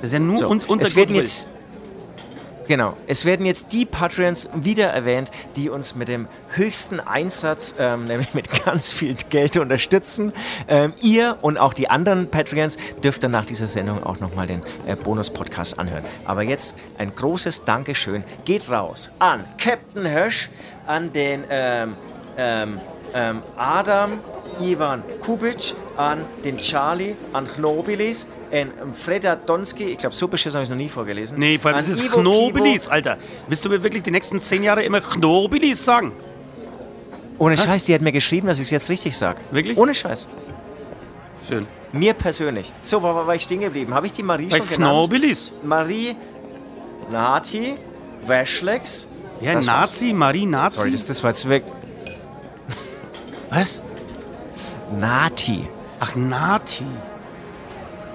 [0.00, 1.48] Das ist ja nur So, uns, unser es werden jetzt,
[2.68, 8.04] genau, es werden jetzt die Patreons wieder erwähnt, die uns mit dem höchsten Einsatz, ähm,
[8.06, 10.32] nämlich mit ganz viel Geld unterstützen.
[10.68, 14.62] Ähm, ihr und auch die anderen Patreons dürft dann nach dieser Sendung auch nochmal den
[14.86, 16.04] äh, Bonus-Podcast anhören.
[16.26, 20.50] Aber jetzt ein großes Dankeschön geht raus an Captain Hirsch,
[20.90, 21.94] an den ähm,
[22.36, 22.80] ähm,
[23.14, 24.18] ähm, Adam
[24.60, 30.64] Ivan Kubic, an den Charlie, an Knobilis, an Freda Donski, ich glaube, so beschissen habe
[30.64, 31.38] ich noch nie vorgelesen.
[31.38, 32.92] Nee, vor allem an das ist Ivo Knobilis, Kivo.
[32.92, 33.18] Alter.
[33.46, 36.12] Willst du mir wirklich die nächsten zehn Jahre immer Knobilis sagen?
[37.38, 39.40] Ohne Scheiß, die hat mir geschrieben, dass ich es jetzt richtig sage.
[39.52, 39.78] Wirklich?
[39.78, 40.26] Ohne Scheiß.
[41.48, 41.66] Schön.
[41.92, 42.72] Mir persönlich.
[42.82, 43.94] So, wo war ich stehen geblieben?
[43.94, 44.92] Habe ich die Marie Bei schon genannt?
[44.92, 45.52] Knobilis.
[45.62, 46.16] Marie
[47.10, 47.76] Nati,
[48.26, 49.08] Washlex.
[49.40, 49.90] Ja, Das war's.
[49.90, 50.76] Nazi, Marie Nazi.
[50.78, 51.64] Sorry, das, das war jetzt weg.
[53.50, 53.80] Was?
[54.98, 55.68] Nati.
[55.98, 56.84] Ach, Nati.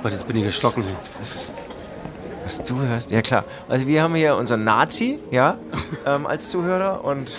[0.03, 0.83] Gott, jetzt bin ich geschlocken.
[1.19, 1.53] Was,
[2.43, 3.11] was du hörst?
[3.11, 3.43] Ja, klar.
[3.67, 5.57] Also, wir haben hier unseren Nazi, ja,
[6.05, 7.31] ähm, als Zuhörer und.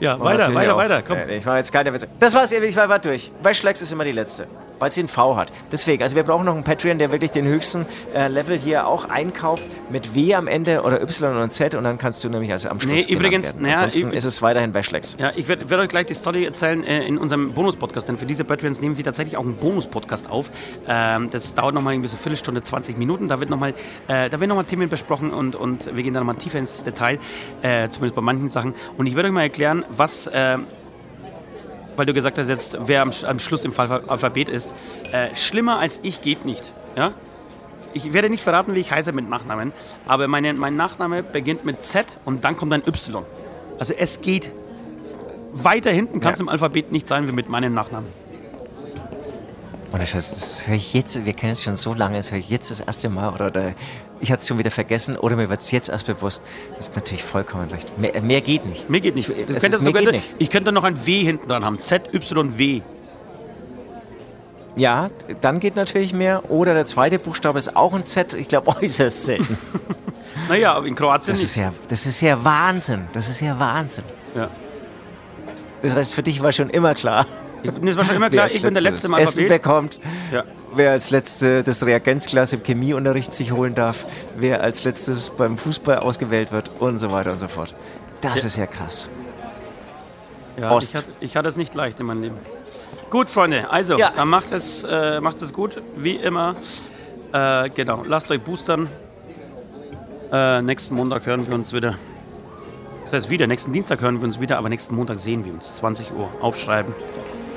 [0.00, 1.02] Ja, und weiter, weiter, auch- weiter.
[1.02, 1.18] Komm.
[1.28, 2.08] Ich war jetzt keine Witze.
[2.18, 3.30] Das war's, ich war, war durch.
[3.42, 4.46] Washlex ist immer die letzte.
[4.82, 5.52] Weil sie einen V hat.
[5.70, 9.08] Deswegen, also wir brauchen noch einen Patreon, der wirklich den höchsten äh, Level hier auch
[9.08, 12.68] einkauft mit W am Ende oder Y und Z und dann kannst du nämlich also
[12.68, 15.18] am Schluss Nee, übrigens, naja, Ansonsten ist es weiterhin Washlex.
[15.20, 18.26] Ja, ich werde werd euch gleich die Story erzählen äh, in unserem Bonus-Podcast, denn für
[18.26, 20.50] diese Patreons nehmen wir tatsächlich auch einen Bonus-Podcast auf.
[20.88, 23.28] Ähm, das dauert nochmal irgendwie so eine Viertelstunde, 20 Minuten.
[23.28, 23.74] Da wird nochmal
[24.08, 27.20] äh, da werden nochmal Themen besprochen und, und wir gehen dann nochmal tiefer ins Detail,
[27.62, 28.74] äh, zumindest bei manchen Sachen.
[28.98, 30.58] Und ich werde euch mal erklären, was, äh,
[31.96, 34.74] weil du gesagt hast jetzt, wer am, am Schluss im Alphabet ist.
[35.12, 36.72] Äh, schlimmer als ich geht nicht.
[36.96, 37.12] Ja?
[37.94, 39.72] Ich werde nicht verraten, wie ich heiße mit Nachnamen,
[40.06, 43.22] aber meine, mein Nachname beginnt mit Z und dann kommt ein Y.
[43.78, 44.50] Also es geht
[45.52, 46.44] weiter hinten kann es Ja.
[46.44, 48.08] im Alphabet nicht sein wie mit meinem Nachnamen.
[49.92, 52.48] Und das, das höre ich jetzt, wir kennen es schon so lange, das höre ich
[52.48, 53.74] jetzt das erste Mal oder, oder
[54.22, 56.42] ich hatte es schon wieder vergessen oder mir wird es jetzt erst bewusst.
[56.76, 57.98] Das ist natürlich vollkommen recht.
[57.98, 58.88] Mehr, mehr geht nicht.
[58.88, 59.28] Mir geht nicht.
[59.28, 60.34] Du Es könntest, ist- du könntest, nicht.
[60.38, 61.78] Ich könnte noch ein W hinten dran haben.
[61.78, 62.80] Z, Y, W.
[64.74, 65.08] Ja,
[65.42, 66.50] dann geht natürlich mehr.
[66.50, 68.32] Oder der zweite Buchstabe ist auch ein Z.
[68.34, 69.58] Ich glaube, äußerst selten.
[70.48, 73.02] Naja, in Kroatien Das ist ja, das ist ja Wahnsinn.
[73.12, 74.04] Das ist ja Wahnsinn.
[74.34, 74.48] Ja.
[75.82, 77.26] Das heißt, für dich war schon immer klar,
[77.62, 79.62] Ich, das war schon immer klar, ich bin der Letzte im das Essen Alphabet.
[79.62, 80.00] bekommt,
[80.32, 80.44] Ja.
[80.74, 84.04] Wer als Letzte das Reagenzglas im Chemieunterricht sich holen darf,
[84.36, 87.74] wer als Letztes beim Fußball ausgewählt wird und so weiter und so fort.
[88.20, 89.08] Das ist ja krass.
[90.56, 90.76] Ja.
[90.78, 92.36] Ich, hatte, ich hatte es nicht leicht in meinem Leben.
[93.10, 94.12] Gut, Freunde, also, Ja.
[94.14, 96.56] dann macht es, äh, macht es gut, wie immer.
[97.32, 98.88] Äh, genau, lasst euch boostern.
[100.30, 101.96] Äh, nächsten Montag hören wir uns wieder.
[103.04, 105.76] Das heißt wieder, nächsten Dienstag hören wir uns wieder, aber nächsten Montag sehen wir uns.
[105.76, 106.28] 20 Uhr.
[106.40, 106.94] Aufschreiben.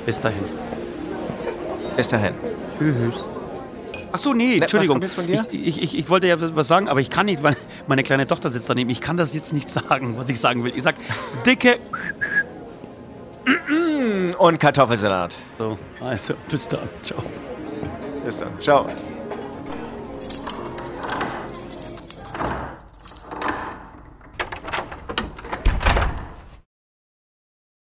[0.04, 0.44] Bis dahin.
[1.96, 2.34] Bis dahin.
[2.78, 3.24] Tschüss.
[4.12, 4.94] Ach so, nee, was Entschuldigung.
[4.94, 5.44] kommt jetzt von dir?
[5.50, 8.50] Ich, ich, ich wollte ja was sagen, aber ich kann nicht, weil meine kleine Tochter
[8.50, 8.88] sitzt daneben.
[8.90, 10.72] Ich kann das jetzt nicht sagen, was ich sagen will.
[10.74, 10.94] Ich sag
[11.44, 11.78] dicke
[14.38, 15.36] Und Kartoffelsalat.
[15.58, 16.88] So, also bis dann.
[17.02, 17.22] Ciao.
[18.24, 18.60] Bis dann.
[18.60, 18.86] Ciao.